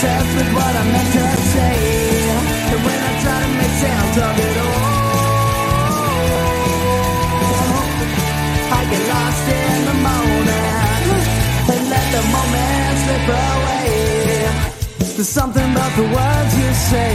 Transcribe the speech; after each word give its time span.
obsessed 0.00 0.34
with 0.34 0.50
what 0.54 0.72
I 0.76 0.84
meant 0.92 1.12
to 1.12 1.24
say. 1.54 1.76
And 2.72 2.80
when 2.86 3.00
I 3.08 3.12
try 3.22 3.38
to 3.44 3.50
make 3.60 3.74
sense 3.84 4.16
of 4.26 4.34
it 4.48 4.56
all, 4.64 4.88
I 8.78 8.80
get 8.92 9.02
lost 9.12 9.46
in 9.60 9.78
the 9.90 9.96
moment 10.08 11.12
and 11.72 11.82
let 11.92 12.06
the 12.16 12.22
moment 12.36 12.94
slip 13.04 13.26
away. 13.44 13.88
There's 15.16 15.28
something 15.28 15.68
about 15.70 15.92
the 16.00 16.06
words 16.16 16.52
you 16.62 16.70
say. 16.92 17.12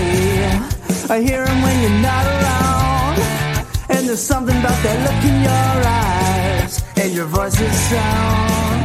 I 1.09 1.21
hear 1.21 1.43
them 1.43 1.61
when 1.63 1.75
you're 1.81 2.01
not 2.09 2.25
around. 2.33 3.17
And 3.89 4.07
there's 4.07 4.25
something 4.33 4.57
about 4.59 4.79
that 4.85 4.97
look 5.05 5.21
in 5.31 5.37
your 5.49 5.75
eyes 6.05 6.83
and 7.01 7.13
your 7.15 7.25
voice's 7.25 7.77
sound. 7.89 8.84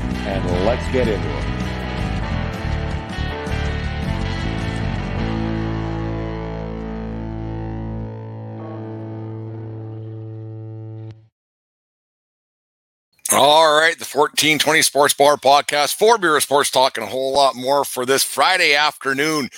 and 0.27 0.65
let's 0.65 0.89
get 0.91 1.07
into 1.07 1.27
it. 1.27 1.61
All 13.33 13.79
right, 13.79 13.97
the 13.97 14.03
1420 14.03 14.81
Sports 14.81 15.13
Bar 15.13 15.37
Podcast, 15.37 15.95
for 15.95 16.17
beer 16.17 16.37
sports 16.41 16.69
talk, 16.69 16.97
and 16.97 17.07
a 17.07 17.09
whole 17.09 17.33
lot 17.33 17.55
more 17.55 17.85
for 17.85 18.05
this 18.05 18.23
Friday 18.23 18.75
afternoon 18.75 19.49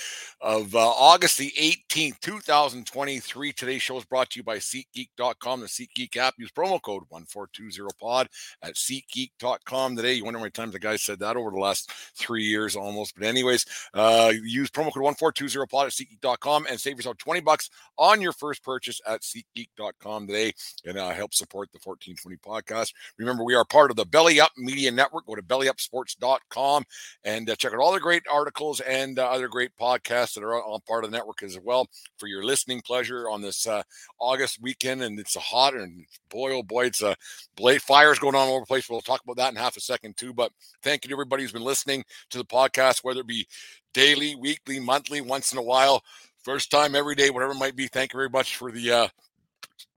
of 0.44 0.74
uh, 0.74 0.78
August 0.78 1.38
the 1.38 1.50
18th, 1.58 2.20
2023. 2.20 3.52
Today's 3.54 3.80
show 3.80 3.96
is 3.96 4.04
brought 4.04 4.28
to 4.28 4.38
you 4.38 4.44
by 4.44 4.58
SeatGeek.com, 4.58 5.60
the 5.60 5.66
SeatGeek 5.66 6.18
app. 6.18 6.34
Use 6.36 6.52
promo 6.52 6.80
code 6.82 7.04
1420pod 7.10 8.26
at 8.62 8.74
SeatGeek.com 8.74 9.96
today. 9.96 10.12
You 10.12 10.24
wonder 10.24 10.38
how 10.38 10.44
many 10.44 10.50
times 10.50 10.74
the 10.74 10.78
guy 10.78 10.96
said 10.96 11.18
that 11.20 11.38
over 11.38 11.50
the 11.50 11.56
last 11.56 11.90
three 12.14 12.44
years 12.44 12.76
almost. 12.76 13.14
But, 13.16 13.26
anyways, 13.26 13.64
uh, 13.94 14.34
use 14.44 14.70
promo 14.70 14.92
code 14.92 15.16
1420pod 15.16 15.86
at 15.86 15.92
SeatGeek.com 15.92 16.66
and 16.68 16.78
save 16.78 16.96
yourself 16.96 17.16
20 17.16 17.40
bucks 17.40 17.70
on 17.96 18.20
your 18.20 18.32
first 18.32 18.62
purchase 18.62 19.00
at 19.08 19.22
SeatGeek.com 19.22 20.26
today 20.26 20.52
and 20.84 20.98
uh, 20.98 21.08
help 21.10 21.32
support 21.32 21.70
the 21.72 21.78
1420 21.82 22.36
podcast. 22.36 22.92
Remember, 23.16 23.44
we 23.44 23.54
are 23.54 23.64
part 23.64 23.90
of 23.90 23.96
the 23.96 24.04
Belly 24.04 24.40
Up 24.40 24.52
Media 24.58 24.90
Network. 24.90 25.24
Go 25.24 25.36
to 25.36 25.42
bellyupsports.com 25.42 26.84
and 27.24 27.48
uh, 27.48 27.56
check 27.56 27.72
out 27.72 27.78
all 27.78 27.94
the 27.94 28.00
great 28.00 28.24
articles 28.30 28.80
and 28.80 29.18
uh, 29.18 29.26
other 29.26 29.48
great 29.48 29.70
podcasts 29.80 30.33
that 30.34 30.44
are 30.44 30.62
on 30.62 30.80
part 30.86 31.04
of 31.04 31.10
the 31.10 31.16
network 31.16 31.42
as 31.42 31.58
well 31.62 31.88
for 32.16 32.26
your 32.26 32.44
listening 32.44 32.80
pleasure 32.80 33.28
on 33.28 33.40
this 33.40 33.66
uh, 33.66 33.82
August 34.18 34.60
weekend. 34.60 35.02
And 35.02 35.18
it's 35.18 35.36
a 35.36 35.40
hot 35.40 35.74
and 35.74 36.06
boy, 36.28 36.52
oh 36.52 36.62
boy, 36.62 36.86
it's 36.86 37.02
a 37.02 37.16
blade 37.56 37.82
fires 37.82 38.18
going 38.18 38.34
on 38.34 38.48
all 38.48 38.54
over 38.54 38.60
the 38.60 38.66
place. 38.66 38.88
We'll 38.88 39.00
talk 39.00 39.22
about 39.22 39.36
that 39.36 39.50
in 39.50 39.56
half 39.56 39.76
a 39.76 39.80
second 39.80 40.16
too. 40.16 40.32
But 40.32 40.52
thank 40.82 41.04
you 41.04 41.08
to 41.08 41.14
everybody 41.14 41.42
who's 41.42 41.52
been 41.52 41.62
listening 41.62 42.04
to 42.30 42.38
the 42.38 42.44
podcast, 42.44 43.04
whether 43.04 43.20
it 43.20 43.26
be 43.26 43.46
daily, 43.92 44.34
weekly, 44.34 44.80
monthly, 44.80 45.20
once 45.20 45.52
in 45.52 45.58
a 45.58 45.62
while, 45.62 46.02
first 46.42 46.70
time, 46.70 46.94
every 46.94 47.14
day, 47.14 47.30
whatever 47.30 47.52
it 47.52 47.58
might 47.58 47.76
be. 47.76 47.86
Thank 47.86 48.12
you 48.12 48.18
very 48.18 48.30
much 48.30 48.56
for 48.56 48.70
the 48.70 48.90
uh, 48.90 49.08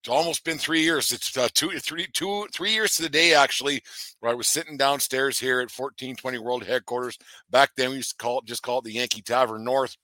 it's 0.07 0.09
almost 0.09 0.45
been 0.45 0.57
three 0.57 0.81
years. 0.81 1.11
It's 1.11 1.35
uh, 1.37 1.49
two, 1.53 1.69
three, 1.79 2.07
two, 2.13 2.47
three 2.53 2.71
years 2.71 2.95
to 2.95 3.01
the 3.01 3.09
day 3.09 3.33
actually, 3.33 3.81
where 4.19 4.31
I 4.31 4.35
was 4.35 4.47
sitting 4.47 4.77
downstairs 4.77 5.37
here 5.37 5.59
at 5.59 5.69
1420 5.69 6.37
World 6.37 6.63
Headquarters. 6.63 7.17
Back 7.49 7.71
then, 7.75 7.89
we 7.89 7.97
used 7.97 8.11
to 8.11 8.15
call 8.17 8.39
it 8.39 8.45
just 8.45 8.63
call 8.63 8.79
it 8.79 8.85
the 8.85 8.93
Yankee 8.93 9.21
Tavern 9.21 9.65
North 9.65 9.97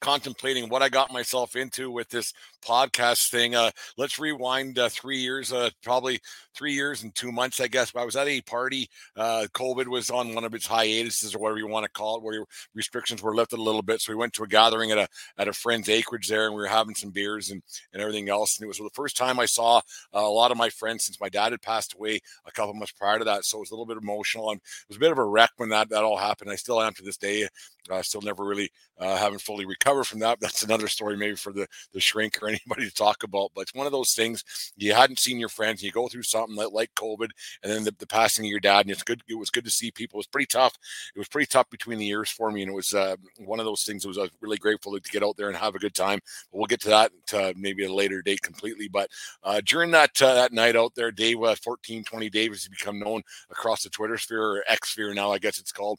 contemplating 0.00 0.68
what 0.68 0.82
I 0.82 0.88
got 0.88 1.12
myself 1.12 1.56
into 1.56 1.90
with 1.90 2.08
this 2.08 2.32
podcast 2.62 3.30
thing. 3.30 3.54
Uh, 3.54 3.70
let's 3.96 4.18
rewind 4.18 4.78
uh, 4.78 4.88
three 4.88 5.18
years, 5.18 5.52
uh, 5.52 5.70
probably 5.82 6.20
three 6.54 6.72
years 6.72 7.02
and 7.02 7.14
two 7.14 7.32
months, 7.32 7.60
I 7.60 7.68
guess. 7.68 7.94
I 7.94 8.04
was 8.04 8.16
at 8.16 8.28
a 8.28 8.40
party. 8.42 8.88
Uh, 9.16 9.46
COVID 9.52 9.86
was 9.86 10.10
on 10.10 10.34
one 10.34 10.44
of 10.44 10.54
its 10.54 10.66
hiatuses, 10.66 11.34
or 11.34 11.38
whatever 11.38 11.58
you 11.58 11.66
want 11.66 11.84
to 11.84 11.90
call 11.90 12.16
it, 12.16 12.22
where 12.22 12.44
restrictions 12.74 13.22
were 13.22 13.34
lifted 13.34 13.58
a 13.58 13.62
little 13.62 13.82
bit. 13.82 14.00
So 14.00 14.12
we 14.12 14.16
went 14.16 14.32
to 14.34 14.44
a 14.44 14.48
gathering 14.48 14.92
at 14.92 14.98
a 14.98 15.08
at 15.38 15.48
a 15.48 15.52
friend's 15.52 15.88
acreage 15.88 16.28
there, 16.28 16.46
and 16.46 16.54
we 16.54 16.60
were 16.60 16.68
having 16.68 16.94
some 16.94 17.10
beers 17.10 17.50
and 17.50 17.62
and 17.92 18.00
everything 18.00 18.28
else. 18.28 18.56
And 18.56 18.64
it 18.64 18.68
was 18.68 18.78
the 18.78 18.90
first 18.92 19.16
time 19.16 19.38
I 19.38 19.46
saw 19.46 19.78
uh, 20.14 20.20
a 20.20 20.28
lot 20.28 20.50
of 20.50 20.56
my 20.56 20.68
friends 20.70 21.04
since 21.04 21.20
my 21.20 21.28
dad 21.28 21.52
had 21.52 21.62
passed 21.62 21.94
away 21.94 22.20
a 22.46 22.52
couple 22.52 22.74
months 22.74 22.92
prior 22.92 23.18
to 23.18 23.24
that. 23.24 23.44
So 23.44 23.58
it 23.58 23.60
was 23.60 23.70
a 23.70 23.74
little 23.74 23.86
bit 23.86 23.98
emotional. 23.98 24.50
And 24.50 24.58
it 24.58 24.88
was 24.88 24.96
a 24.96 25.00
bit 25.00 25.12
of 25.12 25.18
a 25.18 25.24
wreck 25.24 25.50
when 25.56 25.70
that 25.70 25.88
that 25.90 26.04
all 26.04 26.16
happened. 26.16 26.50
I 26.50 26.56
still 26.56 26.80
am 26.80 26.94
to 26.94 27.02
this 27.02 27.16
day. 27.16 27.48
I 27.90 27.94
uh, 27.96 28.02
still 28.02 28.22
never 28.22 28.44
really 28.44 28.70
uh, 28.98 29.16
haven't 29.16 29.40
fully 29.40 29.66
recovered 29.72 30.04
from 30.04 30.20
that. 30.20 30.40
That's 30.40 30.62
another 30.62 30.88
story, 30.88 31.16
maybe 31.16 31.36
for 31.36 31.52
the 31.52 31.66
the 31.92 32.00
shrink 32.00 32.38
or 32.42 32.48
anybody 32.54 32.88
to 32.88 32.94
talk 32.94 33.22
about. 33.22 33.50
But 33.54 33.62
it's 33.62 33.74
one 33.74 33.86
of 33.86 33.92
those 33.92 34.12
things 34.12 34.44
you 34.76 34.94
hadn't 34.94 35.18
seen 35.18 35.38
your 35.38 35.48
friends, 35.48 35.82
you 35.82 35.90
go 35.90 36.08
through 36.08 36.22
something 36.22 36.56
like, 36.56 36.72
like 36.72 36.94
COVID, 36.94 37.28
and 37.62 37.72
then 37.72 37.84
the, 37.84 37.94
the, 37.98 38.06
passing 38.06 38.44
of 38.44 38.50
your 38.50 38.60
dad, 38.60 38.82
and 38.82 38.90
it's 38.90 39.02
good. 39.02 39.22
It 39.28 39.38
was 39.38 39.50
good 39.50 39.64
to 39.64 39.70
see 39.70 39.90
people. 39.90 40.18
It 40.18 40.24
was 40.24 40.26
pretty 40.26 40.46
tough. 40.46 40.74
It 41.14 41.18
was 41.18 41.28
pretty 41.28 41.46
tough 41.46 41.70
between 41.70 41.98
the 41.98 42.06
years 42.06 42.30
for 42.30 42.50
me, 42.50 42.62
and 42.62 42.70
it 42.70 42.74
was 42.74 42.92
uh, 42.92 43.16
one 43.38 43.58
of 43.58 43.64
those 43.64 43.84
things. 43.84 44.02
That 44.02 44.08
was 44.08 44.18
I 44.18 44.22
was 44.22 44.30
really 44.40 44.58
grateful 44.58 44.92
to 44.92 45.10
get 45.10 45.22
out 45.22 45.36
there 45.36 45.48
and 45.48 45.56
have 45.56 45.74
a 45.74 45.80
good 45.80 45.94
time. 45.94 46.20
But 46.50 46.58
we'll 46.58 46.66
get 46.66 46.80
to 46.82 46.90
that 46.90 47.12
to 47.28 47.54
maybe 47.56 47.84
a 47.84 47.92
later 47.92 48.22
date 48.22 48.42
completely. 48.42 48.88
But 48.88 49.10
uh, 49.42 49.60
during 49.64 49.90
that 49.92 50.20
uh, 50.20 50.34
that 50.34 50.52
night 50.52 50.76
out 50.76 50.94
there, 50.94 51.10
Dave, 51.10 51.42
uh, 51.42 51.54
fourteen 51.56 52.04
twenty 52.04 52.28
Dave 52.28 52.52
has 52.52 52.68
become 52.68 52.98
known 52.98 53.22
across 53.50 53.82
the 53.82 53.90
Twitter 53.90 54.18
sphere 54.18 54.42
or 54.42 54.64
X 54.68 54.90
sphere 54.90 55.14
now, 55.14 55.32
I 55.32 55.38
guess 55.38 55.58
it's 55.58 55.72
called. 55.72 55.98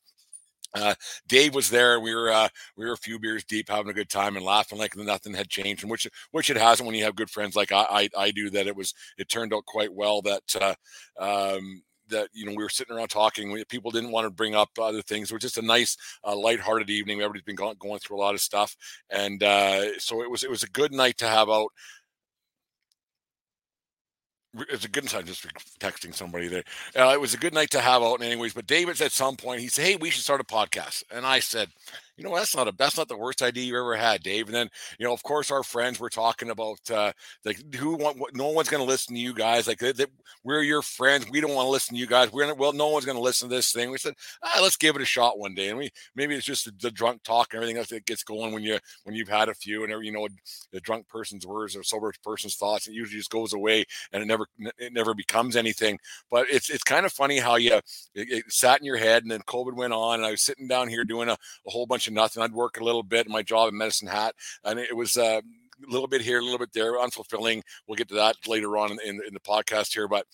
Uh, 0.73 0.95
Dave 1.27 1.53
was 1.55 1.69
there. 1.69 1.99
We 1.99 2.15
were 2.15 2.31
uh, 2.31 2.49
we 2.75 2.85
were 2.85 2.93
a 2.93 2.97
few 2.97 3.19
beers 3.19 3.43
deep, 3.43 3.69
having 3.69 3.89
a 3.89 3.93
good 3.93 4.09
time 4.09 4.35
and 4.35 4.45
laughing 4.45 4.79
like 4.79 4.95
nothing 4.95 5.33
had 5.33 5.49
changed, 5.49 5.83
and 5.83 5.91
which 5.91 6.07
which 6.31 6.49
it 6.49 6.57
hasn't 6.57 6.87
when 6.87 6.95
you 6.95 7.03
have 7.03 7.15
good 7.15 7.29
friends 7.29 7.55
like 7.55 7.71
I 7.71 7.85
I, 7.89 8.09
I 8.17 8.31
do. 8.31 8.49
That 8.49 8.67
it 8.67 8.75
was 8.75 8.93
it 9.17 9.29
turned 9.29 9.53
out 9.53 9.65
quite 9.65 9.93
well. 9.93 10.21
That 10.21 10.43
uh, 10.59 10.75
um, 11.19 11.83
that 12.09 12.29
you 12.33 12.45
know 12.45 12.53
we 12.55 12.63
were 12.63 12.69
sitting 12.69 12.95
around 12.95 13.09
talking. 13.09 13.63
People 13.69 13.91
didn't 13.91 14.11
want 14.11 14.25
to 14.25 14.31
bring 14.31 14.55
up 14.55 14.69
other 14.79 15.01
things. 15.01 15.31
It 15.31 15.35
was 15.35 15.41
just 15.41 15.57
a 15.57 15.61
nice, 15.61 15.97
uh, 16.23 16.35
lighthearted 16.35 16.89
evening. 16.89 17.19
Everybody's 17.19 17.43
been 17.43 17.55
going, 17.55 17.75
going 17.79 17.99
through 17.99 18.17
a 18.17 18.21
lot 18.21 18.33
of 18.33 18.41
stuff, 18.41 18.75
and 19.09 19.43
uh, 19.43 19.99
so 19.99 20.21
it 20.23 20.29
was 20.29 20.43
it 20.43 20.49
was 20.49 20.63
a 20.63 20.69
good 20.69 20.93
night 20.93 21.17
to 21.19 21.27
have 21.27 21.49
out 21.49 21.69
it's 24.69 24.85
a 24.85 24.89
good 24.89 25.07
time 25.07 25.25
just 25.25 25.45
texting 25.79 26.13
somebody 26.13 26.47
there. 26.47 26.63
Uh, 26.95 27.11
it 27.13 27.19
was 27.21 27.33
a 27.33 27.37
good 27.37 27.53
night 27.53 27.69
to 27.71 27.81
have 27.81 28.01
out, 28.03 28.21
anyways. 28.21 28.53
But 28.53 28.67
David's 28.67 29.01
at 29.01 29.11
some 29.11 29.35
point 29.35 29.61
he 29.61 29.67
said, 29.67 29.85
"Hey, 29.85 29.95
we 29.95 30.09
should 30.09 30.23
start 30.23 30.41
a 30.41 30.43
podcast," 30.43 31.03
and 31.11 31.25
I 31.25 31.39
said, 31.39 31.69
you 32.17 32.23
know, 32.23 32.35
that's 32.35 32.55
not 32.55 32.67
a 32.67 32.73
that's 32.77 32.97
not 32.97 33.07
the 33.07 33.17
worst 33.17 33.41
idea 33.41 33.63
you 33.63 33.79
ever 33.79 33.95
had, 33.95 34.21
Dave. 34.21 34.45
And 34.45 34.55
then, 34.55 34.69
you 34.99 35.05
know, 35.05 35.13
of 35.13 35.23
course, 35.23 35.49
our 35.49 35.63
friends 35.63 35.99
were 35.99 36.09
talking 36.09 36.51
about 36.51 36.79
uh, 36.91 37.11
like 37.43 37.75
who 37.75 37.95
want 37.95 38.19
what, 38.19 38.35
no 38.35 38.49
one's 38.49 38.69
going 38.69 38.83
to 38.83 38.89
listen 38.89 39.15
to 39.15 39.21
you 39.21 39.33
guys. 39.33 39.67
Like 39.67 39.79
they, 39.79 39.91
they, 39.93 40.05
we're 40.43 40.61
your 40.61 40.83
friends, 40.83 41.25
we 41.29 41.41
don't 41.41 41.55
want 41.55 41.65
to 41.65 41.71
listen 41.71 41.95
to 41.95 41.99
you 41.99 42.05
guys. 42.05 42.31
We're 42.31 42.43
gonna 42.43 42.55
well, 42.55 42.73
no 42.73 42.89
one's 42.89 43.05
going 43.05 43.17
to 43.17 43.23
listen 43.23 43.49
to 43.49 43.55
this 43.55 43.71
thing. 43.71 43.89
We 43.89 43.97
said, 43.97 44.13
ah, 44.43 44.59
let's 44.61 44.77
give 44.77 44.95
it 44.95 45.01
a 45.01 45.05
shot 45.05 45.39
one 45.39 45.55
day. 45.55 45.69
And 45.69 45.77
we 45.77 45.89
maybe 46.15 46.35
it's 46.35 46.45
just 46.45 46.65
the, 46.65 46.73
the, 46.79 46.91
drunk 46.93 47.23
talk 47.23 47.53
and 47.53 47.57
everything 47.57 47.77
else 47.77 47.89
that 47.89 48.05
gets 48.05 48.23
going 48.23 48.53
when 48.53 48.61
you 48.61 48.77
when 49.03 49.15
you've 49.15 49.29
had 49.29 49.49
a 49.49 49.55
few 49.55 49.83
and 49.83 49.91
every, 49.91 50.05
you 50.05 50.11
know 50.11 50.27
the 50.71 50.79
drunk 50.79 51.07
person's 51.07 51.47
words 51.47 51.75
or 51.75 51.81
sober 51.81 52.13
person's 52.23 52.55
thoughts. 52.55 52.87
It 52.87 52.93
usually 52.93 53.17
just 53.17 53.31
goes 53.31 53.53
away 53.53 53.85
and 54.11 54.21
it 54.21 54.27
never 54.27 54.45
it 54.77 54.93
never 54.93 55.15
becomes 55.15 55.55
anything. 55.55 55.97
But 56.29 56.45
it's 56.51 56.69
it's 56.69 56.83
kind 56.83 57.07
of 57.07 57.11
funny 57.11 57.39
how 57.39 57.55
you 57.55 57.73
it, 57.73 57.83
it 58.13 58.51
sat 58.51 58.79
in 58.79 58.85
your 58.85 58.97
head 58.97 59.23
and 59.23 59.31
then 59.31 59.41
COVID 59.41 59.73
went 59.73 59.93
on 59.93 60.15
and 60.15 60.25
I 60.25 60.31
was 60.31 60.43
sitting 60.43 60.67
down 60.67 60.87
here 60.87 61.03
doing 61.03 61.29
a, 61.29 61.33
a 61.33 61.71
whole 61.71 61.87
bunch 61.87 62.02
of 62.07 62.13
nothing. 62.13 62.43
I'd 62.43 62.53
work 62.53 62.79
a 62.79 62.83
little 62.83 63.03
bit 63.03 63.25
in 63.25 63.31
my 63.31 63.43
job 63.43 63.69
in 63.69 63.77
Medicine 63.77 64.07
Hat, 64.07 64.35
and 64.63 64.79
it 64.79 64.95
was 64.95 65.17
uh, 65.17 65.41
a 65.87 65.91
little 65.91 66.07
bit 66.07 66.21
here, 66.21 66.39
a 66.39 66.43
little 66.43 66.59
bit 66.59 66.73
there, 66.73 66.93
unfulfilling. 66.93 67.61
We'll 67.87 67.95
get 67.95 68.09
to 68.09 68.15
that 68.15 68.35
later 68.47 68.77
on 68.77 68.91
in, 68.91 68.99
in, 69.03 69.21
in 69.27 69.33
the 69.33 69.39
podcast 69.39 69.93
here, 69.93 70.07
but 70.07 70.25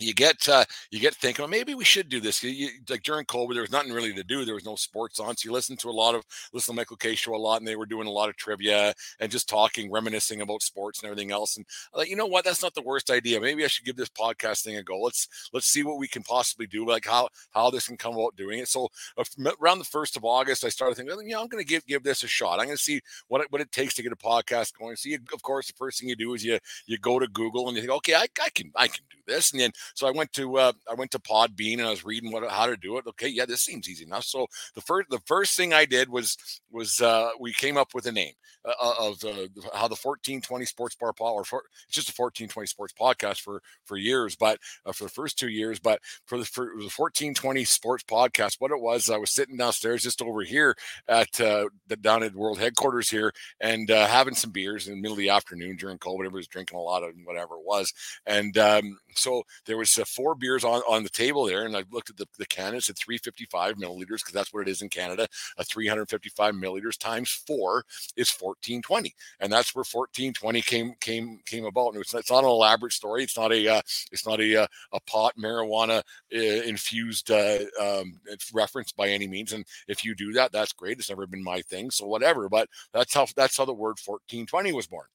you 0.00 0.14
get 0.14 0.48
uh, 0.48 0.64
you 0.90 1.00
get 1.00 1.14
thinking, 1.14 1.42
well, 1.42 1.50
maybe 1.50 1.74
we 1.74 1.84
should 1.84 2.08
do 2.08 2.20
this. 2.20 2.42
You, 2.42 2.50
you, 2.50 2.68
like 2.88 3.02
during 3.02 3.24
COVID, 3.26 3.52
there 3.52 3.62
was 3.62 3.72
nothing 3.72 3.92
really 3.92 4.12
to 4.14 4.24
do. 4.24 4.44
There 4.44 4.54
was 4.54 4.64
no 4.64 4.76
sports 4.76 5.20
on, 5.20 5.36
so 5.36 5.46
you 5.48 5.52
listen 5.52 5.76
to 5.78 5.88
a 5.88 5.92
lot 5.92 6.14
of 6.14 6.24
listen 6.52 6.74
to 6.74 6.76
Michael 6.76 6.96
Kay 6.96 7.14
show 7.14 7.34
a 7.34 7.36
lot, 7.36 7.60
and 7.60 7.68
they 7.68 7.76
were 7.76 7.86
doing 7.86 8.06
a 8.06 8.10
lot 8.10 8.28
of 8.28 8.36
trivia 8.36 8.94
and 9.18 9.30
just 9.30 9.48
talking, 9.48 9.90
reminiscing 9.90 10.40
about 10.40 10.62
sports 10.62 11.00
and 11.02 11.10
everything 11.10 11.30
else. 11.30 11.56
And 11.56 11.66
like, 11.94 12.08
you 12.08 12.16
know 12.16 12.26
what? 12.26 12.44
That's 12.44 12.62
not 12.62 12.74
the 12.74 12.82
worst 12.82 13.10
idea. 13.10 13.40
Maybe 13.40 13.64
I 13.64 13.68
should 13.68 13.84
give 13.84 13.96
this 13.96 14.08
podcast 14.08 14.64
thing 14.64 14.76
a 14.76 14.82
go. 14.82 15.00
Let's 15.00 15.28
let's 15.52 15.66
see 15.66 15.82
what 15.82 15.98
we 15.98 16.08
can 16.08 16.22
possibly 16.22 16.66
do, 16.66 16.86
like 16.86 17.06
how 17.06 17.28
how 17.50 17.70
this 17.70 17.86
can 17.86 17.96
come 17.96 18.14
about 18.14 18.36
doing 18.36 18.58
it. 18.60 18.68
So 18.68 18.88
uh, 19.16 19.24
around 19.60 19.78
the 19.78 19.84
first 19.84 20.16
of 20.16 20.24
August, 20.24 20.64
I 20.64 20.68
started 20.68 20.96
thinking, 20.96 21.28
yeah, 21.28 21.40
I'm 21.40 21.48
going 21.48 21.62
to 21.62 21.68
give 21.68 21.86
give 21.86 22.02
this 22.02 22.22
a 22.22 22.28
shot. 22.28 22.58
I'm 22.58 22.66
going 22.66 22.76
to 22.76 22.82
see 22.82 23.00
what 23.28 23.42
it, 23.42 23.50
what 23.50 23.60
it 23.60 23.72
takes 23.72 23.94
to 23.94 24.02
get 24.02 24.12
a 24.12 24.16
podcast 24.16 24.78
going. 24.78 24.96
See, 24.96 25.14
of 25.14 25.42
course, 25.42 25.66
the 25.66 25.74
first 25.74 26.00
thing 26.00 26.08
you 26.08 26.16
do 26.16 26.34
is 26.34 26.44
you 26.44 26.58
you 26.86 26.98
go 26.98 27.18
to 27.18 27.28
Google 27.28 27.68
and 27.68 27.76
you 27.76 27.82
think, 27.82 27.92
okay, 27.92 28.14
I, 28.14 28.26
I 28.42 28.50
can 28.50 28.72
I 28.76 28.88
can 28.88 29.04
do 29.10 29.18
this, 29.26 29.52
and 29.52 29.60
then 29.60 29.70
so 29.94 30.06
I 30.06 30.10
went 30.10 30.32
to 30.34 30.58
uh, 30.58 30.72
I 30.90 30.94
went 30.94 31.10
to 31.12 31.18
Podbean 31.18 31.78
and 31.78 31.86
I 31.86 31.90
was 31.90 32.04
reading 32.04 32.32
what 32.32 32.48
how 32.50 32.66
to 32.66 32.76
do 32.76 32.98
it. 32.98 33.06
Okay, 33.06 33.28
yeah, 33.28 33.44
this 33.44 33.62
seems 33.62 33.88
easy 33.88 34.04
enough. 34.04 34.24
So 34.24 34.46
the 34.74 34.80
first 34.80 35.10
the 35.10 35.20
first 35.26 35.56
thing 35.56 35.72
I 35.72 35.84
did 35.84 36.08
was 36.08 36.36
was 36.70 37.00
uh, 37.00 37.30
we 37.38 37.52
came 37.52 37.76
up 37.76 37.94
with 37.94 38.06
a 38.06 38.12
name 38.12 38.32
uh, 38.64 38.72
uh 38.82 38.94
of 38.98 39.24
uh, 39.24 39.48
how 39.74 39.88
the 39.88 39.96
1420 39.96 40.64
Sports 40.64 40.94
Bar 40.94 41.12
Pod 41.12 41.32
or 41.32 41.44
for, 41.44 41.62
it's 41.86 41.96
just 41.96 42.08
a 42.08 42.22
1420 42.22 42.66
Sports 42.66 42.94
podcast 42.98 43.40
for 43.40 43.62
for 43.84 43.96
years, 43.96 44.36
but 44.36 44.58
uh, 44.86 44.92
for 44.92 45.04
the 45.04 45.10
first 45.10 45.38
two 45.38 45.48
years, 45.48 45.78
but 45.78 46.00
for 46.26 46.38
the 46.38 46.44
for 46.44 46.66
the 46.66 46.90
1420 46.96 47.64
Sports 47.64 48.04
podcast, 48.04 48.56
what 48.58 48.70
it 48.70 48.80
was, 48.80 49.10
I 49.10 49.16
was 49.16 49.30
sitting 49.30 49.56
downstairs 49.56 50.02
just 50.02 50.22
over 50.22 50.42
here 50.42 50.76
at 51.08 51.40
uh, 51.40 51.66
the 51.86 51.96
down 51.96 52.22
at 52.22 52.34
World 52.34 52.58
headquarters 52.58 53.10
here 53.10 53.32
and 53.60 53.90
uh, 53.90 54.06
having 54.06 54.34
some 54.34 54.50
beers 54.50 54.88
in 54.88 54.94
the 54.94 55.00
middle 55.00 55.14
of 55.14 55.18
the 55.18 55.30
afternoon 55.30 55.76
during 55.76 55.98
COVID. 55.98 56.20
Everybody 56.20 56.36
was 56.36 56.48
drinking 56.48 56.78
a 56.78 56.82
lot 56.82 57.02
of 57.02 57.14
whatever 57.24 57.54
it 57.54 57.64
was, 57.64 57.92
and 58.26 58.56
um, 58.58 58.98
so 59.14 59.42
there 59.66 59.76
was 59.80 59.98
uh, 59.98 60.06
four 60.06 60.36
beers 60.36 60.64
on, 60.64 60.82
on 60.88 61.04
the 61.04 61.10
table 61.10 61.46
there, 61.46 61.66
and 61.66 61.76
I 61.76 61.84
looked 61.92 62.10
at 62.10 62.18
the, 62.18 62.26
the 62.38 62.46
can. 62.46 62.76
It 62.76 62.84
said 62.84 62.98
355 62.98 63.76
milliliters 63.76 64.18
because 64.20 64.34
that's 64.34 64.54
what 64.54 64.68
it 64.68 64.70
is 64.70 64.82
in 64.82 64.90
Canada. 64.90 65.28
A 65.58 65.64
355 65.64 66.54
milliliters 66.54 66.98
times 66.98 67.30
four 67.30 67.84
is 68.16 68.30
1420, 68.30 69.14
and 69.40 69.52
that's 69.52 69.74
where 69.74 69.82
1420 69.82 70.62
came 70.62 70.94
came 71.00 71.40
came 71.46 71.66
about. 71.66 71.94
And 71.94 72.02
it's, 72.02 72.14
it's 72.14 72.30
not 72.32 72.44
an 72.44 72.50
elaborate 72.50 72.94
story. 72.94 73.24
It's 73.24 73.38
not 73.38 73.52
a 73.52 73.68
uh, 73.68 73.82
it's 74.12 74.26
not 74.26 74.40
a 74.40 74.64
uh, 74.64 74.68
a 74.92 75.00
pot 75.02 75.34
marijuana 75.38 76.00
uh, 76.34 76.38
infused 76.38 77.32
uh, 77.32 77.58
um, 77.80 78.20
reference 78.54 78.92
by 78.92 79.08
any 79.08 79.28
means. 79.28 79.54
And 79.54 79.66
if 79.88 80.04
you 80.04 80.14
do 80.14 80.32
that, 80.34 80.52
that's 80.52 80.74
great. 80.74 81.00
It's 81.00 81.10
never 81.10 81.26
been 81.26 81.44
my 81.44 81.62
thing, 81.62 81.90
so 81.90 82.06
whatever. 82.06 82.48
But 82.50 82.68
that's 82.94 83.14
how 83.14 83.26
that's 83.36 83.58
how 83.58 83.66
the 83.66 83.74
word 83.74 83.98
1420 84.04 84.72
was 84.74 84.88
born. 84.88 85.06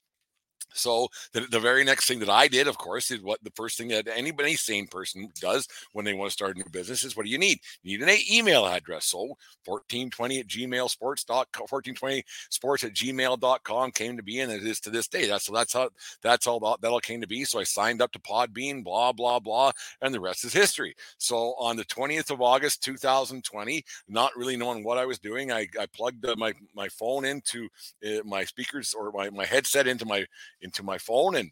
So 0.76 1.10
the, 1.34 1.42
the 1.42 1.60
very 1.60 1.84
next 1.84 2.08
thing 2.08 2.20
that 2.20 2.30
I 2.30 2.48
did, 2.48 2.68
of 2.68 2.78
course, 2.78 3.12
is 3.12 3.22
what 3.22 3.44
the 3.44 3.52
first 3.56 3.78
thing 3.78 3.90
that 3.90 4.08
anybody 4.08 4.46
any 4.46 4.56
sane 4.56 4.88
person 4.88 5.30
does 5.42 5.68
when 5.94 6.06
they 6.06 6.14
want 6.14 6.30
to 6.30 6.34
start 6.34 6.56
a 6.56 6.60
new 6.60 6.70
business 6.72 7.04
is 7.04 7.18
what 7.18 7.26
do 7.26 7.32
you 7.32 7.38
need? 7.38 7.60
You 7.84 7.98
need 7.98 8.08
an 8.08 8.18
email 8.32 8.66
address. 8.66 9.08
So 9.08 9.36
1420 9.66 10.40
at 10.40 10.48
gmailsports.com, 10.48 11.66
1420 11.68 12.24
sports 12.50 12.84
at 12.84 12.94
gmail.com 12.94 13.92
came 13.92 14.18
to 14.18 14.24
be 14.24 14.40
and 14.40 14.52
it 14.52 14.64
is 14.64 14.80
to 14.82 14.90
this 14.90 15.08
day. 15.08 15.28
That's 15.28 15.46
so 15.46 15.54
that's 15.54 15.74
how 15.74 15.90
that's 16.22 16.48
all 16.48 16.60
that, 16.60 16.82
that 16.82 16.92
all 16.92 17.00
came 17.00 17.22
to 17.22 17.28
be. 17.28 17.44
So 17.44 17.60
I 17.60 17.64
signed 17.64 18.02
up 18.02 18.12
to 18.12 18.20
Podbean, 18.20 18.84
blah, 18.84 19.12
blah, 19.12 19.40
blah, 19.40 19.72
and 20.02 20.14
the 20.14 20.20
rest 20.20 20.46
is 20.46 20.54
history. 20.54 20.96
So 21.18 21.56
on 21.60 21.76
the 21.76 21.86
20th 21.86 22.32
of 22.32 22.42
August, 22.42 22.84
2020, 22.84 23.84
not 24.08 24.36
really 24.36 24.58
knowing 24.58 24.84
what 24.84 24.98
I 24.98 25.06
was 25.06 25.20
doing, 25.20 25.52
I, 25.52 25.68
I 25.80 25.88
plugged 25.88 26.26
my 26.38 26.54
my 26.76 26.88
phone 26.90 27.26
into 27.26 27.68
uh, 28.06 28.22
my 28.24 28.44
speakers 28.44 28.94
or 28.94 29.12
my, 29.12 29.30
my 29.30 29.46
headset 29.46 29.88
into 29.88 30.06
my 30.06 30.26
into 30.66 30.84
my 30.84 30.98
phone 30.98 31.36
and 31.36 31.52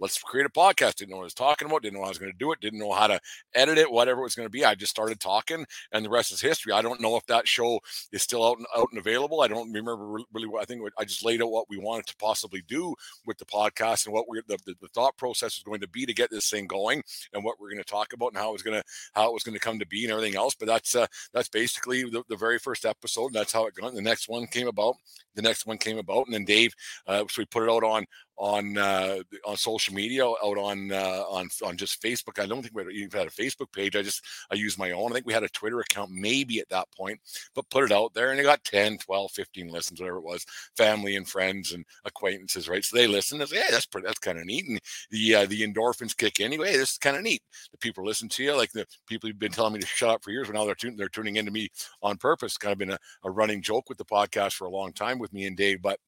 let's 0.00 0.20
create 0.20 0.46
a 0.46 0.50
podcast. 0.50 0.96
Didn't 0.96 1.10
know 1.10 1.18
what 1.18 1.24
I 1.24 1.24
was 1.24 1.34
talking 1.34 1.68
about, 1.68 1.82
didn't 1.82 1.98
know 1.98 2.04
I 2.04 2.08
was 2.08 2.18
going 2.18 2.32
to 2.32 2.38
do 2.38 2.50
it, 2.52 2.60
didn't 2.60 2.78
know 2.78 2.92
how 2.92 3.06
to 3.06 3.20
edit 3.54 3.78
it, 3.78 3.90
whatever 3.90 4.20
it 4.20 4.24
was 4.24 4.34
going 4.34 4.46
to 4.46 4.50
be. 4.50 4.64
I 4.64 4.74
just 4.74 4.90
started 4.90 5.20
talking, 5.20 5.66
and 5.92 6.04
the 6.04 6.10
rest 6.10 6.32
is 6.32 6.40
history. 6.40 6.72
I 6.72 6.82
don't 6.82 7.00
know 7.00 7.16
if 7.16 7.26
that 7.26 7.46
show 7.46 7.80
is 8.10 8.22
still 8.22 8.44
out 8.44 8.58
and 8.58 8.66
out 8.76 8.88
and 8.90 8.98
available. 8.98 9.42
I 9.42 9.48
don't 9.48 9.72
remember 9.72 10.24
really 10.32 10.48
what 10.48 10.62
I 10.62 10.64
think. 10.64 10.82
I 10.98 11.04
just 11.04 11.24
laid 11.24 11.42
out 11.42 11.50
what 11.50 11.66
we 11.68 11.78
wanted 11.78 12.06
to 12.06 12.16
possibly 12.16 12.62
do 12.66 12.94
with 13.26 13.38
the 13.38 13.44
podcast 13.44 14.06
and 14.06 14.14
what 14.14 14.28
we 14.28 14.40
the, 14.48 14.58
the, 14.64 14.74
the 14.80 14.88
thought 14.88 15.16
process 15.16 15.58
was 15.58 15.64
going 15.64 15.80
to 15.80 15.88
be 15.88 16.06
to 16.06 16.14
get 16.14 16.30
this 16.30 16.48
thing 16.48 16.66
going, 16.66 17.02
and 17.32 17.44
what 17.44 17.60
we're 17.60 17.70
going 17.70 17.82
to 17.82 17.90
talk 17.90 18.12
about 18.12 18.28
and 18.28 18.38
how 18.38 18.50
it 18.50 18.54
was 18.54 18.62
going 18.62 18.80
to 18.80 18.84
how 19.12 19.28
it 19.28 19.34
was 19.34 19.42
going 19.42 19.54
to 19.54 19.60
come 19.60 19.78
to 19.78 19.86
be 19.86 20.04
and 20.04 20.12
everything 20.12 20.36
else. 20.36 20.54
But 20.54 20.66
that's 20.66 20.94
uh, 20.94 21.06
that's 21.32 21.48
basically 21.48 22.04
the, 22.04 22.22
the 22.28 22.36
very 22.36 22.58
first 22.58 22.86
episode. 22.86 23.26
And 23.26 23.34
that's 23.34 23.52
how 23.52 23.66
it 23.66 23.74
got. 23.74 23.94
The 23.94 24.00
next 24.00 24.28
one 24.28 24.46
came 24.46 24.68
about. 24.68 24.96
The 25.34 25.42
next 25.42 25.64
one 25.64 25.78
came 25.78 25.98
about, 25.98 26.26
and 26.26 26.34
then 26.34 26.44
Dave, 26.44 26.74
uh, 27.06 27.24
so 27.30 27.40
we 27.40 27.46
put 27.46 27.62
it 27.62 27.70
out 27.70 27.84
on 27.84 28.04
on 28.40 28.78
uh, 28.78 29.18
on 29.44 29.56
social 29.56 29.94
media, 29.94 30.26
out 30.26 30.56
on 30.56 30.90
uh, 30.90 31.24
on 31.28 31.48
on 31.62 31.76
just 31.76 32.02
Facebook. 32.02 32.42
I 32.42 32.46
don't 32.46 32.62
think 32.62 32.74
we 32.74 32.94
even 32.94 33.18
had 33.18 33.28
a 33.28 33.30
Facebook 33.30 33.70
page. 33.72 33.94
I 33.94 34.02
just 34.02 34.24
I 34.50 34.54
use 34.54 34.78
my 34.78 34.92
own. 34.92 35.12
I 35.12 35.14
think 35.14 35.26
we 35.26 35.34
had 35.34 35.42
a 35.44 35.48
Twitter 35.50 35.78
account 35.80 36.10
maybe 36.10 36.58
at 36.58 36.68
that 36.70 36.88
point, 36.96 37.20
but 37.54 37.68
put 37.68 37.84
it 37.84 37.92
out 37.92 38.14
there 38.14 38.30
and 38.30 38.40
it 38.40 38.44
got 38.44 38.64
10, 38.64 38.96
12, 38.96 39.30
15 39.32 39.68
listens, 39.68 40.00
whatever 40.00 40.16
it 40.18 40.24
was. 40.24 40.46
Family 40.74 41.16
and 41.16 41.28
friends 41.28 41.72
and 41.72 41.84
acquaintances, 42.06 42.66
right? 42.66 42.82
So 42.82 42.96
they 42.96 43.06
listen. 43.06 43.38
They 43.38 43.44
say, 43.44 43.56
"Hey, 43.58 43.68
that's 43.70 43.86
pretty, 43.86 44.06
that's 44.06 44.18
kind 44.18 44.38
of 44.38 44.46
neat." 44.46 44.66
And 44.66 44.80
the 45.10 45.34
uh, 45.34 45.46
the 45.46 45.60
endorphins 45.60 46.16
kick 46.16 46.40
in. 46.40 46.46
Anyway, 46.46 46.72
this 46.72 46.92
is 46.92 46.98
kind 46.98 47.16
of 47.16 47.22
neat. 47.22 47.42
The 47.72 47.78
people 47.78 48.06
listen 48.06 48.28
to 48.30 48.42
you, 48.42 48.56
like 48.56 48.72
the 48.72 48.86
people 49.06 49.28
who've 49.28 49.38
been 49.38 49.52
telling 49.52 49.74
me 49.74 49.80
to 49.80 49.86
shut 49.86 50.08
up 50.08 50.24
for 50.24 50.30
years, 50.30 50.46
but 50.46 50.54
now 50.54 50.64
they're 50.64 50.74
tuning 50.74 50.96
they're 50.96 51.08
tuning 51.10 51.36
into 51.36 51.52
me 51.52 51.68
on 52.02 52.16
purpose. 52.16 52.52
It's 52.52 52.56
kind 52.56 52.72
of 52.72 52.78
been 52.78 52.92
a, 52.92 52.98
a 53.24 53.30
running 53.30 53.60
joke 53.60 53.90
with 53.90 53.98
the 53.98 54.04
podcast 54.06 54.54
for 54.54 54.64
a 54.66 54.70
long 54.70 54.94
time 54.94 55.18
with 55.18 55.32
me 55.34 55.44
and 55.44 55.56
Dave, 55.58 55.82
but 55.82 55.98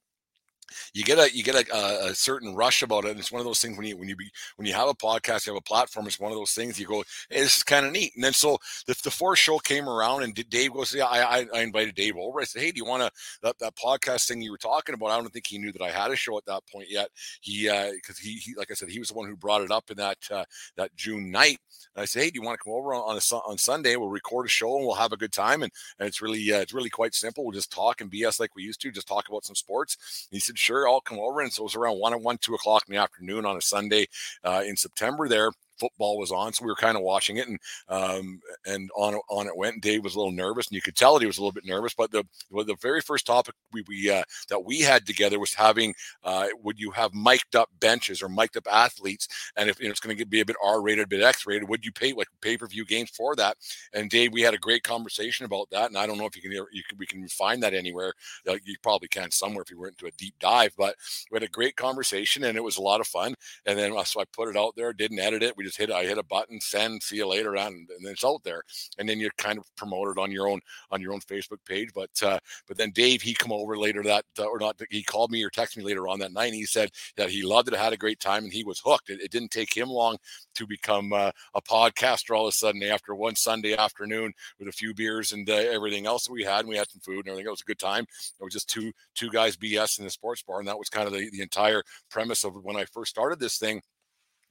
you 0.95 1.05
get 1.05 1.19
a 1.19 1.35
you 1.35 1.43
get 1.43 1.55
a, 1.55 2.07
a, 2.07 2.15
certain 2.15 2.55
rush 2.55 2.83
about 2.83 3.05
it. 3.05 3.13
And 3.13 3.21
it's 3.21 3.33
one 3.33 3.41
of 3.41 3.47
those 3.47 3.61
things 3.61 3.77
when 3.77 3.87
you 3.87 3.97
when 3.97 4.09
you 4.09 4.17
be 4.17 4.31
when 4.57 4.67
you 4.67 4.75
have 4.75 4.89
a 4.89 4.95
podcast, 4.95 5.47
you 5.47 5.53
have 5.53 5.61
a 5.61 5.69
platform. 5.69 6.07
It's 6.07 6.21
one 6.21 6.33
of 6.33 6.39
those 6.39 6.53
things 6.53 6.79
you 6.79 6.87
go, 6.87 7.05
hey, 7.31 7.41
this 7.41 7.59
is 7.59 7.63
kind 7.63 7.87
of 7.87 7.93
neat. 7.93 8.13
And 8.15 8.25
then 8.25 8.33
so 8.33 8.59
the, 8.87 8.97
the 9.03 9.11
fourth 9.11 9.39
show 9.39 9.59
came 9.59 9.89
around, 9.89 10.23
and 10.23 10.35
Dave 10.35 10.73
goes, 10.73 10.95
yeah, 10.95 11.07
I, 11.07 11.47
I 11.53 11.61
invited 11.61 11.95
Dave 11.95 12.17
over. 12.17 12.41
I 12.41 12.45
said, 12.45 12.63
hey, 12.63 12.71
do 12.71 12.79
you 12.79 12.85
want 12.85 13.03
to 13.03 13.11
that, 13.43 13.59
that 13.59 13.77
podcast 13.77 14.27
thing 14.29 14.43
you 14.43 14.51
were 14.51 14.59
talking 14.59 14.95
about? 14.95 15.11
I 15.11 15.21
don't 15.21 15.33
think 15.33 15.47
he 15.47 15.59
knew 15.59 15.73
that 15.73 15.83
I 15.83 15.91
had 15.91 16.11
a 16.11 16.17
show 16.17 16.37
at 16.39 16.47
that 16.47 16.63
point 16.71 16.91
yet. 16.91 17.09
He 17.41 17.63
because 17.63 18.17
uh, 18.17 18.23
he, 18.23 18.35
he 18.35 18.55
like 18.55 18.71
I 18.71 18.75
said, 18.75 18.89
he 18.89 18.99
was 18.99 19.09
the 19.09 19.15
one 19.15 19.29
who 19.29 19.37
brought 19.37 19.63
it 19.63 19.71
up 19.71 19.91
in 19.91 19.97
that 19.99 20.19
uh, 20.31 20.45
that 20.77 20.95
June 20.97 21.31
night. 21.31 21.59
And 21.95 22.03
I 22.03 22.05
said, 22.05 22.23
hey, 22.23 22.31
do 22.31 22.41
you 22.41 22.47
want 22.47 22.59
to 22.59 22.65
come 22.65 22.73
over 22.73 22.95
on 22.95 23.17
a, 23.17 23.35
on 23.35 23.59
Sunday? 23.59 23.97
We'll 23.97 24.09
record 24.09 24.47
a 24.47 24.49
show 24.49 24.77
and 24.77 24.87
we'll 24.87 24.95
have 24.95 25.13
a 25.13 25.17
good 25.17 25.33
time. 25.33 25.63
And, 25.63 25.73
and 25.99 26.09
it's 26.09 26.23
really 26.23 26.53
uh, 26.53 26.61
it's 26.61 26.73
really 26.73 26.91
quite 26.91 27.15
simple. 27.15 27.45
We'll 27.45 27.53
just 27.53 27.73
talk 27.73 28.01
and 28.01 28.11
BS 28.11 28.41
like 28.41 28.55
we 28.55 28.63
used 28.63 28.81
to, 28.83 28.91
just 28.91 29.09
talk 29.09 29.29
about 29.29 29.45
some 29.45 29.57
sports. 29.57 30.29
And 30.31 30.37
he 30.37 30.41
said, 30.41 30.59
sure, 30.63 30.89
I'll 30.89 31.01
come 31.01 31.19
over. 31.19 31.41
And 31.41 31.53
so 31.53 31.63
it 31.63 31.65
was 31.65 31.77
around 31.77 31.99
one 31.99 32.13
and 32.13 32.25
one, 32.25 32.39
two 32.39 32.55
o'clock 32.55 32.85
in 32.89 32.95
the 32.95 33.01
afternoon 33.01 33.45
on 33.45 33.57
a 33.57 33.61
Sunday 33.61 34.07
uh, 34.45 34.63
in 34.67 34.77
September 34.77 35.29
there 35.29 35.53
football 35.83 36.17
was 36.17 36.31
on, 36.31 36.53
so 36.53 36.65
we 36.65 36.71
were 36.71 36.77
kind 36.77 36.97
of 36.97 37.03
watching 37.03 37.39
it, 37.39 37.49
and 37.49 37.59
um, 37.89 38.41
and 38.67 38.89
on 38.97 39.17
on 39.29 39.49
it 39.49 39.57
went. 39.57 39.75
And 39.75 39.83
Dave 39.83 40.05
was 40.05 40.15
a 40.15 40.19
little 40.19 40.33
nervous, 40.33 40.69
and 40.69 40.77
you 40.77 40.83
could 40.83 40.95
tell 40.97 41.15
that 41.15 41.23
he 41.23 41.27
was 41.27 41.39
a 41.39 41.41
little 41.41 41.53
bit 41.53 41.67
nervous. 41.67 41.95
But 41.95 42.13
the 42.13 42.25
well, 42.51 42.65
the 42.65 42.77
very 42.77 43.01
first 43.01 43.27
topic 43.27 43.55
we, 43.73 43.83
we 43.89 44.11
uh, 44.11 44.23
that 44.49 44.65
we 44.65 44.81
had 44.81 45.07
together 45.07 45.41
was 45.41 45.55
having 45.55 45.95
uh, 46.23 46.47
would 46.63 46.79
you 46.79 46.93
have 46.93 47.13
mic'd 47.15 47.57
up 47.57 47.69
benches 47.81 48.23
or 48.23 48.29
mic'd 48.29 48.57
up 48.57 48.69
athletes, 48.71 49.27
and 49.57 49.69
if 49.69 49.81
you 49.81 49.87
know, 49.87 49.91
it's 49.91 50.01
going 50.01 50.17
to 50.17 50.25
be 50.27 50.41
a 50.41 50.47
bit 50.47 50.57
R 50.63 50.81
rated, 50.81 51.05
a 51.05 51.09
bit 51.09 51.23
X 51.23 51.47
rated, 51.47 51.69
would 51.69 51.85
you 51.85 51.93
pay 51.93 52.13
like 52.13 52.29
pay 52.41 52.57
per 52.57 52.67
view 52.69 52.85
games 52.85 53.11
for 53.11 53.35
that? 53.37 53.57
And 53.93 54.09
Dave, 54.09 54.33
we 54.33 54.43
had 54.43 54.55
a 54.55 54.59
great 54.59 54.85
conversation 54.85 55.47
about 55.47 55.69
that, 55.71 55.89
and 55.89 55.99
I 55.99 56.07
don't 56.07 56.19
know 56.19 56.27
if 56.27 56.37
you 56.37 56.43
can 56.43 56.53
you 56.53 56.83
can 56.89 56.99
we 56.99 57.07
can 57.07 57.27
find 57.29 57.63
that 57.63 57.75
anywhere. 57.75 58.13
You 58.47 58.77
probably 58.83 59.09
can 59.09 59.31
somewhere 59.31 59.63
if 59.63 59.71
you 59.71 59.81
went 59.81 59.95
into 59.95 60.07
a 60.07 60.17
deep 60.17 60.35
dive, 60.39 60.73
but 60.77 60.95
we 61.31 61.37
had 61.37 61.43
a 61.43 61.49
great 61.49 61.77
conversation, 61.77 62.45
and 62.45 62.57
it 62.57 62.65
was 62.65 62.77
a 62.77 62.83
lot 62.83 63.01
of 63.01 63.07
fun. 63.07 63.35
And 63.67 63.79
then 63.79 63.97
uh, 63.97 64.05
so 64.05 64.21
I 64.21 64.25
put 64.33 64.49
it 64.49 64.57
out 64.57 64.75
there, 64.77 64.93
didn't 64.93 65.19
edit 65.19 65.43
it. 65.43 65.57
We 65.57 65.65
just 65.65 65.72
hit 65.77 65.91
I 65.91 66.05
hit 66.05 66.19
a 66.19 66.23
button, 66.23 66.61
send, 66.61 67.03
see 67.03 67.17
you 67.17 67.27
later 67.27 67.57
on, 67.57 67.73
and 67.75 67.89
then 68.01 68.13
it's 68.13 68.25
out 68.25 68.43
there. 68.45 68.63
And 68.99 69.09
then 69.09 69.21
you 69.21 69.31
kind 69.39 69.59
of 69.59 69.65
promote 69.77 70.09
it 70.09 70.21
on 70.21 70.31
your 70.31 70.49
own 70.49 70.61
on 70.91 71.01
your 71.01 71.13
own 71.13 71.21
Facebook 71.21 71.65
page. 71.67 71.91
But 71.95 72.11
uh, 72.23 72.39
but 72.67 72.77
then 72.77 72.91
Dave 72.91 73.23
he 73.23 73.35
come 73.35 73.53
over 73.53 73.77
later 73.77 74.03
that 74.05 74.25
uh, 74.39 74.45
or 74.45 74.59
not 74.59 74.81
he 74.91 75.03
called 75.03 75.31
me 75.31 75.43
or 75.43 75.51
texted 75.51 75.79
me 75.79 75.85
later 75.85 76.09
on 76.09 76.19
that 76.21 76.33
night. 76.33 76.47
and 76.47 76.55
He 76.55 76.65
said 76.65 76.91
that 77.17 77.31
he 77.31 77.43
loved 77.43 77.69
it, 77.69 77.75
had 77.75 77.93
a 77.93 77.97
great 77.97 78.21
time, 78.21 78.45
and 78.45 78.53
he 78.53 78.65
was 78.65 78.81
hooked. 78.85 79.11
It, 79.11 79.21
it 79.21 79.31
didn't 79.31 79.51
take 79.51 79.75
him 79.75 79.89
long 79.89 80.17
to 80.55 80.67
become 80.67 81.13
uh, 81.13 81.31
a 81.55 81.63
podcaster 81.63 82.37
all 82.37 82.47
of 82.47 82.51
a 82.51 82.53
sudden 82.53 82.83
after 82.83 83.15
one 83.15 83.35
Sunday 83.37 83.77
afternoon 83.77 84.33
with 84.59 84.69
a 84.69 84.73
few 84.73 84.95
beers 84.95 85.33
and 85.33 85.49
uh, 85.49 85.55
everything 85.55 86.07
else 86.07 86.27
that 86.27 86.33
we 86.33 86.45
had. 86.45 86.61
And 86.61 86.69
we 86.69 86.77
had 86.77 86.91
some 86.91 87.01
food 87.01 87.21
and 87.21 87.29
everything. 87.29 87.47
It 87.47 87.51
was 87.51 87.63
a 87.63 87.65
good 87.65 87.79
time. 87.79 88.05
It 88.41 88.45
was 88.45 88.53
just 88.53 88.69
two 88.69 88.93
two 89.15 89.31
guys 89.31 89.57
BS 89.57 89.99
in 89.99 90.05
the 90.05 90.11
sports 90.11 90.43
bar, 90.43 90.59
and 90.59 90.69
that 90.69 90.79
was 90.79 90.89
kind 90.89 91.07
of 91.07 91.13
the, 91.13 91.31
the 91.31 91.43
entire 91.43 91.83
premise 92.11 92.45
of 92.45 92.55
when 92.63 92.77
I 92.77 92.85
first 92.87 93.11
started 93.11 93.39
this 93.39 93.59
thing 93.59 93.83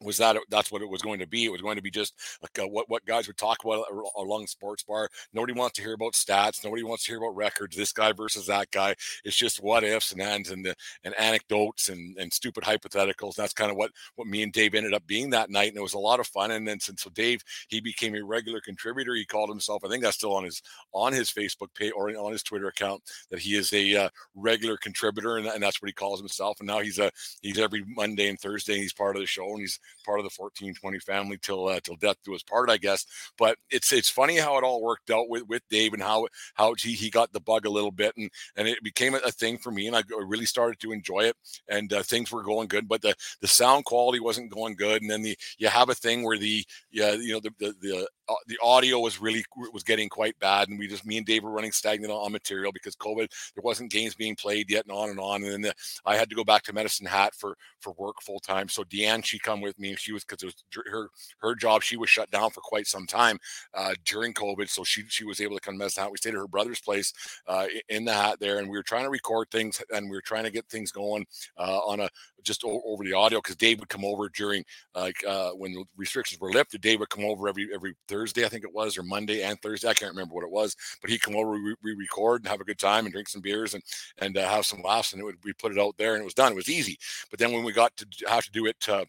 was 0.02 0.18
that 0.18 0.38
that's 0.50 0.72
what 0.72 0.82
it 0.82 0.90
was 0.90 1.02
going 1.02 1.20
to 1.20 1.28
be. 1.28 1.46
It 1.46 1.52
was 1.52 1.62
going 1.62 1.76
to 1.76 1.82
be 1.82 1.92
just 1.92 2.14
like 2.42 2.58
uh, 2.60 2.68
what 2.68 2.90
what 2.90 3.06
guys 3.06 3.28
would 3.28 3.38
talk 3.38 3.64
about 3.64 3.86
along 4.18 4.48
sports 4.48 4.84
bar. 4.84 5.10
Nobody 5.34 5.54
wants 5.54 5.76
to 5.76 5.82
hear 5.82 5.94
about 5.94 6.14
stats. 6.14 6.64
Nobody 6.64 6.84
wants 6.84 7.06
to 7.06 7.12
hear 7.12 7.20
about 7.20 7.36
records. 7.36 7.76
This 7.76 7.94
guy 7.94 8.12
versus 8.12 8.48
that 8.48 8.72
guy. 8.72 8.96
It's 9.24 9.36
just 9.36 9.62
what 9.62 9.84
ifs 9.84 10.12
and 10.12 10.22
ands 10.22 10.52
and 10.52 10.74
and 11.04 11.20
anecdotes 11.20 11.90
and 11.90 12.18
and 12.18 12.32
stupid 12.34 12.64
hypotheticals. 12.64 13.36
That's 13.36 13.54
kind 13.54 13.72
of 13.72 13.78
what 13.78 13.92
what 14.16 14.28
me 14.28 14.44
and 14.44 14.52
Dave 14.52 14.76
ended 14.76 14.94
up 14.94 15.06
being 15.08 15.30
that 15.32 15.50
night, 15.50 15.70
and 15.70 15.78
it 15.78 15.84
was 15.84 15.94
a 15.94 16.00
lot 16.00 16.20
of 16.20 16.28
fun. 16.28 16.52
And 16.52 16.68
then 16.68 16.80
since 16.80 17.04
so 17.04 17.10
Dave 17.10 17.44
he 17.70 17.80
became 17.80 18.16
a 18.16 18.24
regular 18.24 18.62
contributor, 18.62 19.16
he 19.16 19.26
called 19.26 19.50
himself. 19.50 19.84
I 19.84 19.90
think 19.90 20.04
that's 20.04 20.18
still 20.18 20.34
on 20.34 20.44
his 20.44 20.62
on 20.94 21.14
his 21.14 21.32
Facebook 21.32 21.74
page 21.76 21.94
or 21.96 22.10
on 22.18 22.32
his 22.32 22.44
Twitter 22.44 22.68
account 22.68 23.02
that 23.30 23.40
he 23.40 23.56
is 23.56 23.72
a 23.74 23.96
uh, 23.96 24.10
regular 24.36 24.78
contributor, 24.78 25.38
and, 25.38 25.48
and 25.48 25.62
that's 25.62 25.82
what 25.82 25.90
he 25.90 25.94
calls 25.94 26.20
himself. 26.20 26.60
And 26.60 26.68
now 26.68 26.80
he's 26.80 27.00
a 27.00 27.12
he's 27.42 27.60
every 27.60 27.84
Monday 27.88 28.30
and 28.30 28.40
Thursday. 28.40 28.78
He's 28.78 28.94
part 28.94 29.16
of 29.16 29.22
the 29.22 29.28
show, 29.28 29.50
and 29.52 29.62
he's 29.62 29.80
part 30.06 30.20
of 30.20 30.24
the 30.24 30.36
1420 30.36 31.00
family 31.00 31.38
till 31.42 31.68
uh, 31.68 31.80
till 31.84 31.96
death 31.96 32.18
do 32.24 32.36
us 32.36 32.44
part, 32.44 32.70
I 32.70 32.78
guess. 32.78 33.06
But 33.38 33.58
it's 33.70 33.92
it's 33.94 34.10
funny 34.10 34.38
how 34.38 34.58
it 34.58 34.64
all 34.64 34.82
worked 34.82 35.10
out 35.10 35.30
with, 35.30 35.44
with 35.48 35.62
Dave 35.70 35.94
and 35.94 36.02
how 36.02 36.28
how 36.56 36.74
he, 36.76 36.94
he 36.94 37.10
got 37.10 37.32
the 37.34 37.40
bug 37.40 37.66
a 37.66 37.70
little 37.70 37.92
bit 37.92 38.16
and 38.18 38.30
and 38.56 38.68
it 38.68 38.84
became 38.84 39.16
a, 39.16 39.32
thing 39.32 39.58
for 39.58 39.72
me 39.72 39.88
and 39.88 39.96
I 39.96 40.04
really 40.10 40.46
started 40.46 40.80
to 40.82 40.92
enjoy 40.92 41.22
it 41.22 41.38
and 41.70 41.92
uh, 41.94 42.04
things 42.04 42.32
were 42.32 42.44
going 42.44 42.68
good, 42.68 42.88
but 42.88 43.02
the 43.02 43.16
the 43.40 43.48
sound 43.48 43.86
quality 43.86 44.20
wasn't 44.20 44.52
going 44.52 44.76
good. 44.76 45.02
And 45.02 45.10
then 45.10 45.22
the 45.22 45.38
you 45.58 45.68
have 45.68 45.90
a 45.90 45.96
thing 45.96 46.24
where 46.24 46.38
the 46.38 46.64
yeah 46.92 47.14
you 47.14 47.34
know 47.34 47.40
the 47.40 47.52
the, 47.60 47.76
the 47.82 48.08
the 48.48 48.58
audio 48.62 49.00
was 49.00 49.22
really 49.22 49.44
was 49.74 49.84
getting 49.84 50.10
quite 50.10 50.38
bad, 50.40 50.70
and 50.70 50.80
we 50.80 50.88
just 50.88 51.06
me 51.06 51.18
and 51.18 51.26
Dave 51.26 51.44
were 51.44 51.52
running 51.52 51.72
stagnant 51.72 52.12
on 52.12 52.32
material 52.32 52.72
because 52.72 52.96
COVID. 52.96 53.30
There 53.56 53.64
wasn't 53.64 53.92
games 53.92 54.16
being 54.16 54.36
played 54.36 54.70
yet, 54.70 54.86
and 54.86 54.92
on 54.96 55.10
and 55.10 55.20
on. 55.20 55.44
And 55.44 55.54
then 55.54 55.62
the, 55.62 55.74
I 56.06 56.16
had 56.16 56.30
to 56.30 56.36
go 56.36 56.44
back 56.44 56.64
to 56.64 56.74
Medicine 56.74 57.06
Hat 57.06 57.34
for 57.36 57.56
for 57.80 57.94
work 57.98 58.22
full 58.22 58.40
time. 58.40 58.70
So 58.70 58.84
Deanne, 58.84 59.26
she 59.26 59.40
come 59.40 59.62
with 59.62 59.78
me. 59.80 59.90
and 59.90 60.00
She 60.00 60.14
was 60.14 60.24
because 60.24 60.44
it 60.44 60.48
was 60.48 60.84
her 60.92 61.10
her 61.40 61.56
job. 61.56 61.84
She 61.84 61.98
was 61.98 62.10
shut 62.10 62.30
down 62.32 62.52
for 62.52 62.62
quite 62.62 62.88
some 62.88 63.06
time 63.06 63.38
uh, 63.74 63.94
during 64.06 64.34
COVID, 64.34 64.70
so 64.70 64.84
she 64.84 65.04
she 65.08 65.26
was 65.26 65.42
able 65.42 65.56
to 65.56 65.62
come 65.62 65.76
to 65.76 65.80
Medicine 65.80 66.04
Hat. 66.04 66.12
We 66.12 66.18
stayed 66.18 66.30
at 66.30 66.36
her 66.36 66.48
brother's 66.48 66.82
place 66.82 67.14
uh, 67.48 67.68
in 67.90 68.06
the 68.06 68.14
Hat 68.14 68.40
there, 68.40 68.60
and 68.60 68.70
we 68.70 68.78
were 68.78 68.84
trying 68.84 69.04
to 69.04 69.10
record 69.10 69.50
things, 69.52 69.82
and 69.94 70.10
we 70.10 70.16
were 70.16 70.22
trying 70.22 70.44
to 70.44 70.52
get 70.52 70.68
things 70.70 70.92
going 70.92 71.26
uh, 71.58 71.80
on 71.80 72.00
a 72.02 72.10
just 72.44 72.64
over 72.66 73.04
the 73.04 73.14
audio 73.14 73.40
because 73.40 73.56
Dave 73.56 73.80
would 73.80 73.90
come 73.90 74.06
over 74.06 74.30
during 74.30 74.64
like 74.96 75.24
uh, 75.28 75.52
when 75.52 75.74
the 75.74 75.84
restrictions 75.96 76.40
were 76.40 76.52
lifted. 76.52 76.82
Dave 76.82 77.00
would 77.00 77.10
come 77.10 77.26
over 77.26 77.48
every 77.48 77.70
every 77.74 77.96
Thursday, 78.08 78.21
I 78.22 78.50
think 78.50 78.64
it 78.64 78.74
was, 78.74 78.98
or 78.98 79.04
Monday 79.04 79.44
and 79.44 79.62
Thursday. 79.62 79.88
I 79.88 79.94
can't 79.94 80.12
remember 80.12 80.36
what 80.36 80.44
it 80.44 80.52
was, 80.52 80.76
but 81.02 81.10
he'd 81.10 81.22
come 81.22 81.36
over, 81.36 81.52
we 81.52 81.94
record 81.94 82.42
and 82.42 82.48
have 82.48 82.62
a 82.62 82.66
good 82.66 82.80
time 82.80 83.06
and 83.06 83.14
drink 83.14 83.30
some 83.30 83.42
beers 83.42 83.74
and 83.74 83.84
and 84.20 84.38
uh, 84.38 84.48
have 84.48 84.66
some 84.66 84.82
laughs, 84.82 85.14
and 85.14 85.22
it 85.22 85.26
would 85.26 85.38
we 85.44 85.54
put 85.54 85.72
it 85.72 85.80
out 85.80 85.98
there 85.98 86.14
and 86.14 86.22
it 86.22 86.26
was 86.26 86.34
done. 86.34 86.52
It 86.52 86.56
was 86.56 86.70
easy. 86.70 86.98
But 87.30 87.40
then 87.40 87.52
when 87.52 87.64
we 87.64 87.72
got 87.72 87.96
to 87.98 88.06
have 88.28 88.46
to 88.46 88.52
do 88.52 88.66
it. 88.66 88.88
Uh, 88.88 89.06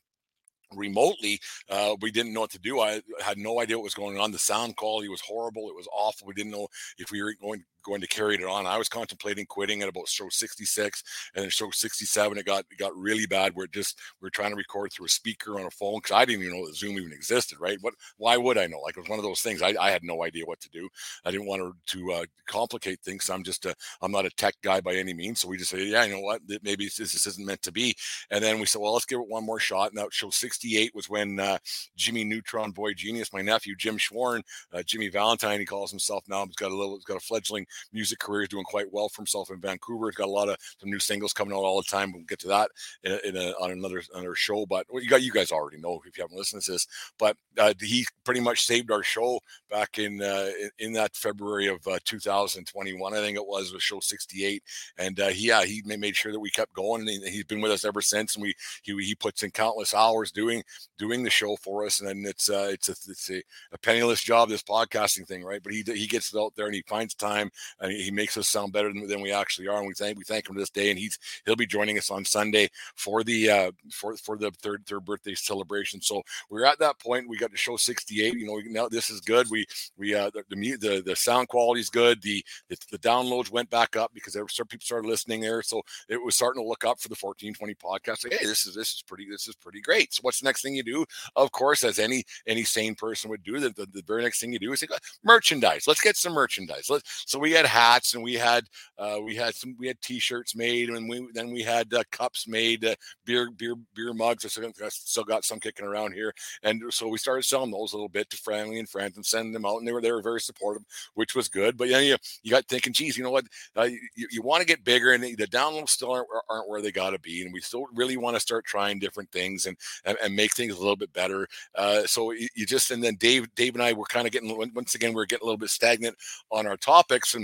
remotely 0.74 1.38
uh, 1.68 1.94
we 2.00 2.10
didn't 2.10 2.32
know 2.32 2.40
what 2.40 2.50
to 2.50 2.58
do 2.58 2.80
i 2.80 2.98
had 3.20 3.36
no 3.36 3.60
idea 3.60 3.76
what 3.76 3.84
was 3.84 3.92
going 3.92 4.18
on 4.18 4.32
the 4.32 4.38
sound 4.38 4.74
quality 4.74 5.06
was 5.06 5.20
horrible 5.20 5.68
it 5.68 5.76
was 5.76 5.86
awful 5.92 6.26
we 6.26 6.32
didn't 6.32 6.50
know 6.50 6.66
if 6.96 7.10
we 7.10 7.22
were 7.22 7.34
going 7.42 7.62
going 7.82 8.00
to 8.00 8.06
carry 8.06 8.34
it 8.34 8.44
on. 8.44 8.66
I 8.66 8.78
was 8.78 8.88
contemplating 8.88 9.46
quitting 9.46 9.82
at 9.82 9.88
about 9.88 10.08
show 10.08 10.28
66, 10.28 11.02
and 11.34 11.42
then 11.42 11.50
show 11.50 11.70
67, 11.70 12.38
it 12.38 12.46
got 12.46 12.64
it 12.70 12.78
got 12.78 12.96
really 12.96 13.26
bad. 13.26 13.54
Where 13.54 13.64
it 13.64 13.72
just 13.72 13.98
we 14.20 14.26
are 14.26 14.30
trying 14.30 14.50
to 14.50 14.56
record 14.56 14.92
through 14.92 15.06
a 15.06 15.10
speaker 15.10 15.58
on 15.58 15.66
a 15.66 15.70
phone 15.70 15.98
because 16.02 16.16
I 16.16 16.24
didn't 16.24 16.42
even 16.44 16.58
know 16.58 16.66
that 16.66 16.76
Zoom 16.76 16.98
even 16.98 17.12
existed. 17.12 17.58
Right? 17.60 17.78
What? 17.80 17.94
Why 18.16 18.36
would 18.36 18.58
I 18.58 18.66
know? 18.66 18.80
Like 18.80 18.96
it 18.96 19.00
was 19.00 19.08
one 19.08 19.18
of 19.18 19.24
those 19.24 19.40
things. 19.40 19.62
I, 19.62 19.74
I 19.80 19.90
had 19.90 20.04
no 20.04 20.22
idea 20.22 20.44
what 20.44 20.60
to 20.60 20.70
do. 20.70 20.88
I 21.24 21.30
didn't 21.30 21.46
want 21.46 21.62
to, 21.86 21.98
to 21.98 22.12
uh, 22.12 22.24
complicate 22.46 23.00
things. 23.00 23.28
I'm 23.30 23.42
just 23.42 23.66
a 23.66 23.74
I'm 24.00 24.12
not 24.12 24.26
a 24.26 24.30
tech 24.30 24.54
guy 24.62 24.80
by 24.80 24.94
any 24.94 25.14
means. 25.14 25.40
So 25.40 25.48
we 25.48 25.56
just 25.56 25.70
say, 25.70 25.84
yeah, 25.84 26.04
you 26.04 26.14
know 26.14 26.20
what? 26.20 26.42
Maybe 26.62 26.86
this, 26.86 27.26
isn't 27.26 27.44
meant 27.44 27.62
to 27.62 27.72
be. 27.72 27.94
And 28.30 28.42
then 28.42 28.58
we 28.58 28.66
said, 28.66 28.80
well, 28.80 28.92
let's 28.92 29.04
give 29.04 29.20
it 29.20 29.28
one 29.28 29.44
more 29.44 29.58
shot. 29.58 29.90
And 29.90 29.98
that 29.98 30.12
show 30.12 30.30
68 30.30 30.94
was 30.94 31.08
when 31.08 31.40
uh, 31.40 31.58
Jimmy 31.96 32.24
Neutron 32.24 32.72
Boy 32.72 32.94
Genius, 32.94 33.32
my 33.32 33.42
nephew 33.42 33.74
Jim 33.76 33.96
Schwarn, 33.98 34.42
uh, 34.72 34.82
Jimmy 34.82 35.08
Valentine, 35.08 35.60
he 35.60 35.66
calls 35.66 35.90
himself 35.90 36.24
now. 36.28 36.44
He's 36.46 36.56
got 36.56 36.72
a 36.72 36.76
little, 36.76 36.96
he's 36.96 37.04
got 37.04 37.16
a 37.16 37.20
fledgling 37.20 37.66
music 37.92 38.18
career. 38.18 38.42
He's 38.42 38.48
doing 38.48 38.64
quite 38.64 38.92
well 38.92 39.08
for 39.08 39.22
himself 39.22 39.50
in 39.50 39.60
Vancouver. 39.60 40.08
He's 40.08 40.16
got 40.16 40.28
a 40.28 40.30
lot 40.30 40.48
of 40.48 40.56
some 40.78 40.90
new 40.90 40.98
singles 40.98 41.32
coming 41.32 41.54
out 41.54 41.62
all 41.62 41.80
the 41.80 41.88
time. 41.88 42.12
We'll 42.12 42.22
get 42.24 42.40
to 42.40 42.48
that 42.48 42.70
in, 43.04 43.18
in 43.24 43.36
a, 43.36 43.50
on 43.60 43.70
another 43.70 44.02
another 44.14 44.34
show. 44.34 44.66
But 44.66 44.86
well, 44.90 45.02
you 45.02 45.08
got 45.08 45.22
you 45.22 45.32
guys 45.32 45.52
already 45.52 45.78
know 45.78 46.00
if 46.04 46.16
you 46.16 46.22
haven't 46.22 46.38
listened 46.38 46.62
to 46.62 46.72
this. 46.72 46.86
But 47.18 47.36
uh, 47.58 47.74
he 47.80 48.06
pretty 48.24 48.40
much 48.40 48.64
saved 48.64 48.90
our 48.90 49.02
show 49.02 49.40
back 49.70 49.98
in 49.98 50.22
uh, 50.22 50.50
in 50.78 50.92
that 50.94 51.14
February 51.16 51.66
of 51.66 51.86
uh, 51.86 51.98
2021. 52.04 53.14
I 53.14 53.16
think 53.16 53.36
it 53.36 53.46
was 53.46 53.72
was 53.72 53.82
show 53.82 54.00
68. 54.00 54.62
And 54.98 55.20
uh, 55.20 55.28
he, 55.28 55.48
yeah, 55.48 55.64
he 55.64 55.82
made 55.84 56.16
sure 56.16 56.32
that 56.32 56.40
we 56.40 56.50
kept 56.50 56.72
going, 56.74 57.08
and 57.08 57.24
he's 57.24 57.44
been 57.44 57.60
with 57.60 57.72
us 57.72 57.84
ever 57.84 58.00
since. 58.00 58.34
And 58.34 58.42
we 58.42 58.54
he 58.82 58.96
he 59.02 59.14
puts 59.14 59.42
in 59.42 59.50
countless 59.50 59.94
hours 59.94 60.30
doing 60.30 60.62
doing 60.98 61.22
the 61.22 61.30
show 61.30 61.56
for 61.56 61.84
us. 61.84 62.00
And 62.00 62.08
then 62.08 62.24
it's 62.26 62.50
uh, 62.50 62.68
it's 62.70 62.88
a 62.88 62.92
it's 62.92 63.30
a, 63.30 63.42
a 63.72 63.78
penniless 63.78 64.22
job 64.22 64.48
this 64.48 64.62
podcasting 64.62 65.26
thing, 65.26 65.44
right? 65.44 65.62
But 65.62 65.72
he 65.72 65.82
he 65.86 66.06
gets 66.06 66.32
it 66.32 66.38
out 66.38 66.54
there 66.56 66.66
and 66.66 66.74
he 66.74 66.84
finds 66.86 67.14
time 67.14 67.50
and 67.80 67.92
he 67.92 68.10
makes 68.10 68.36
us 68.36 68.48
sound 68.48 68.72
better 68.72 68.88
than, 68.92 69.06
than 69.06 69.20
we 69.20 69.32
actually 69.32 69.68
are. 69.68 69.78
And 69.78 69.86
we 69.86 69.94
thank 69.94 70.18
we 70.18 70.24
thank 70.24 70.48
him 70.48 70.54
to 70.54 70.60
this 70.60 70.70
day. 70.70 70.90
And 70.90 70.98
he's 70.98 71.18
he'll 71.44 71.56
be 71.56 71.66
joining 71.66 71.98
us 71.98 72.10
on 72.10 72.24
Sunday 72.24 72.68
for 72.96 73.22
the 73.24 73.50
uh, 73.50 73.72
for 73.90 74.16
for 74.16 74.36
the 74.36 74.50
third 74.62 74.84
third 74.86 75.04
birthday 75.04 75.34
celebration. 75.34 76.00
So 76.00 76.22
we're 76.50 76.64
at 76.64 76.78
that 76.80 76.98
point. 76.98 77.28
We 77.28 77.38
got 77.38 77.50
to 77.50 77.56
show 77.56 77.76
68. 77.76 78.34
You 78.34 78.46
know, 78.46 78.60
now 78.66 78.88
this 78.88 79.10
is 79.10 79.20
good. 79.20 79.50
We 79.50 79.66
we 79.96 80.14
uh 80.14 80.30
the 80.30 80.44
the 80.48 81.02
the, 81.04 81.16
sound 81.16 81.48
quality 81.48 81.80
is 81.80 81.90
good. 81.90 82.20
The, 82.22 82.44
the, 82.68 82.76
the 82.90 82.98
downloads 82.98 83.50
went 83.50 83.70
back 83.70 83.96
up 83.96 84.12
because 84.14 84.32
there 84.32 84.42
were 84.42 84.48
some 84.48 84.66
people 84.66 84.84
started 84.84 85.08
listening 85.08 85.40
there. 85.40 85.62
So 85.62 85.82
it 86.08 86.22
was 86.22 86.34
starting 86.34 86.62
to 86.62 86.68
look 86.68 86.84
up 86.84 87.00
for 87.00 87.08
the 87.08 87.16
1420 87.20 87.74
podcast. 87.74 88.24
Like, 88.24 88.40
hey, 88.40 88.46
this 88.46 88.66
is 88.66 88.74
this 88.74 88.92
is 88.94 89.02
pretty 89.06 89.26
this 89.30 89.48
is 89.48 89.54
pretty 89.54 89.80
great. 89.80 90.14
So 90.14 90.20
what's 90.22 90.40
the 90.40 90.46
next 90.46 90.62
thing 90.62 90.74
you 90.74 90.82
do? 90.82 91.04
Of 91.36 91.52
course, 91.52 91.84
as 91.84 91.98
any 91.98 92.24
any 92.46 92.64
sane 92.64 92.94
person 92.94 93.30
would 93.30 93.42
do, 93.42 93.60
the, 93.60 93.70
the, 93.70 93.86
the 93.86 94.02
very 94.06 94.22
next 94.22 94.40
thing 94.40 94.52
you 94.52 94.58
do 94.58 94.72
is 94.72 94.84
merchandise. 95.22 95.86
Let's 95.86 96.00
get 96.00 96.16
some 96.16 96.32
merchandise. 96.32 96.88
Let's 96.90 97.24
so 97.26 97.38
we 97.38 97.51
had 97.52 97.66
hats 97.66 98.14
and 98.14 98.22
we 98.22 98.34
had 98.34 98.64
uh, 98.98 99.18
we 99.22 99.34
had 99.34 99.54
some 99.54 99.74
we 99.78 99.86
had 99.86 100.00
t-shirts 100.00 100.54
made 100.54 100.88
and 100.90 101.08
we 101.08 101.26
then 101.34 101.52
we 101.52 101.62
had 101.62 101.92
uh, 101.94 102.02
cups 102.10 102.46
made, 102.46 102.84
uh, 102.84 102.94
beer 103.24 103.50
beer 103.50 103.74
beer 103.94 104.12
mugs. 104.12 104.44
I 104.44 104.48
still, 104.48 104.72
still 104.90 105.24
got 105.24 105.44
some 105.44 105.60
kicking 105.60 105.86
around 105.86 106.12
here, 106.12 106.32
and 106.62 106.82
so 106.90 107.08
we 107.08 107.18
started 107.18 107.44
selling 107.44 107.70
those 107.70 107.92
a 107.92 107.96
little 107.96 108.08
bit 108.08 108.30
to 108.30 108.36
family 108.36 108.78
and 108.78 108.88
friends 108.88 109.16
and 109.16 109.24
sending 109.24 109.52
them 109.52 109.64
out, 109.64 109.78
and 109.78 109.88
they 109.88 109.92
were 109.92 110.00
they 110.00 110.12
were 110.12 110.22
very 110.22 110.40
supportive, 110.40 110.82
which 111.14 111.34
was 111.34 111.48
good. 111.48 111.76
But 111.76 111.88
then 111.88 112.04
you 112.04 112.16
you 112.42 112.50
got 112.50 112.66
thinking, 112.66 112.92
geez, 112.92 113.16
you 113.16 113.24
know 113.24 113.30
what? 113.30 113.46
Uh, 113.76 113.88
you, 114.14 114.28
you 114.30 114.42
want 114.42 114.60
to 114.60 114.66
get 114.66 114.84
bigger, 114.84 115.12
and 115.12 115.22
the, 115.22 115.52
downloads 115.52 115.90
still 115.90 116.12
aren't, 116.12 116.28
aren't 116.48 116.68
where 116.68 116.80
they 116.80 116.92
got 116.92 117.10
to 117.10 117.18
be, 117.18 117.42
and 117.42 117.52
we 117.52 117.60
still 117.60 117.86
really 117.94 118.16
want 118.16 118.36
to 118.36 118.40
start 118.40 118.64
trying 118.64 118.98
different 118.98 119.30
things 119.32 119.66
and 119.66 119.76
and, 120.04 120.16
and 120.22 120.34
make 120.34 120.54
things 120.54 120.74
a 120.74 120.78
little 120.78 120.96
bit 120.96 121.12
better. 121.12 121.48
Uh, 121.74 122.04
so 122.04 122.32
you, 122.32 122.48
you 122.54 122.66
just 122.66 122.90
and 122.90 123.02
then 123.02 123.16
Dave 123.16 123.52
Dave 123.54 123.74
and 123.74 123.82
I 123.82 123.92
were 123.92 124.04
kind 124.04 124.26
of 124.26 124.32
getting 124.32 124.56
once 124.74 124.94
again 124.94 125.12
we 125.12 125.22
are 125.22 125.26
getting 125.26 125.44
a 125.44 125.46
little 125.46 125.58
bit 125.58 125.70
stagnant 125.70 126.16
on 126.50 126.66
our 126.66 126.76
topics 126.76 127.34
and 127.34 127.41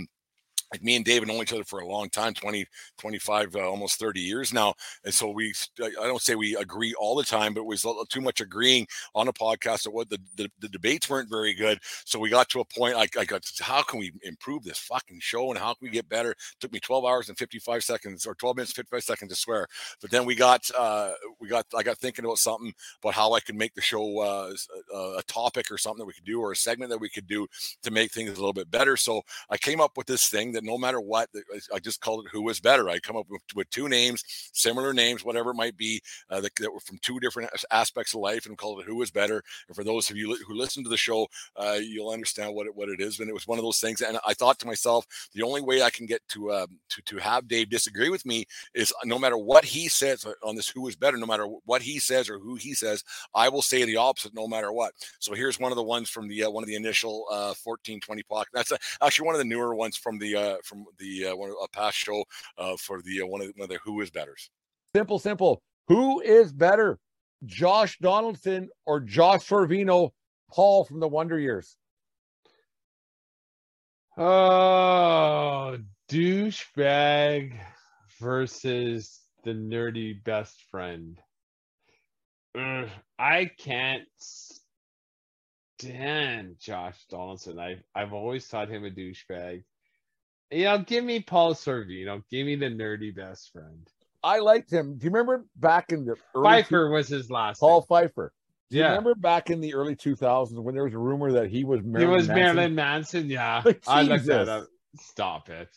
like 0.73 0.83
me 0.83 0.97
and 0.97 1.05
David 1.05 1.29
known 1.29 1.43
each 1.43 1.53
other 1.53 1.65
for 1.65 1.81
a 1.81 1.87
long 1.87 2.11
time 2.11 2.35
20 2.35 2.67
25 2.99 3.57
uh, 3.57 3.69
almost 3.69 3.99
30 3.99 4.21
years 4.21 4.53
now 4.53 4.75
and 5.05 5.13
so 5.13 5.31
we 5.31 5.53
i 5.81 6.07
don't 6.07 6.23
say 6.23 6.35
we 6.35 6.57
agree 6.57 6.95
all 6.99 7.15
the 7.15 7.25
time 7.25 7.55
but 7.55 7.61
it 7.61 7.67
was 7.67 7.87
too 8.09 8.21
much 8.21 8.41
agreeing 8.41 8.87
on 9.15 9.29
a 9.29 9.33
podcast 9.33 9.85
that 9.85 9.93
what 9.93 10.09
the, 10.11 10.19
the, 10.37 10.51
the, 10.61 10.69
debates 10.69 11.09
weren't 11.09 11.31
very 11.31 11.55
good 11.55 11.79
so 12.05 12.19
we 12.19 12.31
got 12.31 12.49
to 12.49 12.61
a 12.61 12.65
point 12.65 12.95
I, 12.95 13.07
I 13.19 13.25
got 13.25 13.45
how 13.61 13.83
can 13.83 13.99
we 13.99 14.13
improve 14.23 14.65
this 14.65 14.79
fucking 14.79 15.21
show 15.21 15.51
and 15.51 15.59
how 15.59 15.75
can 15.75 15.87
we 15.87 15.91
get 15.91 16.09
better? 16.09 16.33
It 16.33 16.37
took 16.61 16.73
me 16.73 16.81
12 16.81 17.05
hours 17.05 17.29
and 17.29 17.39
55 17.39 17.85
seconds 17.85 18.27
or 18.27 18.35
12 18.35 18.57
minutes 18.57 18.73
55 18.73 19.03
seconds 19.03 19.31
to 19.31 19.37
swear 19.37 19.67
but 20.01 20.11
then 20.11 20.25
we 20.25 20.35
got 20.35 20.69
uh 20.79 21.13
we 21.41 21.49
got 21.49 21.67
i 21.77 21.83
got 21.83 21.99
thinking 21.99 22.25
about 22.25 22.39
something 22.39 22.73
about 23.03 23.15
how 23.15 23.33
i 23.33 23.41
could 23.41 23.55
make 23.55 23.75
the 23.75 23.81
show 23.81 24.21
uh, 24.21 24.53
a 25.17 25.23
topic 25.27 25.71
or 25.71 25.79
something 25.79 25.99
that 25.99 26.07
we 26.07 26.13
could 26.13 26.25
do 26.25 26.41
or 26.41 26.53
a 26.53 26.57
segment 26.57 26.91
that 26.91 27.01
we 27.01 27.09
could 27.09 27.27
do 27.27 27.47
to 27.83 27.91
make 27.91 28.13
things 28.13 28.31
a 28.31 28.35
little 28.35 28.53
bit 28.53 28.71
better 28.71 28.97
so 28.97 29.23
i 29.51 29.57
came 29.57 29.81
up 29.81 29.97
with 29.97 30.07
this 30.07 30.29
thing 30.29 30.53
that 30.53 30.58
no 30.65 30.79
matter 30.79 31.01
what, 31.01 31.29
I 31.73 31.79
just 31.79 32.01
called 32.01 32.27
it 32.27 32.31
"Who 32.33 32.43
was 32.43 32.61
better." 32.61 32.89
I 32.89 32.99
come 32.99 33.17
up 33.17 33.27
with, 33.29 33.43
with 33.55 33.71
two 33.71 33.89
names, 33.89 34.23
similar 34.53 34.93
names, 34.93 35.25
whatever 35.25 35.51
it 35.51 35.57
might 35.57 35.77
be, 35.77 36.01
uh, 36.31 36.41
that, 36.41 36.55
that, 36.57 36.73
were 36.73 36.81
from 36.81 36.99
two 37.03 37.21
different 37.21 37.51
aspects 37.71 38.15
of 38.15 38.21
life, 38.21 38.47
and 38.47 38.59
called 38.59 38.81
it 38.81 38.87
"Who 38.87 38.97
was 38.97 39.11
better." 39.11 39.43
And 39.69 39.77
for 39.77 39.85
those 39.85 40.11
of 40.11 40.17
you 40.17 40.37
who 40.47 40.55
listen 40.55 40.83
to 40.85 40.91
the 40.91 40.97
show, 40.97 41.27
uh, 41.57 41.79
you'll 41.83 42.11
understand 42.11 42.55
what 42.55 42.67
it 42.67 42.75
what 42.75 42.89
it 42.89 43.01
is. 43.01 43.21
And 43.21 43.29
it 43.29 43.35
was 43.35 43.47
one 43.47 43.59
of 43.59 43.65
those 43.65 43.81
things. 43.81 44.01
And 44.01 44.19
I 44.27 44.35
thought 44.35 44.59
to 44.61 44.67
myself, 44.67 45.07
the 45.35 45.43
only 45.43 45.61
way 45.61 45.83
I 45.83 45.91
can 45.91 46.07
get 46.07 46.27
to 46.31 46.51
uh, 46.51 46.67
to 46.91 47.03
to 47.03 47.17
have 47.19 47.49
Dave 47.49 47.71
disagree 47.71 48.11
with 48.11 48.25
me 48.27 48.45
is 48.75 48.93
no 49.05 49.19
matter 49.19 49.39
what 49.39 49.65
he 49.65 49.89
says 49.89 50.27
on 50.45 50.57
this 50.57 50.69
"Who 50.69 50.83
was 50.83 50.97
better," 50.97 51.17
no 51.17 51.27
matter 51.27 51.47
what 51.65 51.83
he 51.83 51.99
says 51.99 52.29
or 52.29 52.39
who 52.39 52.57
he 52.57 52.75
says, 52.75 53.05
I 53.35 53.49
will 53.49 53.63
say 53.63 53.85
the 53.85 53.97
opposite 53.97 54.35
no 54.35 54.49
matter 54.49 54.73
what. 54.73 54.93
So 55.19 55.35
here's 55.35 55.61
one 55.61 55.73
of 55.73 55.77
the 55.77 55.83
ones 55.83 56.09
from 56.09 56.29
the 56.29 56.45
uh, 56.45 56.51
one 56.51 56.63
of 56.63 56.69
the 56.69 56.77
initial 56.77 57.27
1420 57.29 58.23
uh, 58.23 58.35
podcast. 58.35 58.45
That's 58.53 58.73
uh, 58.73 58.77
actually 59.03 59.27
one 59.27 59.35
of 59.35 59.39
the 59.41 59.45
newer 59.45 59.75
ones 59.75 59.97
from 59.97 60.19
the 60.19 60.37
from 60.65 60.85
the 60.99 61.27
uh, 61.27 61.37
one 61.37 61.51
a 61.51 61.69
past 61.69 61.97
show 61.97 62.25
uh, 62.59 62.77
for 62.79 63.03
the 63.03 63.23
uh, 63.23 63.27
one 63.27 63.41
of 63.41 63.49
the, 63.49 63.53
one 63.57 63.65
of 63.65 63.69
the 63.71 63.79
who 63.85 64.01
is 64.01 64.11
betters. 64.11 64.51
Simple, 64.95 65.19
simple. 65.19 65.63
Who 65.89 66.21
is 66.21 66.53
better, 66.53 66.99
Josh 67.45 67.99
Donaldson 67.99 68.69
or 68.87 69.01
Josh 69.01 69.49
Saviano, 69.49 70.11
Paul 70.51 70.85
from 70.85 71.01
the 71.01 71.09
Wonder 71.09 71.39
Years? 71.39 71.77
Oh, 74.17 75.79
douchebag 76.11 77.53
versus 78.19 79.21
the 79.45 79.53
nerdy 79.53 80.23
best 80.25 80.61
friend. 80.71 81.19
Ugh, 82.59 82.89
I 83.19 83.51
can't 83.59 84.09
stand 85.79 86.57
Josh 86.59 86.99
Donaldson. 87.09 87.59
I 87.59 87.77
I've 87.95 88.13
always 88.13 88.47
thought 88.47 88.69
him 88.69 88.85
a 88.85 88.91
douchebag. 88.91 89.63
You 90.51 90.65
know, 90.65 90.79
give 90.79 91.05
me 91.05 91.21
Paul 91.21 91.55
Sorvino. 91.55 92.23
Give 92.31 92.47
me 92.47 92.57
the 92.57 92.67
nerdy 92.67 93.15
best 93.15 93.53
friend. 93.53 93.87
I 94.23 94.39
liked 94.41 94.71
him. 94.73 94.97
Do 94.99 95.05
you 95.05 95.11
remember 95.11 95.45
back 95.57 95.93
in 95.93 96.05
the 96.05 96.17
Pfeiffer 96.35 96.87
two- 96.89 96.93
was 96.93 97.09
his 97.09 97.31
last 97.31 97.61
Paul 97.61 97.81
name. 97.81 97.87
Pfeiffer. 97.89 98.33
Do 98.71 98.77
you 98.77 98.83
yeah. 98.83 98.89
remember 98.91 99.15
back 99.15 99.49
in 99.51 99.61
the 99.61 99.75
early 99.75 99.97
2000s 99.97 100.53
when 100.63 100.75
there 100.75 100.85
was 100.85 100.93
a 100.93 100.99
rumor 100.99 101.33
that 101.33 101.49
he 101.49 101.65
was 101.65 101.81
Marilyn 101.83 102.11
He 102.11 102.17
was 102.17 102.29
Manson? 102.29 102.43
Marilyn 102.57 102.75
Manson, 102.75 103.31
yeah. 103.31 103.63
Like, 103.65 103.83
I 103.87 104.03
looked 104.03 104.27
that 104.27 104.49
up. 104.49 104.67
Stop 104.99 105.49
it. 105.49 105.69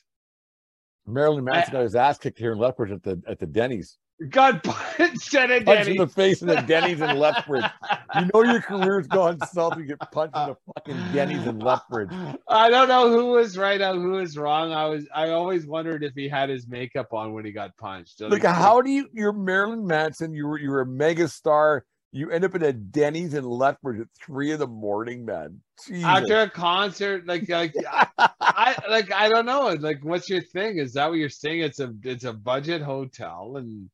Marilyn 1.08 1.44
Manson 1.46 1.75
I, 1.75 1.80
got 1.80 1.84
his 1.84 1.96
ass 1.96 2.18
kicked 2.18 2.38
here 2.40 2.51
in 2.51 2.58
Lethbridge 2.58 2.92
at 2.92 3.04
the 3.04 3.22
at 3.28 3.40
the 3.40 3.46
Denny's. 3.48 3.98
got 4.30 4.63
punched 4.98 5.34
at 5.36 5.51
a 5.51 5.62
Punch 5.63 5.88
in 5.88 5.98
the 5.98 6.08
face 6.08 6.42
of 6.42 6.48
the 6.50 6.62
Denny's 6.62 7.01
in 7.01 7.18
Lethbridge. 7.20 7.66
You 8.15 8.30
know 8.34 8.44
your 8.44 8.62
career's 8.62 9.08
gone 9.08 9.39
south. 9.48 9.77
You 9.77 9.86
get 9.86 10.00
punched 10.12 10.36
in 10.36 10.48
the 10.48 10.58
fucking 10.75 11.13
Denny's 11.13 11.46
in 11.46 11.60
Lethbridge. 11.60 12.10
I 12.48 12.70
don't 12.70 12.88
know 12.88 13.10
who 13.10 13.27
was 13.27 13.58
right 13.58 13.80
and 13.80 14.01
who 14.01 14.12
was 14.12 14.38
wrong. 14.38 14.74
I 14.74 14.86
was 14.86 15.08
I 15.13 15.30
always 15.30 15.65
wondered 15.65 16.03
if 16.03 16.13
he 16.13 16.27
had 16.27 16.50
his 16.50 16.68
makeup 16.68 17.13
on 17.13 17.34
when 17.34 17.46
he 17.46 17.51
got 17.51 17.75
punched. 17.77 18.22
Like, 18.22 18.44
how 18.44 18.82
do 18.82 18.89
you? 18.89 19.08
You're 19.13 19.34
Marilyn 19.34 19.86
Manson. 19.88 20.34
You 20.34 20.48
were 20.48 20.60
you're 20.60 20.82
a 20.82 20.86
mega 20.86 21.27
star. 21.27 21.86
You 22.13 22.30
end 22.30 22.44
up 22.44 22.56
in 22.56 22.63
a 22.63 22.74
Denny's 22.74 23.34
in 23.34 23.46
Lethbridge 23.46 24.01
at 24.01 24.08
three 24.22 24.51
in 24.51 24.60
the 24.60 24.68
morning, 24.68 25.24
man. 25.24 25.62
Jesus. 25.88 26.03
after 26.03 26.41
a 26.41 26.50
concert, 26.50 27.25
like 27.25 27.48
like 27.48 27.74
I 28.18 28.75
like 28.89 29.12
I 29.13 29.30
don't 29.30 29.46
know. 29.46 29.68
Like, 29.80 30.00
what's 30.03 30.30
your 30.30 30.41
thing? 30.41 30.77
Is 30.77 30.94
that 30.94 31.10
what 31.10 31.18
you're 31.18 31.30
saying? 31.30 31.62
It's 31.62 31.80
a 31.80 31.94
it's 32.03 32.25
a 32.25 32.34
budget 32.34 32.82
hotel, 32.82 33.56
and 33.56 33.89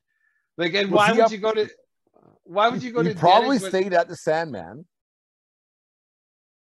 like, 0.58 0.74
and 0.74 0.90
Was 0.90 0.98
why 0.98 1.12
would 1.12 1.22
up- 1.22 1.32
you 1.32 1.38
go 1.38 1.54
to? 1.54 1.70
Why 2.48 2.70
would 2.70 2.82
you 2.84 2.92
go 2.92 3.02
you 3.02 3.14
to? 3.14 3.20
probably 3.20 3.58
Denny's 3.58 3.62
when- 3.64 3.72
stayed 3.72 3.94
at 3.94 4.08
the 4.08 4.16
Sandman 4.16 4.86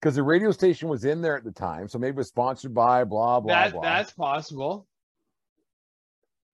because 0.01 0.15
the 0.17 0.23
radio 0.23 0.51
station 0.53 0.89
was 0.89 1.05
in 1.05 1.23
there 1.23 1.37
at 1.37 1.45
the 1.45 1.53
time, 1.53 1.89
so 1.89 1.99
maybe 1.99 2.15
it 2.15 2.17
was 2.17 2.29
sponsored 2.29 2.75
by 2.75 3.05
blah 3.05 3.41
blah 3.41 3.53
that 3.65 3.73
blah. 3.73 3.83
that's 3.83 4.13
possible. 4.13 4.87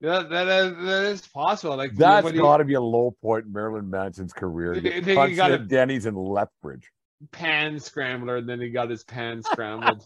That, 0.01 0.29
that, 0.29 0.47
is, 0.47 0.85
that 0.85 1.03
is 1.05 1.27
possible. 1.27 1.77
Like 1.77 1.95
That's 1.95 2.23
what 2.23 2.31
do 2.31 2.35
you- 2.37 2.43
got 2.43 2.57
to 2.57 2.65
be 2.65 2.73
a 2.73 2.81
low 2.81 3.15
point 3.21 3.45
in 3.45 3.53
Marilyn 3.53 3.89
Manson's 3.89 4.33
career. 4.33 4.75
Think 4.75 5.35
gotta- 5.35 5.53
at 5.55 5.67
Denny's 5.67 6.05
in 6.05 6.15
Lethbridge. 6.15 6.91
pan 7.31 7.79
scrambler, 7.79 8.35
and 8.37 8.47
then 8.47 8.59
he 8.59 8.69
got 8.69 8.89
his 8.89 9.03
pan 9.03 9.41
scrambled. 9.51 10.05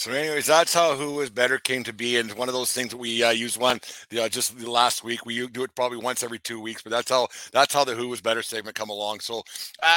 So, 0.00 0.12
anyways, 0.12 0.46
that's 0.46 0.72
how 0.72 0.96
Who 0.96 1.16
Was 1.16 1.28
Better 1.28 1.58
came 1.58 1.84
to 1.84 1.92
be, 1.92 2.16
and 2.16 2.32
one 2.32 2.48
of 2.48 2.54
those 2.54 2.72
things 2.72 2.88
that 2.92 2.96
we 2.96 3.22
uh, 3.22 3.32
used 3.32 3.60
one 3.60 3.78
uh, 4.18 4.30
just 4.30 4.58
the 4.58 4.70
last 4.70 5.04
week. 5.04 5.26
We 5.26 5.46
do 5.46 5.62
it 5.62 5.74
probably 5.74 5.98
once 5.98 6.22
every 6.22 6.38
two 6.38 6.58
weeks, 6.58 6.80
but 6.80 6.88
that's 6.88 7.10
how 7.10 7.28
that's 7.52 7.74
how 7.74 7.84
the 7.84 7.94
Who 7.94 8.08
Was 8.08 8.22
Better 8.22 8.40
segment 8.40 8.74
come 8.74 8.88
along. 8.88 9.20
So, 9.20 9.42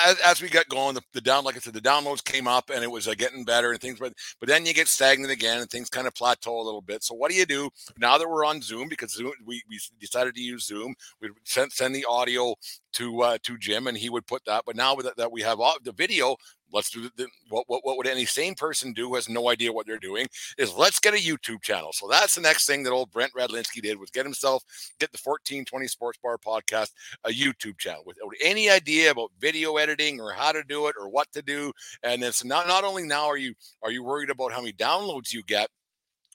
as, 0.06 0.20
as 0.20 0.42
we 0.42 0.50
got 0.50 0.68
going, 0.68 0.96
the, 0.96 1.02
the 1.14 1.22
down 1.22 1.46
like 1.46 1.56
I 1.56 1.60
said, 1.60 1.74
the 1.74 1.80
downloads 1.80 2.22
came 2.22 2.50
up, 2.50 2.70
and 2.70 2.84
it 2.84 2.92
was 2.92 3.08
uh, 3.08 3.14
getting 3.14 3.46
better 3.46 3.72
and 3.72 3.80
things, 3.80 3.98
but 3.98 4.12
but 4.42 4.50
then 4.50 4.66
you 4.66 4.74
get 4.74 4.90
stagnant 4.90 5.32
again, 5.32 5.62
and 5.62 5.70
things 5.70 5.90
kind 5.90 6.06
of 6.06 6.14
plateau 6.16 6.60
a 6.60 6.62
little 6.62 6.82
bit. 6.82 7.02
So, 7.02 7.16
what 7.16 7.32
do 7.32 7.38
you 7.38 7.46
do 7.46 7.70
now 7.98 8.18
that 8.18 8.30
we're 8.30 8.44
on 8.44 8.62
Zoom? 8.62 8.90
Because 8.90 9.14
Zoom, 9.14 9.32
we, 9.46 9.64
we 9.70 9.80
decided 10.02 10.36
to 10.36 10.42
use 10.42 10.66
Zoom, 10.66 10.96
we 11.22 11.30
send 11.46 11.72
send 11.72 11.96
the 11.96 12.04
audio 12.10 12.56
to 12.96 13.22
uh, 13.22 13.38
to 13.44 13.58
Jim, 13.58 13.88
and 13.88 13.98
he 13.98 14.10
would 14.10 14.28
put 14.28 14.44
that. 14.48 14.64
But 14.66 14.76
now 14.76 14.96
that, 14.96 15.16
that 15.16 15.32
we 15.32 15.42
have 15.44 15.62
au- 15.62 15.80
the 15.82 15.94
video, 15.94 16.36
let's 16.74 16.89
do 16.89 17.10
the, 17.15 17.27
what, 17.50 17.65
what 17.68 17.86
what 17.86 17.98
would 17.98 18.08
any 18.08 18.25
sane 18.25 18.56
person 18.56 18.94
do 18.94 19.10
who 19.10 19.15
has 19.15 19.30
no 19.30 19.50
idea 19.50 19.72
what 19.72 19.86
they're 19.86 19.98
doing 19.98 20.27
is 20.58 20.74
let's 20.74 21.00
get 21.00 21.13
a 21.13 21.18
YouTube 21.18 21.62
channel. 21.62 21.92
So 21.94 22.08
that's 22.10 22.36
the 22.36 22.42
next 22.42 22.65
thing 22.65 22.84
that 22.84 22.92
old 22.92 23.12
Brent 23.12 23.34
Radlinsky 23.34 23.82
did 23.82 24.00
was 24.00 24.10
get 24.10 24.25
himself 24.25 24.63
get 25.00 25.12
the 25.12 25.20
1420 25.24 25.88
Sports 25.88 26.20
Bar 26.22 26.38
podcast 26.38 26.92
a 27.24 27.30
YouTube 27.30 27.77
channel 27.77 28.03
without 28.06 28.32
any 28.44 28.70
idea 28.70 29.12
about 29.12 29.32
video 29.39 29.77
editing 29.77 30.20
or 30.20 30.32
how 30.32 30.51
to 30.51 30.63
do 30.63 30.88
it 30.88 30.96
or 31.00 31.10
what 31.10 31.32
to 31.34 31.42
do. 31.42 31.72
And 32.03 32.24
it's 32.24 32.44
not 32.44 32.68
not 32.68 32.84
only 32.84 33.03
now 33.03 33.27
are 33.27 33.38
you 33.38 33.53
are 33.82 33.92
you 33.92 34.03
worried 34.03 34.30
about 34.30 34.51
how 34.51 34.60
many 34.60 34.74
downloads 34.74 35.34
you 35.34 35.44
get 35.44 35.70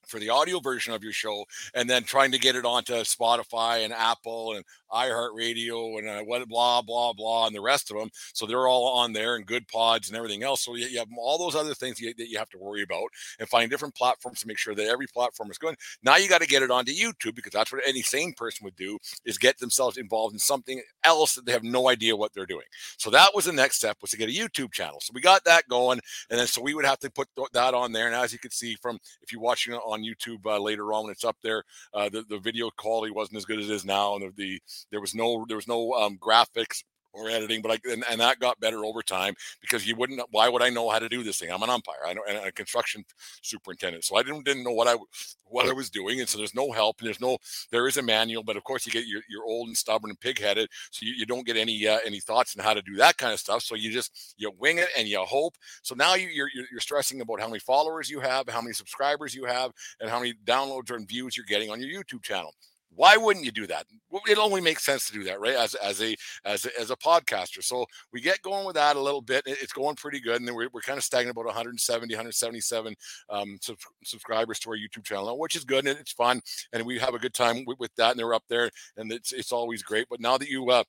for 0.08 0.18
the 0.18 0.30
audio 0.30 0.60
version 0.60 0.92
of 0.92 1.02
your 1.02 1.12
show 1.12 1.44
and 1.74 1.88
then 1.88 2.02
trying 2.02 2.32
to 2.32 2.38
get 2.38 2.56
it 2.56 2.64
onto 2.64 2.94
Spotify 2.94 3.84
and 3.84 3.92
Apple 3.92 4.54
and 4.54 4.64
iHeartRadio 4.92 5.98
and 5.98 6.08
uh, 6.08 6.22
what 6.22 6.46
blah 6.48 6.82
blah 6.82 7.12
blah 7.12 7.46
and 7.46 7.54
the 7.54 7.60
rest 7.60 7.90
of 7.90 7.98
them. 7.98 8.10
So 8.32 8.46
they're 8.46 8.66
all 8.66 8.86
on 8.98 9.12
there 9.12 9.36
and 9.36 9.46
Goodpods 9.46 10.08
and 10.08 10.16
everything 10.16 10.42
else. 10.42 10.64
So 10.64 10.74
you, 10.74 10.98
have 10.98 11.08
all 11.18 11.38
those 11.38 11.54
other 11.54 11.74
things 11.74 11.98
that 11.98 12.28
you 12.28 12.38
have 12.38 12.48
to 12.50 12.58
worry 12.58 12.82
about 12.82 13.08
and 13.38 13.48
find 13.48 13.70
different 13.70 13.94
platforms 13.94 14.40
to 14.40 14.46
make 14.46 14.58
sure 14.58 14.74
that 14.74 14.86
every 14.86 15.06
platform 15.06 15.50
is 15.50 15.58
going. 15.58 15.76
Now 16.02 16.16
you 16.16 16.28
got 16.28 16.40
to 16.40 16.46
get 16.46 16.62
it 16.62 16.70
onto 16.70 16.92
YouTube 16.92 17.34
because 17.34 17.52
that's 17.52 17.72
what 17.72 17.82
any 17.86 18.02
sane 18.02 18.32
person 18.32 18.64
would 18.64 18.76
do 18.76 18.98
is 19.24 19.38
get 19.38 19.58
themselves 19.58 19.96
involved 19.96 20.32
in 20.32 20.38
something 20.38 20.80
else 21.04 21.34
that 21.34 21.44
they 21.44 21.52
have 21.52 21.62
no 21.62 21.88
idea 21.88 22.16
what 22.16 22.32
they're 22.32 22.46
doing. 22.46 22.64
So 22.96 23.10
that 23.10 23.34
was 23.34 23.44
the 23.44 23.52
next 23.52 23.76
step 23.76 23.98
was 24.00 24.10
to 24.10 24.16
get 24.16 24.28
a 24.28 24.32
YouTube 24.32 24.72
channel. 24.72 25.00
So 25.00 25.12
we 25.14 25.20
got 25.20 25.44
that 25.44 25.68
going, 25.68 26.00
and 26.30 26.38
then 26.38 26.46
so 26.46 26.62
we 26.62 26.74
would 26.74 26.84
have 26.84 26.98
to 27.00 27.10
put 27.10 27.28
that 27.52 27.74
on 27.74 27.92
there. 27.92 28.06
And 28.06 28.14
as 28.14 28.32
you 28.32 28.38
can 28.38 28.50
see 28.50 28.76
from 28.76 28.98
if 29.22 29.32
you're 29.32 29.40
watching 29.40 29.74
it 29.74 29.80
on 29.98 30.04
YouTube 30.04 30.46
uh, 30.46 30.58
later 30.58 30.92
on 30.92 31.04
when 31.04 31.12
it's 31.12 31.24
up 31.24 31.36
there, 31.42 31.64
uh, 31.94 32.08
the 32.08 32.24
the 32.28 32.38
video 32.38 32.70
quality 32.76 33.12
wasn't 33.12 33.36
as 33.36 33.44
good 33.44 33.58
as 33.58 33.68
it 33.68 33.74
is 33.74 33.84
now, 33.84 34.14
and 34.14 34.22
the, 34.22 34.32
the 34.36 34.62
there 34.90 35.00
was 35.00 35.14
no 35.14 35.44
there 35.48 35.56
was 35.56 35.68
no 35.68 35.92
um, 35.92 36.18
graphics 36.18 36.82
or 37.18 37.28
editing, 37.28 37.62
but 37.62 37.72
I 37.72 37.78
and, 37.90 38.04
and 38.10 38.20
that 38.20 38.38
got 38.38 38.60
better 38.60 38.84
over 38.84 39.02
time 39.02 39.34
because 39.60 39.86
you 39.86 39.96
wouldn't. 39.96 40.20
Why 40.30 40.48
would 40.48 40.62
I 40.62 40.70
know 40.70 40.88
how 40.88 40.98
to 40.98 41.08
do 41.08 41.22
this 41.22 41.38
thing? 41.38 41.50
I'm 41.50 41.62
an 41.62 41.70
umpire. 41.70 42.06
I 42.06 42.14
know 42.14 42.22
and 42.28 42.38
a 42.38 42.52
construction 42.52 43.04
superintendent, 43.42 44.04
so 44.04 44.16
I 44.16 44.22
didn't 44.22 44.44
didn't 44.44 44.64
know 44.64 44.72
what 44.72 44.88
I 44.88 44.96
what 45.44 45.68
I 45.68 45.72
was 45.72 45.90
doing, 45.90 46.20
and 46.20 46.28
so 46.28 46.38
there's 46.38 46.54
no 46.54 46.70
help 46.72 47.00
and 47.00 47.06
there's 47.06 47.20
no 47.20 47.38
there 47.70 47.88
is 47.88 47.96
a 47.96 48.02
manual, 48.02 48.42
but 48.42 48.56
of 48.56 48.64
course 48.64 48.86
you 48.86 48.92
get 48.92 49.06
you're, 49.06 49.22
you're 49.28 49.44
old 49.44 49.68
and 49.68 49.76
stubborn 49.76 50.10
and 50.10 50.20
pig-headed, 50.20 50.68
so 50.90 51.06
you, 51.06 51.14
you 51.14 51.26
don't 51.26 51.46
get 51.46 51.56
any 51.56 51.86
uh, 51.86 51.98
any 52.04 52.20
thoughts 52.20 52.56
on 52.56 52.64
how 52.64 52.74
to 52.74 52.82
do 52.82 52.96
that 52.96 53.16
kind 53.16 53.32
of 53.32 53.40
stuff. 53.40 53.62
So 53.62 53.74
you 53.74 53.90
just 53.90 54.34
you 54.36 54.50
wing 54.58 54.78
it 54.78 54.88
and 54.96 55.08
you 55.08 55.18
hope. 55.20 55.56
So 55.82 55.94
now 55.94 56.14
you, 56.14 56.28
you're 56.28 56.50
you're 56.54 56.66
you're 56.70 56.80
stressing 56.80 57.20
about 57.20 57.40
how 57.40 57.48
many 57.48 57.60
followers 57.60 58.10
you 58.10 58.20
have, 58.20 58.48
how 58.48 58.60
many 58.60 58.74
subscribers 58.74 59.34
you 59.34 59.44
have, 59.44 59.72
and 60.00 60.10
how 60.10 60.18
many 60.18 60.34
downloads 60.44 60.94
and 60.94 61.08
views 61.08 61.36
you're 61.36 61.46
getting 61.46 61.70
on 61.70 61.80
your 61.80 62.02
YouTube 62.02 62.22
channel. 62.22 62.54
Why 62.94 63.16
wouldn't 63.16 63.44
you 63.44 63.52
do 63.52 63.66
that? 63.68 63.86
It 64.26 64.38
only 64.38 64.60
makes 64.60 64.84
sense 64.84 65.06
to 65.06 65.12
do 65.12 65.22
that, 65.24 65.40
right? 65.40 65.54
As 65.54 65.74
as 65.76 66.02
a 66.02 66.16
as 66.44 66.64
a, 66.64 66.80
as 66.80 66.90
a 66.90 66.96
podcaster. 66.96 67.62
So 67.62 67.86
we 68.12 68.20
get 68.20 68.42
going 68.42 68.66
with 68.66 68.74
that 68.74 68.96
a 68.96 69.00
little 69.00 69.20
bit. 69.20 69.42
It's 69.46 69.72
going 69.72 69.96
pretty 69.96 70.20
good, 70.20 70.36
and 70.36 70.48
then 70.48 70.54
we're, 70.54 70.68
we're 70.72 70.80
kind 70.80 70.98
of 70.98 71.04
stagnant 71.04 71.36
about 71.36 71.44
170, 71.46 72.14
177 72.14 72.94
um, 73.30 73.58
sub- 73.60 73.76
subscribers 74.04 74.58
to 74.60 74.70
our 74.70 74.76
YouTube 74.76 75.04
channel, 75.04 75.38
which 75.38 75.54
is 75.54 75.64
good 75.64 75.86
and 75.86 75.98
it's 75.98 76.12
fun, 76.12 76.40
and 76.72 76.84
we 76.84 76.98
have 76.98 77.14
a 77.14 77.18
good 77.18 77.34
time 77.34 77.64
with, 77.66 77.78
with 77.78 77.94
that. 77.96 78.12
And 78.12 78.18
they're 78.18 78.34
up 78.34 78.44
there, 78.48 78.70
and 78.96 79.12
it's 79.12 79.32
it's 79.32 79.52
always 79.52 79.82
great. 79.82 80.06
But 80.10 80.20
now 80.20 80.38
that 80.38 80.48
you 80.48 80.70
uh, 80.70 80.84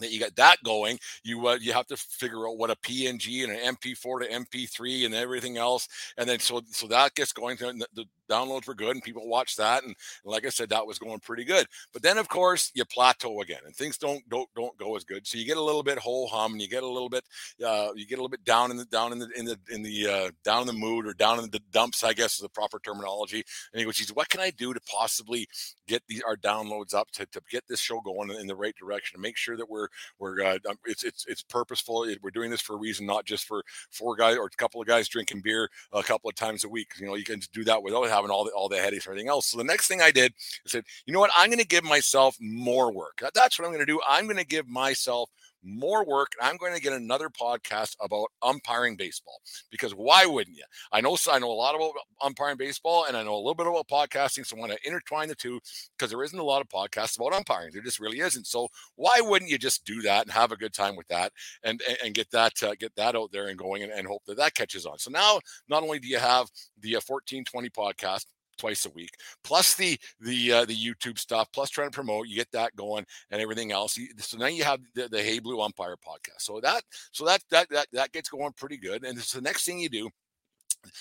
that 0.00 0.10
you 0.10 0.20
got 0.20 0.36
that 0.36 0.56
going, 0.64 0.98
you 1.24 1.46
uh, 1.46 1.58
you 1.60 1.72
have 1.72 1.86
to 1.86 1.96
figure 1.96 2.46
out 2.48 2.58
what 2.58 2.70
a 2.70 2.76
PNG 2.76 3.44
and 3.44 3.52
an 3.52 3.76
MP4 3.76 4.20
to 4.20 4.28
MP3 4.28 5.06
and 5.06 5.14
everything 5.14 5.56
else, 5.56 5.88
and 6.16 6.28
then 6.28 6.38
so 6.38 6.60
so 6.70 6.86
that 6.88 7.14
gets 7.14 7.32
going. 7.32 7.56
The, 7.56 7.86
the 7.94 8.04
downloads 8.32 8.66
were 8.66 8.74
good, 8.74 8.94
and 8.94 9.02
people 9.02 9.28
watched 9.28 9.56
that, 9.58 9.84
and 9.84 9.94
like 10.24 10.46
I 10.46 10.50
said, 10.50 10.70
that 10.70 10.86
was 10.86 10.98
going 10.98 11.20
pretty 11.20 11.44
good. 11.44 11.66
But 11.92 12.02
then, 12.02 12.18
of 12.18 12.28
course, 12.28 12.70
you 12.74 12.84
plateau 12.84 13.40
again, 13.40 13.60
and 13.64 13.74
things 13.74 13.98
don't 13.98 14.26
don't 14.28 14.48
don't 14.54 14.76
go 14.78 14.96
as 14.96 15.04
good. 15.04 15.26
So 15.26 15.38
you 15.38 15.44
get 15.44 15.56
a 15.56 15.62
little 15.62 15.82
bit 15.82 15.98
ho 15.98 16.26
hum, 16.26 16.52
and 16.52 16.62
you 16.62 16.68
get 16.68 16.82
a 16.82 16.88
little 16.88 17.08
bit 17.08 17.24
uh, 17.64 17.88
you 17.94 18.06
get 18.06 18.16
a 18.16 18.22
little 18.22 18.28
bit 18.28 18.44
down 18.44 18.70
in 18.70 18.76
the 18.76 18.84
down 18.86 19.12
in 19.12 19.18
the 19.18 19.28
in 19.36 19.44
the 19.44 19.58
in 19.70 19.82
the 19.82 20.06
uh, 20.06 20.30
down 20.44 20.62
in 20.62 20.66
the 20.66 20.72
mood 20.72 21.06
or 21.06 21.14
down 21.14 21.38
in 21.38 21.50
the 21.50 21.60
dumps, 21.70 22.04
I 22.04 22.12
guess 22.12 22.34
is 22.34 22.40
the 22.40 22.48
proper 22.48 22.78
terminology. 22.78 23.42
And 23.72 23.80
he 23.80 23.84
goes, 23.84 23.96
"Geez, 23.96 24.14
what 24.14 24.28
can 24.28 24.40
I 24.40 24.50
do 24.50 24.72
to 24.72 24.80
possibly 24.80 25.48
get 25.86 26.02
these 26.08 26.22
our 26.22 26.36
downloads 26.36 26.94
up 26.94 27.10
to, 27.12 27.26
to 27.26 27.40
get 27.50 27.64
this 27.68 27.80
show 27.80 28.00
going 28.00 28.30
in 28.30 28.46
the 28.46 28.56
right 28.56 28.74
direction 28.76 29.16
and 29.16 29.22
make 29.22 29.36
sure 29.36 29.56
that 29.56 29.68
we're 29.68 29.88
we're 30.18 30.42
uh, 30.42 30.58
um, 30.68 30.76
it's 30.86 31.04
it's 31.04 31.26
it's 31.26 31.42
purposeful. 31.42 32.06
We're 32.22 32.30
doing 32.30 32.50
this 32.50 32.60
for 32.60 32.74
a 32.74 32.78
reason, 32.78 33.06
not 33.06 33.24
just 33.24 33.44
for 33.44 33.62
four 33.90 34.16
guys 34.16 34.36
or 34.36 34.46
a 34.46 34.50
couple 34.50 34.80
of 34.80 34.86
guys 34.86 35.08
drinking 35.08 35.42
beer 35.42 35.68
a 35.92 36.02
couple 36.02 36.30
of 36.30 36.36
times 36.36 36.64
a 36.64 36.68
week. 36.68 36.92
You 36.98 37.06
know, 37.06 37.14
you 37.14 37.24
can 37.24 37.40
do 37.52 37.64
that 37.64 37.82
without 37.82 38.08
having 38.08 38.21
all 38.30 38.44
the 38.44 38.50
all 38.52 38.68
the 38.68 38.76
headaches 38.76 39.06
and 39.06 39.12
everything 39.12 39.28
else. 39.28 39.48
So 39.48 39.58
the 39.58 39.64
next 39.64 39.88
thing 39.88 40.00
I 40.00 40.10
did 40.10 40.32
I 40.32 40.68
said, 40.68 40.84
you 41.06 41.12
know 41.12 41.20
what, 41.20 41.30
I'm 41.36 41.48
going 41.48 41.58
to 41.58 41.66
give 41.66 41.84
myself 41.84 42.36
more 42.40 42.92
work. 42.92 43.22
That's 43.34 43.58
what 43.58 43.66
I'm 43.66 43.72
going 43.72 43.84
to 43.84 43.92
do. 43.92 44.00
I'm 44.08 44.24
going 44.24 44.36
to 44.36 44.46
give 44.46 44.68
myself 44.68 45.30
more 45.62 46.04
work. 46.04 46.32
and 46.40 46.48
I'm 46.48 46.56
going 46.56 46.74
to 46.74 46.80
get 46.80 46.92
another 46.92 47.28
podcast 47.28 47.96
about 48.00 48.28
umpiring 48.42 48.96
baseball 48.96 49.40
because 49.70 49.92
why 49.92 50.26
wouldn't 50.26 50.56
you? 50.56 50.64
I 50.92 51.00
know 51.00 51.16
I 51.30 51.38
know 51.38 51.50
a 51.50 51.52
lot 51.52 51.74
about 51.74 51.92
umpiring 52.20 52.56
baseball 52.56 53.06
and 53.06 53.16
I 53.16 53.22
know 53.22 53.34
a 53.34 53.36
little 53.36 53.54
bit 53.54 53.66
about 53.66 53.88
podcasting. 53.88 54.46
So 54.46 54.56
I 54.56 54.60
want 54.60 54.72
to 54.72 54.78
intertwine 54.84 55.28
the 55.28 55.34
two 55.34 55.60
because 55.96 56.10
there 56.10 56.22
isn't 56.22 56.38
a 56.38 56.44
lot 56.44 56.60
of 56.60 56.68
podcasts 56.68 57.16
about 57.16 57.34
umpiring. 57.34 57.70
There 57.72 57.82
just 57.82 58.00
really 58.00 58.20
isn't. 58.20 58.46
So 58.46 58.68
why 58.96 59.20
wouldn't 59.20 59.50
you 59.50 59.58
just 59.58 59.84
do 59.84 60.02
that 60.02 60.22
and 60.22 60.32
have 60.32 60.52
a 60.52 60.56
good 60.56 60.74
time 60.74 60.96
with 60.96 61.08
that 61.08 61.32
and 61.62 61.82
and, 61.88 61.98
and 62.04 62.14
get 62.14 62.30
that 62.30 62.62
uh, 62.62 62.74
get 62.78 62.94
that 62.96 63.16
out 63.16 63.32
there 63.32 63.48
and 63.48 63.58
going 63.58 63.82
and, 63.82 63.92
and 63.92 64.06
hope 64.06 64.22
that 64.26 64.36
that 64.36 64.54
catches 64.54 64.86
on. 64.86 64.98
So 64.98 65.10
now 65.10 65.40
not 65.68 65.82
only 65.82 65.98
do 65.98 66.08
you 66.08 66.18
have 66.18 66.48
the 66.80 66.96
uh, 66.96 67.00
1420 67.06 67.70
podcast 67.70 68.26
twice 68.62 68.86
a 68.86 68.90
week 68.90 69.10
plus 69.42 69.74
the 69.74 69.98
the 70.20 70.52
uh, 70.52 70.64
the 70.64 70.76
youtube 70.76 71.18
stuff 71.18 71.48
plus 71.52 71.68
trying 71.68 71.90
to 71.90 71.94
promote 71.94 72.28
you 72.28 72.36
get 72.36 72.50
that 72.52 72.74
going 72.76 73.04
and 73.32 73.42
everything 73.42 73.72
else 73.72 73.98
so 74.18 74.38
now 74.38 74.46
you 74.46 74.62
have 74.62 74.80
the, 74.94 75.08
the 75.08 75.20
hey 75.22 75.38
blue 75.38 75.60
umpire 75.60 75.96
podcast. 75.96 76.42
So 76.42 76.60
that 76.60 76.82
so 77.10 77.24
that 77.24 77.42
that 77.50 77.68
that, 77.70 77.86
that 77.92 78.12
gets 78.12 78.28
going 78.28 78.52
pretty 78.52 78.76
good 78.76 79.04
and 79.04 79.18
it's 79.18 79.32
the 79.32 79.40
next 79.40 79.64
thing 79.64 79.80
you 79.80 79.88
do 79.88 80.10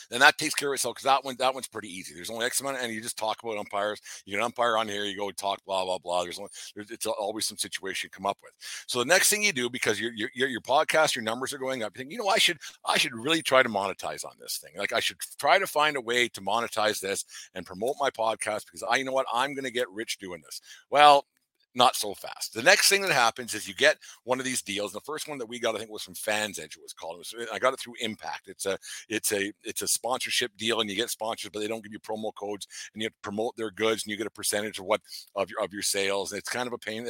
then 0.10 0.20
that 0.20 0.38
takes 0.38 0.54
care 0.54 0.70
of 0.70 0.74
itself 0.74 0.96
because 0.96 1.06
that 1.06 1.24
one 1.24 1.36
that 1.38 1.54
one's 1.54 1.68
pretty 1.68 1.90
easy. 1.90 2.14
There's 2.14 2.30
only 2.30 2.46
X 2.46 2.62
amount, 2.62 2.78
and 2.82 2.94
you 2.94 3.02
just 3.02 3.18
talk 3.18 3.42
about 3.44 3.58
umpires. 3.58 4.02
You 4.26 4.38
can 4.38 4.44
umpire 4.44 4.78
on 4.78 4.88
here. 4.88 5.04
You 5.04 5.18
go 5.18 5.32
talk 5.32 5.64
blah 5.66 5.84
blah 5.86 5.98
blah. 5.98 6.24
There's, 6.24 6.40
only, 6.40 6.50
there's 6.76 6.92
it's 6.92 7.06
always 7.06 7.46
some 7.46 7.58
situation 7.58 8.08
you 8.08 8.12
come 8.12 8.26
up 8.26 8.38
with. 8.42 8.54
So 8.88 9.00
the 9.00 9.06
next 9.06 9.30
thing 9.30 9.44
you 9.44 9.54
do 9.54 9.70
because 9.70 10.00
your 10.00 10.12
your 10.14 10.30
your 10.34 10.62
podcast, 10.62 11.16
your 11.16 11.24
numbers 11.24 11.54
are 11.54 11.58
going 11.58 11.84
up. 11.84 11.94
You 11.96 12.00
think 12.00 12.12
you 12.12 12.18
know 12.18 12.28
I 12.28 12.38
should 12.38 12.58
I 12.86 12.98
should 12.98 13.14
really 13.14 13.42
try 13.42 13.64
to 13.64 13.70
monetize 13.70 14.26
on 14.26 14.34
this 14.40 14.58
thing. 14.58 14.72
Like 14.78 14.94
I 14.94 15.00
should 15.00 15.18
try 15.40 15.60
to 15.60 15.68
find 15.68 15.96
a 15.96 16.02
way 16.02 16.28
to 16.30 16.42
monetize 16.42 17.00
this 17.00 17.26
and 17.54 17.66
promote 17.66 17.96
my 18.00 18.10
podcast 18.10 18.66
because 18.66 18.84
I 18.84 18.98
you 18.98 19.06
know 19.06 19.14
what 19.14 19.28
I'm 19.34 19.54
going 19.54 19.66
to 19.66 19.72
get 19.72 19.90
rich 19.90 20.18
doing 20.20 20.42
this. 20.44 20.62
Well, 20.90 21.26
not 21.74 21.96
so 21.96 22.14
fast. 22.14 22.54
The 22.54 22.64
next 22.64 22.90
thing 22.90 23.02
that 23.02 23.12
happens 23.12 23.54
is 23.54 23.68
you 23.68 23.74
get 23.74 23.98
one 24.24 24.40
of 24.40 24.46
these 24.46 24.62
deals. 24.62 24.92
The 24.92 25.00
first 25.02 25.28
one 25.28 25.38
that 25.38 25.46
we 25.48 25.60
got, 25.60 25.76
I 25.76 25.80
think, 25.80 25.92
was 25.92 26.04
from 26.04 26.16
Fans 26.16 26.60
Edge. 26.60 26.76
It 26.76 26.82
was 26.82 26.94
called. 26.94 27.16
It 27.16 27.36
was, 27.38 27.48
I 27.52 27.60
got 27.60 27.74
it 27.74 27.80
through 27.80 27.94
Impact. 28.02 28.48
It's 28.48 28.66
a 28.66 28.78
it's 29.10 29.32
a 29.32 29.52
it's 29.64 29.82
a 29.82 29.88
sponsorship 29.88 30.56
deal, 30.58 30.82
and 30.82 30.90
you 30.90 30.96
get 30.96 31.10
sponsors, 31.10 31.50
but 31.52 31.60
they 31.60 31.68
don't 31.68 31.84
give 31.84 31.94
you 31.94 32.00
promo 32.00 32.34
codes, 32.36 32.68
and 32.94 33.02
you 33.02 33.10
promote 33.22 33.56
their 33.56 33.72
goods, 33.72 34.04
and 34.04 34.12
you 34.12 34.18
get 34.18 34.28
a 34.28 34.32
percentage 34.32 34.80
of 34.80 34.86
what 34.86 35.02
of 35.36 35.50
your 35.50 35.62
of 35.62 35.74
your 35.74 35.82
sales. 35.82 36.32
And 36.32 36.40
it's 36.40 36.50
kind 36.50 36.68
of 36.68 36.74
a 36.74 36.78
pain. 36.78 37.08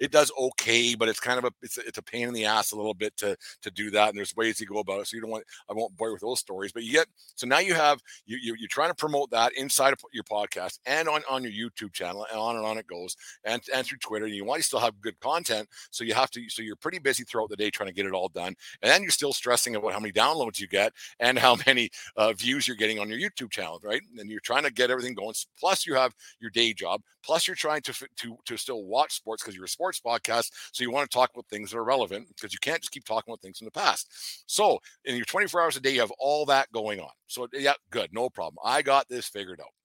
It 0.00 0.10
does 0.10 0.30
okay, 0.38 0.94
but 0.94 1.08
it's 1.08 1.20
kind 1.20 1.38
of 1.38 1.44
a 1.44 1.52
it's 1.62 1.78
a, 1.78 1.86
it's 1.86 1.98
a 1.98 2.02
pain 2.02 2.28
in 2.28 2.34
the 2.34 2.44
ass 2.44 2.72
a 2.72 2.76
little 2.76 2.94
bit 2.94 3.16
to 3.18 3.36
to 3.62 3.70
do 3.70 3.90
that. 3.92 4.10
And 4.10 4.18
there's 4.18 4.36
ways 4.36 4.60
you 4.60 4.66
go 4.66 4.78
about 4.78 5.00
it. 5.00 5.06
So 5.06 5.16
you 5.16 5.20
don't 5.20 5.30
want 5.30 5.44
I 5.70 5.72
won't 5.72 5.96
bore 5.96 6.08
you 6.08 6.14
with 6.14 6.22
those 6.22 6.40
stories, 6.40 6.72
but 6.72 6.82
you 6.82 6.92
get 6.92 7.06
so 7.34 7.46
now 7.46 7.58
you 7.60 7.74
have 7.74 8.00
you, 8.26 8.38
you 8.40 8.56
you're 8.58 8.68
trying 8.68 8.90
to 8.90 8.94
promote 8.94 9.30
that 9.30 9.52
inside 9.56 9.92
of 9.92 10.00
your 10.12 10.24
podcast 10.24 10.78
and 10.86 11.08
on 11.08 11.22
on 11.30 11.42
your 11.42 11.70
YouTube 11.70 11.92
channel, 11.92 12.26
and 12.30 12.38
on 12.38 12.56
and 12.56 12.66
on 12.66 12.78
it 12.78 12.86
goes, 12.86 13.16
and 13.44 13.62
and 13.74 13.86
through 13.86 13.98
Twitter. 14.02 14.26
And 14.26 14.34
you 14.34 14.44
want 14.44 14.60
to 14.60 14.66
still 14.66 14.80
have 14.80 15.00
good 15.00 15.18
content, 15.20 15.68
so 15.90 16.04
you 16.04 16.14
have 16.14 16.30
to. 16.32 16.48
So 16.48 16.62
you're 16.62 16.76
pretty 16.76 16.98
busy 16.98 17.24
throughout 17.24 17.48
the 17.48 17.56
day 17.56 17.70
trying 17.70 17.88
to 17.88 17.94
get 17.94 18.06
it 18.06 18.12
all 18.12 18.28
done, 18.28 18.54
and 18.82 18.90
then 18.90 19.02
you're 19.02 19.10
still 19.10 19.32
stressing 19.32 19.76
about 19.76 19.92
how 19.92 20.00
many 20.00 20.12
downloads 20.12 20.60
you 20.60 20.68
get 20.68 20.92
and 21.20 21.38
how 21.38 21.56
many 21.66 21.90
uh, 22.16 22.32
views 22.32 22.66
you're 22.68 22.76
getting 22.76 22.98
on 22.98 23.08
your 23.08 23.18
YouTube 23.18 23.50
channel, 23.50 23.80
right? 23.82 24.02
And 24.18 24.30
you're 24.30 24.40
trying 24.40 24.64
to 24.64 24.72
get 24.72 24.90
everything 24.90 25.14
going. 25.14 25.34
Plus, 25.58 25.86
you 25.86 25.94
have 25.94 26.14
your 26.40 26.50
day 26.50 26.72
job. 26.72 27.02
Plus, 27.22 27.46
you're 27.46 27.56
trying 27.56 27.82
to 27.82 27.92
to 28.16 28.36
to 28.44 28.56
still 28.56 28.84
watch 28.84 29.12
sports 29.14 29.42
because 29.42 29.54
you're 29.54 29.64
a 29.64 29.68
sports 29.68 30.00
podcast. 30.00 30.50
So 30.72 30.82
you 30.82 30.90
want 30.90 31.10
to 31.10 31.14
talk 31.14 31.30
about 31.32 31.46
things 31.48 31.70
that 31.70 31.78
are 31.78 31.84
relevant 31.84 32.28
because 32.28 32.52
you 32.52 32.58
can't 32.60 32.80
just 32.80 32.92
keep 32.92 33.04
talking 33.04 33.32
about 33.32 33.40
things 33.40 33.60
in 33.60 33.64
the 33.64 33.70
past. 33.70 34.42
So 34.46 34.78
in 35.04 35.16
your 35.16 35.24
24 35.24 35.62
hours 35.62 35.76
a 35.76 35.80
day, 35.80 35.94
you 35.94 36.00
have 36.00 36.12
all 36.18 36.44
that 36.46 36.70
going 36.72 37.00
on. 37.00 37.10
So 37.26 37.48
yeah, 37.52 37.74
good, 37.90 38.12
no 38.12 38.28
problem. 38.28 38.58
I 38.64 38.82
got 38.82 39.08
this 39.08 39.28
figured 39.28 39.60
out. 39.60 39.81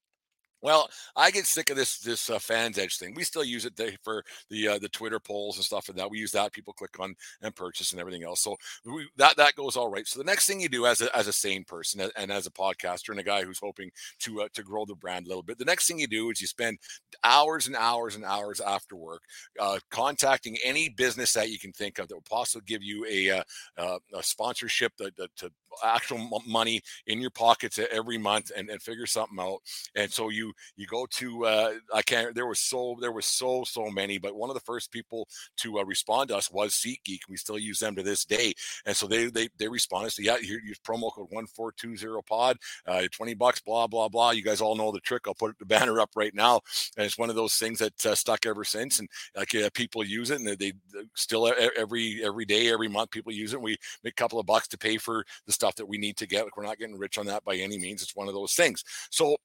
Well, 0.67 0.89
I 1.15 1.31
get 1.31 1.45
sick 1.45 1.69
of 1.69 1.77
this 1.77 1.99
this 1.99 2.29
uh, 2.29 2.39
fans 2.39 2.77
edge 2.77 2.97
thing. 2.97 3.13
We 3.15 3.23
still 3.23 3.45
use 3.45 3.63
it 3.63 3.79
for 4.03 4.21
the 4.49 4.67
uh, 4.67 4.79
the 4.79 4.89
Twitter 4.89 5.17
polls 5.17 5.55
and 5.55 5.63
stuff 5.63 5.87
and 5.87 5.97
that. 5.97 6.11
We 6.11 6.19
use 6.19 6.33
that. 6.33 6.51
People 6.51 6.73
click 6.73 6.99
on 6.99 7.15
and 7.41 7.55
purchase 7.55 7.93
and 7.93 8.01
everything 8.01 8.25
else. 8.25 8.41
So 8.41 8.57
we, 8.83 9.07
that 9.15 9.37
that 9.37 9.55
goes 9.55 9.77
all 9.77 9.87
right. 9.87 10.05
So 10.05 10.19
the 10.19 10.25
next 10.25 10.45
thing 10.45 10.59
you 10.59 10.67
do 10.67 10.85
as 10.85 10.99
a 10.99 11.15
as 11.15 11.29
a 11.29 11.31
sane 11.31 11.63
person 11.63 12.11
and 12.17 12.29
as 12.29 12.47
a 12.47 12.51
podcaster 12.51 13.11
and 13.11 13.19
a 13.21 13.23
guy 13.23 13.45
who's 13.45 13.59
hoping 13.59 13.91
to 14.19 14.41
uh, 14.41 14.47
to 14.55 14.61
grow 14.61 14.83
the 14.83 14.95
brand 14.95 15.25
a 15.25 15.29
little 15.29 15.41
bit, 15.41 15.57
the 15.57 15.63
next 15.63 15.87
thing 15.87 15.99
you 15.99 16.07
do 16.07 16.31
is 16.31 16.41
you 16.41 16.47
spend 16.47 16.79
hours 17.23 17.67
and 17.67 17.77
hours 17.77 18.15
and 18.15 18.25
hours 18.25 18.59
after 18.59 18.97
work 18.97 19.21
uh, 19.61 19.79
contacting 19.89 20.57
any 20.65 20.89
business 20.89 21.31
that 21.31 21.49
you 21.49 21.59
can 21.59 21.71
think 21.71 21.97
of 21.97 22.09
that 22.09 22.15
will 22.15 22.23
possibly 22.29 22.65
give 22.67 22.83
you 22.83 23.05
a, 23.09 23.29
uh, 23.29 23.43
uh, 23.77 23.99
a 24.13 24.21
sponsorship 24.21 24.91
to 24.97 25.49
actual 25.83 26.41
money 26.47 26.81
in 27.07 27.21
your 27.21 27.29
pockets 27.29 27.79
every 27.91 28.17
month 28.17 28.51
and, 28.55 28.69
and 28.69 28.81
figure 28.81 29.05
something 29.05 29.39
out. 29.39 29.59
And 29.95 30.11
so 30.11 30.29
you 30.29 30.53
you 30.75 30.87
go 30.87 31.05
to 31.11 31.45
uh, 31.45 31.73
I 31.93 32.01
can't 32.01 32.35
there 32.35 32.47
was 32.47 32.59
so 32.59 32.97
there 32.99 33.11
was 33.11 33.25
so 33.25 33.63
so 33.63 33.89
many, 33.89 34.17
but 34.17 34.35
one 34.35 34.49
of 34.49 34.53
the 34.55 34.61
first 34.61 34.91
people 34.91 35.27
to 35.57 35.79
uh, 35.79 35.83
respond 35.83 36.29
to 36.29 36.37
us 36.37 36.51
was 36.51 36.73
SeatGeek. 36.73 37.19
We 37.29 37.37
still 37.37 37.59
use 37.59 37.79
them 37.79 37.95
to 37.95 38.03
this 38.03 38.25
day, 38.25 38.53
and 38.85 38.95
so 38.95 39.07
they 39.07 39.25
they 39.27 39.49
they 39.57 39.67
responded. 39.67 40.11
So 40.11 40.21
yeah, 40.21 40.37
here 40.37 40.59
use 40.63 40.79
promo 40.79 41.11
code 41.13 41.27
one 41.29 41.47
four 41.47 41.71
two 41.71 41.95
zero 41.95 42.21
pod, 42.21 42.57
uh, 42.85 43.03
twenty 43.11 43.33
bucks, 43.33 43.61
blah 43.61 43.87
blah 43.87 44.09
blah. 44.09 44.31
You 44.31 44.43
guys 44.43 44.61
all 44.61 44.75
know 44.75 44.91
the 44.91 44.99
trick. 44.99 45.23
I'll 45.27 45.33
put 45.35 45.57
the 45.59 45.65
banner 45.65 45.99
up 45.99 46.11
right 46.15 46.33
now, 46.33 46.61
and 46.97 47.05
it's 47.05 47.17
one 47.17 47.29
of 47.29 47.35
those 47.35 47.55
things 47.55 47.79
that 47.79 48.05
uh, 48.05 48.15
stuck 48.15 48.45
ever 48.45 48.63
since. 48.63 48.99
And 48.99 49.09
like 49.35 49.53
people 49.73 50.03
use 50.03 50.31
it, 50.31 50.39
and 50.39 50.47
they, 50.47 50.55
they 50.55 50.73
still 51.15 51.51
every 51.77 52.23
every 52.23 52.45
day, 52.45 52.71
every 52.71 52.87
month, 52.87 53.11
people 53.11 53.31
use 53.31 53.53
it. 53.53 53.57
And 53.57 53.63
we 53.63 53.77
make 54.03 54.13
a 54.13 54.15
couple 54.21 54.39
of 54.39 54.45
bucks 54.45 54.67
to 54.69 54.77
pay 54.77 54.97
for 54.97 55.25
the 55.45 55.53
stuff 55.57 55.75
that 55.75 55.87
we 55.87 55.97
need 55.97 56.15
to 56.17 56.27
get. 56.27 56.43
Like 56.43 56.55
we're 56.55 56.63
not 56.63 56.77
getting 56.77 56.97
rich 56.97 57.17
on 57.17 57.25
that 57.25 57.43
by 57.43 57.55
any 57.55 57.79
means. 57.79 58.03
It's 58.03 58.15
one 58.15 58.27
of 58.27 58.35
those 58.35 58.53
things. 58.53 58.83
So 59.09 59.35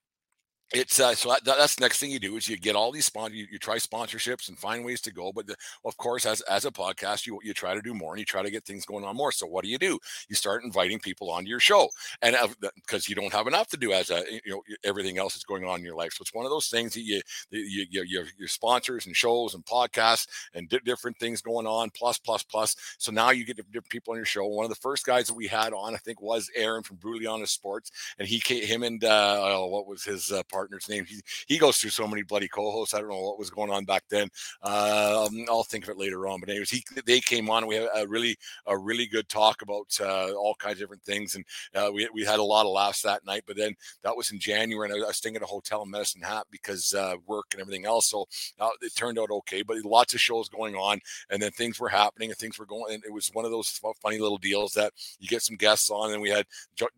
it's 0.74 1.00
uh, 1.00 1.14
so 1.14 1.30
that, 1.30 1.44
that's 1.44 1.74
the 1.74 1.82
next 1.82 1.98
thing 1.98 2.10
you 2.10 2.18
do 2.18 2.36
is 2.36 2.48
you 2.48 2.56
get 2.56 2.76
all 2.76 2.92
these 2.92 3.06
sponsors 3.06 3.36
you, 3.36 3.46
you, 3.50 3.58
try 3.58 3.76
sponsorships 3.76 4.48
and 4.48 4.58
find 4.58 4.84
ways 4.84 5.00
to 5.00 5.12
go 5.12 5.32
but 5.32 5.46
the, 5.46 5.56
of 5.84 5.96
course 5.96 6.26
as, 6.26 6.40
as 6.42 6.64
a 6.64 6.70
podcast 6.70 7.26
you 7.26 7.38
you 7.42 7.52
try 7.54 7.74
to 7.74 7.82
do 7.82 7.94
more 7.94 8.12
and 8.12 8.18
you 8.18 8.24
try 8.24 8.42
to 8.42 8.50
get 8.50 8.64
things 8.64 8.84
going 8.84 9.04
on 9.04 9.16
more. 9.16 9.32
So 9.32 9.46
what 9.46 9.64
do 9.64 9.70
you 9.70 9.78
do? 9.78 9.98
You 10.28 10.36
start 10.36 10.64
inviting 10.64 10.98
people 10.98 11.30
onto 11.30 11.48
your 11.48 11.60
show 11.60 11.88
and 12.20 12.36
because 12.76 13.06
uh, 13.06 13.08
you 13.08 13.14
don't 13.14 13.32
have 13.32 13.46
enough 13.46 13.68
to 13.68 13.76
do 13.76 13.92
as 13.92 14.10
a 14.10 14.24
you 14.44 14.52
know 14.52 14.62
everything 14.84 15.18
else 15.18 15.34
that's 15.34 15.44
going 15.44 15.64
on 15.64 15.78
in 15.78 15.84
your 15.84 15.96
life. 15.96 16.12
So 16.14 16.22
it's 16.22 16.34
one 16.34 16.46
of 16.46 16.50
those 16.50 16.68
things 16.68 16.94
that 16.94 17.02
you 17.02 17.20
you, 17.50 17.86
you, 17.90 18.02
you 18.02 18.18
have 18.18 18.28
your 18.38 18.48
sponsors 18.48 19.06
and 19.06 19.16
shows 19.16 19.54
and 19.54 19.64
podcasts 19.64 20.26
and 20.54 20.68
di- 20.68 20.80
different 20.84 21.18
things 21.18 21.42
going 21.42 21.66
on 21.66 21.90
plus 21.90 22.18
plus 22.18 22.42
plus. 22.42 22.76
So 22.98 23.12
now 23.12 23.30
you 23.30 23.44
get 23.44 23.56
different 23.56 23.88
people 23.88 24.12
on 24.12 24.18
your 24.18 24.26
show. 24.26 24.46
One 24.46 24.64
of 24.64 24.70
the 24.70 24.76
first 24.76 25.06
guys 25.06 25.26
that 25.26 25.34
we 25.34 25.46
had 25.46 25.72
on 25.72 25.94
i 25.94 25.98
think 25.98 26.20
was 26.20 26.50
aaron 26.54 26.82
from 26.82 26.96
brutally 26.96 27.26
honest 27.26 27.54
sports 27.54 27.90
and 28.18 28.26
he 28.26 28.40
came 28.40 28.62
him 28.64 28.82
and 28.82 29.04
uh, 29.04 29.38
oh, 29.40 29.66
what 29.66 29.86
was 29.86 30.04
his 30.04 30.32
uh, 30.32 30.42
partner's 30.62 30.88
name. 30.88 31.04
He, 31.04 31.20
he 31.48 31.58
goes 31.58 31.76
through 31.76 31.90
so 31.90 32.06
many 32.06 32.22
bloody 32.22 32.46
co-hosts. 32.46 32.94
I 32.94 33.00
don't 33.00 33.08
know 33.08 33.20
what 33.20 33.38
was 33.38 33.50
going 33.50 33.70
on 33.70 33.84
back 33.84 34.04
then. 34.08 34.28
Uh, 34.62 35.28
I'll 35.48 35.64
think 35.64 35.84
of 35.84 35.90
it 35.90 35.98
later 35.98 36.28
on. 36.28 36.38
But 36.38 36.50
anyways, 36.50 36.70
he 36.70 36.84
they 37.04 37.18
came 37.18 37.50
on. 37.50 37.66
we 37.66 37.74
had 37.74 37.88
a 37.96 38.06
really 38.06 38.36
a 38.66 38.78
really 38.78 39.06
good 39.06 39.28
talk 39.28 39.62
about 39.62 39.88
uh, 40.00 40.32
all 40.34 40.54
kinds 40.54 40.74
of 40.74 40.78
different 40.80 41.02
things, 41.02 41.34
and 41.34 41.44
uh, 41.74 41.90
we 41.92 42.08
we 42.14 42.24
had 42.24 42.38
a 42.38 42.44
lot 42.44 42.64
of 42.64 42.72
laughs 42.72 43.02
that 43.02 43.26
night. 43.26 43.42
But 43.44 43.56
then 43.56 43.74
that 44.04 44.16
was 44.16 44.30
in 44.30 44.38
January, 44.38 44.88
and 44.88 45.02
I 45.02 45.06
was 45.06 45.16
staying 45.16 45.36
at 45.36 45.42
a 45.42 45.46
hotel 45.46 45.82
in 45.82 45.90
Medicine 45.90 46.22
Hat 46.22 46.46
because 46.50 46.94
uh, 46.94 47.16
work 47.26 47.46
and 47.52 47.60
everything 47.60 47.86
else. 47.86 48.08
So 48.08 48.26
uh, 48.60 48.68
it 48.80 48.94
turned 48.94 49.18
out 49.18 49.30
okay. 49.30 49.62
But 49.62 49.84
lots 49.84 50.14
of 50.14 50.20
shows 50.20 50.48
going 50.48 50.76
on, 50.76 51.00
and 51.30 51.42
then 51.42 51.50
things 51.50 51.80
were 51.80 51.88
happening, 51.88 52.30
and 52.30 52.38
things 52.38 52.58
were 52.58 52.66
going. 52.66 52.94
And 52.94 53.04
it 53.04 53.12
was 53.12 53.30
one 53.32 53.44
of 53.44 53.50
those 53.50 53.80
funny 54.00 54.18
little 54.18 54.38
deals 54.38 54.72
that 54.74 54.92
you 55.18 55.26
get 55.26 55.42
some 55.42 55.56
guests 55.56 55.90
on, 55.90 56.12
and 56.12 56.22
we 56.22 56.30
had 56.30 56.46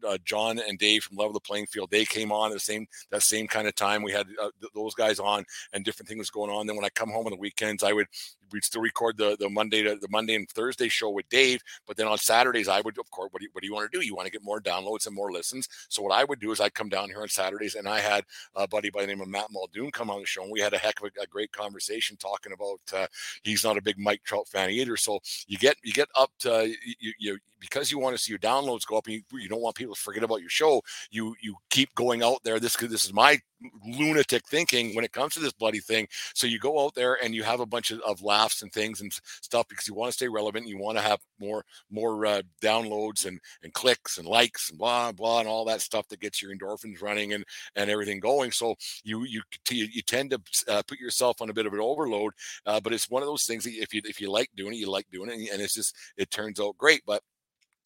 uh, 0.07 0.19
John 0.25 0.59
and 0.59 0.79
Dave 0.79 1.05
from 1.05 1.17
Level 1.17 1.33
the 1.33 1.41
Playing 1.41 1.67
Field. 1.67 1.91
They 1.91 2.05
came 2.05 2.31
on 2.31 2.51
the 2.51 2.61
same 2.61 2.87
that 3.11 3.23
same 3.23 3.47
kind 3.55 3.69
of 3.69 3.75
time. 3.75 4.03
We 4.03 4.13
had 4.13 4.27
uh, 4.43 4.51
th- 4.61 4.73
those 4.75 4.95
guys 4.95 5.19
on, 5.21 5.45
and 5.73 5.85
different 5.85 6.09
things 6.09 6.31
going 6.31 6.51
on. 6.51 6.67
Then 6.67 6.77
when 6.77 6.85
I 6.85 6.89
come 6.91 7.11
home 7.11 7.27
on 7.27 7.33
the 7.33 7.39
weekends, 7.39 7.83
I 7.83 7.93
would 7.93 8.07
we'd 8.53 8.65
still 8.65 8.83
record 8.83 9.17
the 9.17 9.37
the 9.39 9.49
Monday 9.49 9.83
to 9.83 9.97
the 9.97 10.09
Monday 10.11 10.35
and 10.35 10.49
Thursday 10.49 10.89
show 10.89 11.11
with 11.11 11.29
Dave. 11.29 11.63
But 11.87 11.97
then 11.97 12.09
on 12.09 12.19
Saturdays, 12.19 12.69
I 12.69 12.81
would 12.81 12.99
of 12.99 13.11
course, 13.11 13.31
what 13.33 13.41
do 13.41 13.45
you, 13.45 13.51
what 13.53 13.63
do 13.63 13.69
you 13.69 13.75
want 13.75 13.91
to 13.91 13.99
do? 13.99 14.05
You 14.05 14.15
want 14.15 14.27
to 14.27 14.33
get 14.33 14.43
more 14.43 14.61
downloads 14.61 15.07
and 15.07 15.15
more 15.15 15.31
listens. 15.33 15.69
So 15.89 16.03
what 16.03 16.13
I 16.13 16.25
would 16.25 16.41
do 16.41 16.51
is 16.51 16.61
I'd 16.61 16.75
come 16.75 16.89
down 16.89 17.09
here 17.09 17.23
on 17.23 17.29
Saturdays, 17.29 17.77
and 17.77 17.89
I 17.89 18.01
had 18.01 18.25
a 18.57 18.67
buddy 18.67 18.91
by 18.91 19.03
the 19.03 19.07
name 19.07 19.21
of 19.21 19.29
Matt 19.29 19.49
Muldoon 19.53 19.91
come 19.93 20.11
on 20.11 20.21
the 20.21 20.27
show, 20.27 20.43
and 20.43 20.53
we 20.53 20.61
had 20.61 20.75
a 20.75 20.79
heck 20.79 21.01
of 21.01 21.11
a, 21.17 21.23
a 21.23 21.27
great 21.27 21.53
conversation 21.53 22.17
talking 22.17 22.53
about. 22.53 22.81
Uh, 22.93 23.07
he's 23.43 23.65
not 23.65 23.79
a 23.79 23.83
big 23.83 23.99
Mike 23.99 24.23
Trout 24.25 24.49
fan 24.49 24.71
either, 24.71 24.97
so 24.97 25.21
you 25.47 25.59
get 25.59 25.77
you 25.83 25.93
get 25.93 26.09
up 26.19 26.31
to 26.41 26.75
you, 26.99 27.13
you 27.19 27.39
because 27.65 27.91
you 27.91 27.99
want 27.99 28.17
to 28.17 28.23
see 28.23 28.33
your 28.33 28.39
downloads 28.39 28.87
go 28.87 28.97
up 28.97 29.07
and 29.07 29.15
you, 29.15 29.23
you 29.39 29.49
don't 29.49 29.61
want 29.61 29.77
people 29.77 29.95
to 29.95 30.01
forget 30.01 30.23
about 30.23 30.41
your 30.41 30.51
show 30.51 30.81
you 31.11 31.35
you 31.43 31.55
keep 31.71 31.95
going 31.95 32.23
out 32.23 32.39
there 32.45 32.59
this 32.61 32.77
this 32.77 33.05
is 33.05 33.13
my 33.13 33.39
lunatic 33.87 34.47
thinking 34.47 34.95
when 34.95 35.05
it 35.05 35.13
comes 35.13 35.35
to 35.35 35.41
this 35.41 35.53
bloody 35.53 35.81
thing. 35.81 36.07
So 36.35 36.47
you 36.47 36.59
go 36.59 36.85
out 36.85 36.95
there 36.95 37.19
and 37.23 37.35
you 37.35 37.43
have 37.43 37.61
a 37.61 37.67
bunch 37.67 37.91
of, 37.91 38.01
of 38.01 38.23
laughs 38.23 38.63
and 38.63 38.73
things 38.73 39.01
and 39.01 39.13
stuff 39.43 39.67
because 39.69 39.87
you 39.87 39.95
want 39.95 40.11
to 40.11 40.15
stay 40.17 40.29
relevant 40.29 40.67
you 40.67 40.79
want 40.79 40.97
to 40.99 41.03
have 41.03 41.21
more 41.39 41.65
more 41.91 42.27
uh, 42.27 42.43
downloads 42.63 43.27
and 43.27 43.39
and 43.63 43.73
clicks 43.73 44.19
and 44.19 44.27
likes 44.27 44.71
and 44.71 44.79
blah 44.79 45.13
blah 45.13 45.41
and 45.41 45.49
all 45.49 45.65
that 45.65 45.81
stuff 45.81 46.09
that 46.09 46.21
gets 46.21 46.43
your 46.43 46.55
endorphins 46.55 47.03
running 47.03 47.33
and 47.33 47.45
and 47.77 47.91
everything 47.91 48.21
going. 48.21 48.51
So 48.51 48.75
you 49.03 49.25
you 49.25 49.43
you 49.71 50.03
tend 50.03 50.31
to 50.31 50.41
uh, 50.69 50.83
put 50.87 50.99
yourself 50.99 51.41
on 51.41 51.51
a 51.51 51.55
bit 51.55 51.67
of 51.67 51.73
an 51.73 51.81
overload 51.81 52.33
uh, 52.67 52.81
but 52.81 52.93
it's 52.93 53.11
one 53.11 53.23
of 53.23 53.29
those 53.29 53.45
things 53.45 53.65
that 53.65 53.73
if 53.75 53.93
you 53.95 54.03
if 54.05 54.21
you 54.21 54.31
like 54.31 54.51
doing 54.57 54.75
it 54.75 54.79
you 54.79 54.91
like 54.91 55.07
doing 55.13 55.31
it 55.31 55.51
and 55.53 55.61
it's 55.61 55.75
just 55.75 55.95
it 56.17 56.31
turns 56.31 56.61
out 56.61 56.77
great 56.79 57.03
but 57.07 57.23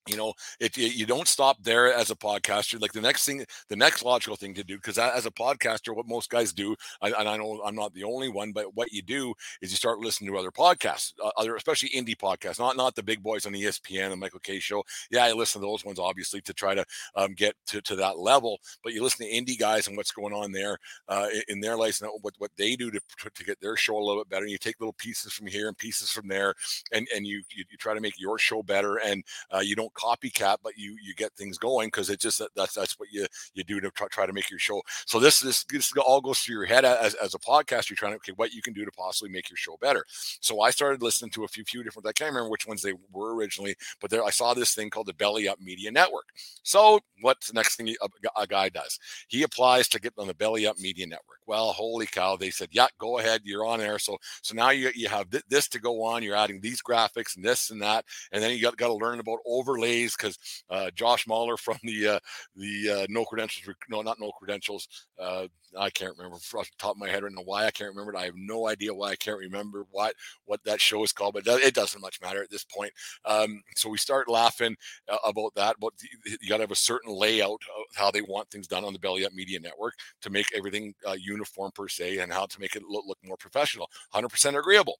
you 0.08 0.16
know 0.16 0.32
it, 0.60 0.76
you 0.76 1.06
don't 1.06 1.28
stop 1.28 1.62
there 1.62 1.92
as 1.92 2.10
a 2.10 2.16
podcaster 2.16 2.80
like 2.80 2.92
the 2.92 3.00
next 3.00 3.24
thing 3.24 3.44
the 3.68 3.76
next 3.76 4.04
logical 4.04 4.36
thing 4.36 4.54
to 4.54 4.64
do 4.64 4.76
because 4.76 4.98
as 4.98 5.26
a 5.26 5.30
podcaster 5.30 5.94
what 5.94 6.06
most 6.06 6.30
guys 6.30 6.52
do 6.52 6.74
I, 7.00 7.08
and 7.08 7.28
i 7.28 7.36
know 7.36 7.60
i'm 7.64 7.74
not 7.74 7.92
the 7.94 8.04
only 8.04 8.28
one 8.28 8.52
but 8.52 8.74
what 8.74 8.92
you 8.92 9.02
do 9.02 9.34
is 9.60 9.70
you 9.70 9.76
start 9.76 9.98
listening 9.98 10.30
to 10.30 10.38
other 10.38 10.50
podcasts 10.50 11.12
uh, 11.22 11.30
other 11.36 11.56
especially 11.56 11.90
indie 11.90 12.16
podcasts 12.16 12.58
not 12.58 12.76
not 12.76 12.94
the 12.94 13.02
big 13.02 13.22
boys 13.22 13.46
on 13.46 13.52
espn 13.52 14.10
and 14.10 14.20
michael 14.20 14.40
kay 14.40 14.58
show. 14.58 14.82
Yeah 15.10 15.24
i 15.24 15.32
listen 15.32 15.60
to 15.60 15.66
those 15.66 15.84
ones 15.84 15.98
obviously 15.98 16.40
to 16.42 16.52
try 16.52 16.74
to 16.74 16.84
um, 17.14 17.34
get 17.34 17.54
to, 17.66 17.80
to 17.82 17.96
that 17.96 18.18
level 18.18 18.58
but 18.82 18.92
you 18.92 19.02
listen 19.02 19.26
to 19.26 19.32
indie 19.32 19.58
guys 19.58 19.88
and 19.88 19.96
what's 19.96 20.12
going 20.12 20.34
on 20.34 20.52
there 20.52 20.78
uh, 21.08 21.28
in 21.48 21.60
their 21.60 21.76
lives 21.76 22.00
and 22.00 22.10
what, 22.22 22.34
what 22.38 22.50
they 22.56 22.76
do 22.76 22.90
to, 22.90 23.00
to 23.34 23.44
get 23.44 23.60
their 23.60 23.76
show 23.76 23.96
a 23.96 24.04
little 24.04 24.22
bit 24.22 24.30
better 24.30 24.44
and 24.44 24.52
you 24.52 24.58
take 24.58 24.80
little 24.80 24.94
pieces 24.94 25.32
from 25.32 25.46
here 25.46 25.68
and 25.68 25.78
pieces 25.78 26.10
from 26.10 26.28
there 26.28 26.54
and 26.92 27.06
and 27.14 27.26
you 27.26 27.42
you, 27.54 27.64
you 27.70 27.76
try 27.78 27.94
to 27.94 28.00
make 28.00 28.18
your 28.18 28.38
show 28.38 28.62
better 28.62 28.96
and 28.96 29.22
uh, 29.54 29.60
you 29.60 29.74
don't 29.76 29.92
copycat, 29.98 30.58
but 30.62 30.76
you 30.76 30.96
you 31.02 31.14
get 31.14 31.32
things 31.34 31.58
going 31.58 31.88
because 31.88 32.10
it 32.10 32.20
just 32.20 32.42
that's 32.54 32.74
that's 32.74 32.98
what 32.98 33.08
you 33.10 33.26
you 33.54 33.64
do 33.64 33.80
to 33.80 33.90
try, 33.90 34.06
try 34.08 34.26
to 34.26 34.32
make 34.32 34.50
your 34.50 34.58
show. 34.58 34.82
So 35.06 35.18
this 35.18 35.40
this 35.40 35.64
this 35.64 35.92
all 35.96 36.20
goes 36.20 36.38
through 36.40 36.56
your 36.56 36.66
head 36.66 36.84
as, 36.84 37.14
as 37.14 37.34
a 37.34 37.38
podcast. 37.38 37.90
You're 37.90 37.96
trying 37.96 38.12
to 38.12 38.16
okay, 38.16 38.32
what 38.36 38.52
you 38.52 38.62
can 38.62 38.74
do 38.74 38.84
to 38.84 38.90
possibly 38.92 39.30
make 39.30 39.50
your 39.50 39.56
show 39.56 39.76
better. 39.80 40.04
So 40.40 40.60
I 40.60 40.70
started 40.70 41.02
listening 41.02 41.30
to 41.32 41.44
a 41.44 41.48
few 41.48 41.64
few 41.64 41.82
different. 41.82 42.06
I 42.06 42.12
can't 42.12 42.32
remember 42.32 42.50
which 42.50 42.66
ones 42.66 42.82
they 42.82 42.94
were 43.12 43.34
originally, 43.34 43.74
but 44.00 44.10
there 44.10 44.24
I 44.24 44.30
saw 44.30 44.54
this 44.54 44.74
thing 44.74 44.90
called 44.90 45.06
the 45.06 45.14
Belly 45.14 45.48
Up 45.48 45.60
Media 45.60 45.90
Network. 45.90 46.26
So 46.62 47.00
what's 47.20 47.48
the 47.48 47.54
next 47.54 47.76
thing 47.76 47.88
a, 47.88 48.40
a 48.40 48.46
guy 48.46 48.68
does? 48.68 48.98
He 49.28 49.42
applies 49.42 49.88
to 49.88 50.00
get 50.00 50.14
on 50.18 50.26
the 50.26 50.34
Belly 50.34 50.66
Up 50.66 50.78
Media 50.78 51.06
Network. 51.06 51.38
Well, 51.46 51.72
holy 51.72 52.06
cow! 52.06 52.36
They 52.36 52.50
said, 52.50 52.68
yeah, 52.72 52.88
go 52.98 53.18
ahead, 53.18 53.40
you're 53.44 53.64
on 53.64 53.78
there. 53.78 53.98
So 53.98 54.18
so 54.42 54.54
now 54.54 54.70
you 54.70 54.90
you 54.94 55.08
have 55.08 55.30
th- 55.30 55.44
this 55.48 55.68
to 55.68 55.80
go 55.80 56.02
on. 56.02 56.22
You're 56.22 56.36
adding 56.36 56.60
these 56.60 56.82
graphics 56.82 57.36
and 57.36 57.44
this 57.44 57.70
and 57.70 57.80
that, 57.80 58.04
and 58.32 58.42
then 58.42 58.52
you 58.52 58.60
got 58.60 58.76
got 58.76 58.88
to 58.88 58.94
learn 58.94 59.18
about 59.18 59.38
overlay 59.46 59.87
because 59.88 60.38
uh, 60.70 60.90
Josh 60.94 61.26
Mahler 61.26 61.56
from 61.56 61.78
the 61.82 62.08
uh, 62.08 62.18
the 62.56 62.90
uh, 62.90 63.06
no 63.08 63.24
credentials, 63.24 63.74
no, 63.88 64.02
not 64.02 64.18
no 64.20 64.30
credentials. 64.32 64.88
Uh, 65.18 65.46
I 65.78 65.90
can't 65.90 66.16
remember 66.16 66.36
off 66.36 66.50
the 66.50 66.66
top 66.78 66.92
of 66.92 66.98
my 66.98 67.08
head. 67.08 67.20
Don't 67.20 67.34
know 67.34 67.42
why 67.42 67.66
I 67.66 67.70
can't 67.70 67.90
remember 67.90 68.12
it. 68.12 68.18
I 68.18 68.24
have 68.24 68.36
no 68.36 68.68
idea 68.68 68.94
why 68.94 69.10
I 69.10 69.16
can't 69.16 69.38
remember 69.38 69.84
what 69.90 70.14
what 70.46 70.60
that 70.64 70.80
show 70.80 71.02
is 71.04 71.12
called, 71.12 71.34
but 71.34 71.46
it 71.46 71.74
doesn't 71.74 72.00
much 72.00 72.20
matter 72.22 72.42
at 72.42 72.50
this 72.50 72.64
point. 72.64 72.92
Um, 73.24 73.62
so 73.76 73.88
we 73.88 73.98
start 73.98 74.28
laughing 74.28 74.76
uh, 75.08 75.18
about 75.24 75.54
that. 75.56 75.76
But 75.80 75.92
you 76.24 76.48
got 76.48 76.56
to 76.58 76.62
have 76.62 76.70
a 76.70 76.76
certain 76.76 77.12
layout 77.12 77.60
of 77.76 77.96
how 77.96 78.10
they 78.10 78.22
want 78.22 78.50
things 78.50 78.66
done 78.66 78.84
on 78.84 78.92
the 78.92 78.98
Belly 78.98 79.26
Up 79.26 79.32
Media 79.32 79.60
Network 79.60 79.94
to 80.22 80.30
make 80.30 80.46
everything 80.56 80.94
uniform 81.18 81.70
per 81.74 81.88
se, 81.88 82.18
and 82.18 82.32
how 82.32 82.46
to 82.46 82.60
make 82.60 82.76
it 82.76 82.82
look, 82.88 83.04
look 83.06 83.18
more 83.24 83.36
professional. 83.36 83.90
100% 84.14 84.58
agreeable. 84.58 84.98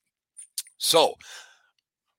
So 0.78 1.14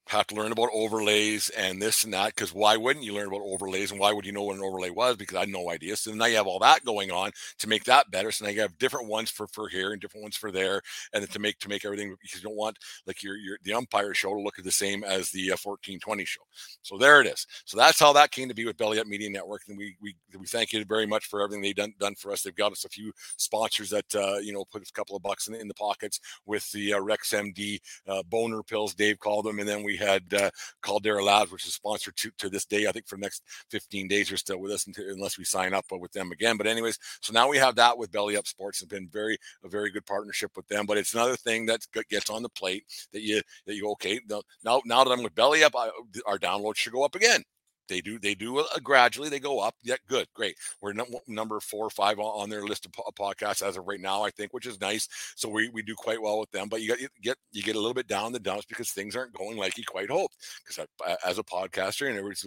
have 0.09 0.25
to 0.25 0.35
learn 0.35 0.51
about 0.51 0.69
overlays 0.73 1.49
and 1.49 1.79
this 1.79 2.03
and 2.03 2.13
that 2.13 2.33
because 2.35 2.51
why 2.51 2.75
wouldn't 2.75 3.05
you 3.05 3.13
learn 3.13 3.27
about 3.27 3.41
overlays 3.43 3.91
and 3.91 3.99
why 3.99 4.11
would 4.11 4.25
you 4.25 4.31
know 4.31 4.41
what 4.41 4.57
an 4.57 4.63
overlay 4.63 4.89
was? 4.89 5.15
Because 5.15 5.37
i 5.37 5.41
had 5.41 5.49
no 5.49 5.69
idea. 5.69 5.95
So 5.95 6.11
now 6.11 6.25
you 6.25 6.35
have 6.37 6.47
all 6.47 6.57
that 6.59 6.83
going 6.83 7.11
on 7.11 7.31
to 7.59 7.69
make 7.69 7.83
that 7.83 8.09
better. 8.09 8.31
So 8.31 8.45
now 8.45 8.51
you 8.51 8.61
have 8.61 8.77
different 8.79 9.07
ones 9.07 9.29
for 9.29 9.45
for 9.47 9.67
here 9.67 9.91
and 9.91 10.01
different 10.01 10.23
ones 10.23 10.35
for 10.35 10.51
there 10.51 10.81
and 11.13 11.29
to 11.29 11.39
make 11.39 11.59
to 11.59 11.69
make 11.69 11.85
everything 11.85 12.15
because 12.21 12.41
you 12.41 12.49
don't 12.49 12.57
want 12.57 12.77
like 13.05 13.21
your 13.21 13.37
your 13.37 13.59
the 13.63 13.73
umpire 13.73 14.15
show 14.15 14.33
to 14.33 14.41
look 14.41 14.55
the 14.55 14.71
same 14.71 15.03
as 15.03 15.29
the 15.29 15.51
uh, 15.51 15.57
1420 15.61 16.25
show. 16.25 16.41
So 16.81 16.97
there 16.97 17.21
it 17.21 17.27
is. 17.27 17.45
So 17.65 17.77
that's 17.77 17.99
how 17.99 18.11
that 18.13 18.31
came 18.31 18.47
to 18.47 18.55
be 18.55 18.65
with 18.65 18.77
belly 18.77 18.99
up 18.99 19.05
media 19.05 19.29
network 19.29 19.61
and 19.67 19.77
we 19.77 19.95
we 20.01 20.15
we 20.39 20.47
thank 20.47 20.73
you 20.73 20.83
very 20.85 21.05
much 21.05 21.27
for 21.27 21.43
everything 21.43 21.61
they've 21.61 21.75
done 21.75 21.93
done 21.99 22.15
for 22.15 22.31
us. 22.31 22.41
They've 22.41 22.55
got 22.55 22.71
us 22.71 22.83
a 22.83 22.89
few 22.89 23.11
sponsors 23.37 23.91
that 23.91 24.15
uh 24.15 24.37
you 24.37 24.53
know 24.53 24.65
put 24.65 24.87
a 24.87 24.91
couple 24.91 25.15
of 25.15 25.21
bucks 25.21 25.47
in, 25.47 25.53
in 25.53 25.67
the 25.67 25.73
pockets 25.75 26.19
with 26.47 26.69
the 26.71 26.93
uh, 26.93 26.99
rex 26.99 27.31
md 27.31 27.79
uh, 28.07 28.23
boner 28.23 28.63
pills 28.63 28.93
dave 28.95 29.19
called 29.19 29.45
them 29.45 29.59
and 29.59 29.69
then 29.69 29.83
we 29.83 29.98
had 29.99 30.33
uh, 30.33 30.49
Caldera 30.81 31.23
Labs, 31.23 31.51
which 31.51 31.67
is 31.67 31.73
sponsored 31.73 32.15
to, 32.17 32.31
to 32.37 32.49
this 32.49 32.65
day. 32.65 32.87
I 32.87 32.91
think 32.91 33.07
for 33.07 33.15
the 33.15 33.21
next 33.21 33.43
15 33.69 34.07
days, 34.07 34.29
you're 34.29 34.37
still 34.37 34.59
with 34.59 34.71
us 34.71 34.87
until, 34.87 35.05
unless 35.09 35.37
we 35.37 35.43
sign 35.43 35.73
up 35.73 35.85
with 35.91 36.11
them 36.11 36.31
again. 36.31 36.57
But 36.57 36.67
anyways, 36.67 36.97
so 37.21 37.33
now 37.33 37.47
we 37.47 37.57
have 37.57 37.75
that 37.75 37.97
with 37.97 38.11
Belly 38.11 38.37
Up 38.37 38.47
Sports. 38.47 38.81
It's 38.81 38.89
been 38.89 39.09
very 39.09 39.37
a 39.63 39.69
very 39.69 39.91
good 39.91 40.05
partnership 40.05 40.51
with 40.55 40.67
them. 40.67 40.85
But 40.85 40.97
it's 40.97 41.13
another 41.13 41.35
thing 41.35 41.65
that 41.67 41.85
gets 42.09 42.29
on 42.29 42.43
the 42.43 42.49
plate 42.49 42.85
that 43.13 43.21
you 43.21 43.41
that 43.65 43.75
you 43.75 43.89
okay 43.91 44.19
now 44.27 44.81
now 44.85 45.03
that 45.03 45.11
I'm 45.11 45.23
with 45.23 45.35
Belly 45.35 45.63
Up, 45.63 45.75
I, 45.75 45.89
our 46.25 46.39
downloads 46.39 46.77
should 46.77 46.93
go 46.93 47.03
up 47.03 47.15
again. 47.15 47.43
They 47.89 48.01
do 48.01 48.19
they 48.19 48.35
do 48.35 48.59
uh, 48.59 48.65
gradually 48.83 49.29
they 49.29 49.39
go 49.39 49.59
up. 49.59 49.75
Yeah, 49.83 49.95
good, 50.07 50.27
great. 50.33 50.55
We're 50.81 50.93
number 51.27 51.59
four 51.59 51.85
or 51.85 51.89
five 51.89 52.19
on 52.19 52.49
their 52.49 52.63
list 52.63 52.85
of 52.85 52.91
podcasts 53.15 53.61
as 53.61 53.77
of 53.77 53.87
right 53.87 53.99
now, 53.99 54.23
I 54.23 54.29
think, 54.29 54.53
which 54.53 54.67
is 54.67 54.79
nice. 54.79 55.09
So 55.35 55.49
we, 55.49 55.69
we 55.69 55.81
do 55.81 55.95
quite 55.95 56.21
well 56.21 56.39
with 56.39 56.51
them. 56.51 56.69
But 56.69 56.81
you 56.81 56.95
get 57.21 57.37
you 57.51 57.63
get 57.63 57.75
a 57.75 57.79
little 57.79 57.93
bit 57.93 58.07
down 58.07 58.31
the 58.31 58.39
dumps 58.39 58.65
because 58.65 58.91
things 58.91 59.15
aren't 59.15 59.33
going 59.33 59.57
like 59.57 59.77
you 59.77 59.83
quite 59.85 60.09
hoped. 60.09 60.37
Because 60.63 60.87
as 61.25 61.39
a 61.39 61.43
podcaster, 61.43 62.07
and 62.07 62.17
it 62.17 62.23
was, 62.23 62.45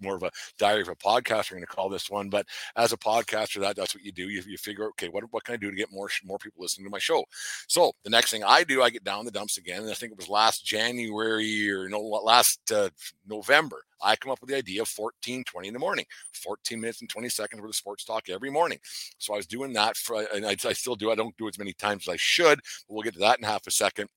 more 0.00 0.16
of 0.16 0.22
a 0.22 0.30
diary 0.58 0.82
of 0.82 0.88
a 0.88 0.96
podcaster, 0.96 1.50
going 1.50 1.62
to 1.62 1.66
call 1.66 1.88
this 1.88 2.10
one. 2.10 2.28
But 2.28 2.46
as 2.76 2.92
a 2.92 2.96
podcaster, 2.96 3.60
that 3.60 3.76
that's 3.76 3.94
what 3.94 4.04
you 4.04 4.12
do. 4.12 4.28
You, 4.28 4.42
you 4.46 4.56
figure, 4.56 4.86
okay, 4.90 5.08
what 5.08 5.24
what 5.32 5.44
can 5.44 5.54
I 5.54 5.56
do 5.56 5.70
to 5.70 5.76
get 5.76 5.92
more 5.92 6.08
more 6.24 6.38
people 6.38 6.62
listening 6.62 6.86
to 6.86 6.90
my 6.90 6.98
show? 6.98 7.24
So 7.66 7.92
the 8.04 8.10
next 8.10 8.30
thing 8.30 8.44
I 8.44 8.64
do, 8.64 8.82
I 8.82 8.90
get 8.90 9.04
down 9.04 9.24
the 9.24 9.30
dumps 9.30 9.58
again, 9.58 9.82
and 9.82 9.90
I 9.90 9.94
think 9.94 10.12
it 10.12 10.18
was 10.18 10.28
last 10.28 10.64
January 10.64 11.70
or 11.70 11.88
no 11.88 12.00
last 12.00 12.70
uh, 12.72 12.90
November. 13.26 13.82
I 14.02 14.16
come 14.16 14.32
up 14.32 14.40
with 14.40 14.50
the 14.50 14.56
idea 14.56 14.82
of 14.82 14.88
14, 14.88 15.44
20 15.44 15.68
in 15.68 15.74
the 15.74 15.80
morning, 15.80 16.04
14 16.34 16.80
minutes 16.80 17.00
and 17.00 17.10
20 17.10 17.28
seconds 17.28 17.60
worth 17.60 17.70
of 17.70 17.76
sports 17.76 18.04
talk 18.04 18.28
every 18.28 18.50
morning. 18.50 18.78
So 19.18 19.34
I 19.34 19.36
was 19.36 19.46
doing 19.46 19.72
that 19.74 19.96
for, 19.96 20.26
and 20.34 20.46
I, 20.46 20.50
I 20.50 20.72
still 20.72 20.96
do. 20.96 21.10
I 21.10 21.14
don't 21.14 21.36
do 21.36 21.48
as 21.48 21.58
many 21.58 21.72
times 21.72 22.08
as 22.08 22.12
I 22.12 22.16
should, 22.16 22.60
but 22.88 22.94
we'll 22.94 23.02
get 23.02 23.14
to 23.14 23.20
that 23.20 23.38
in 23.38 23.44
half 23.44 23.66
a 23.66 23.70
second 23.70 24.08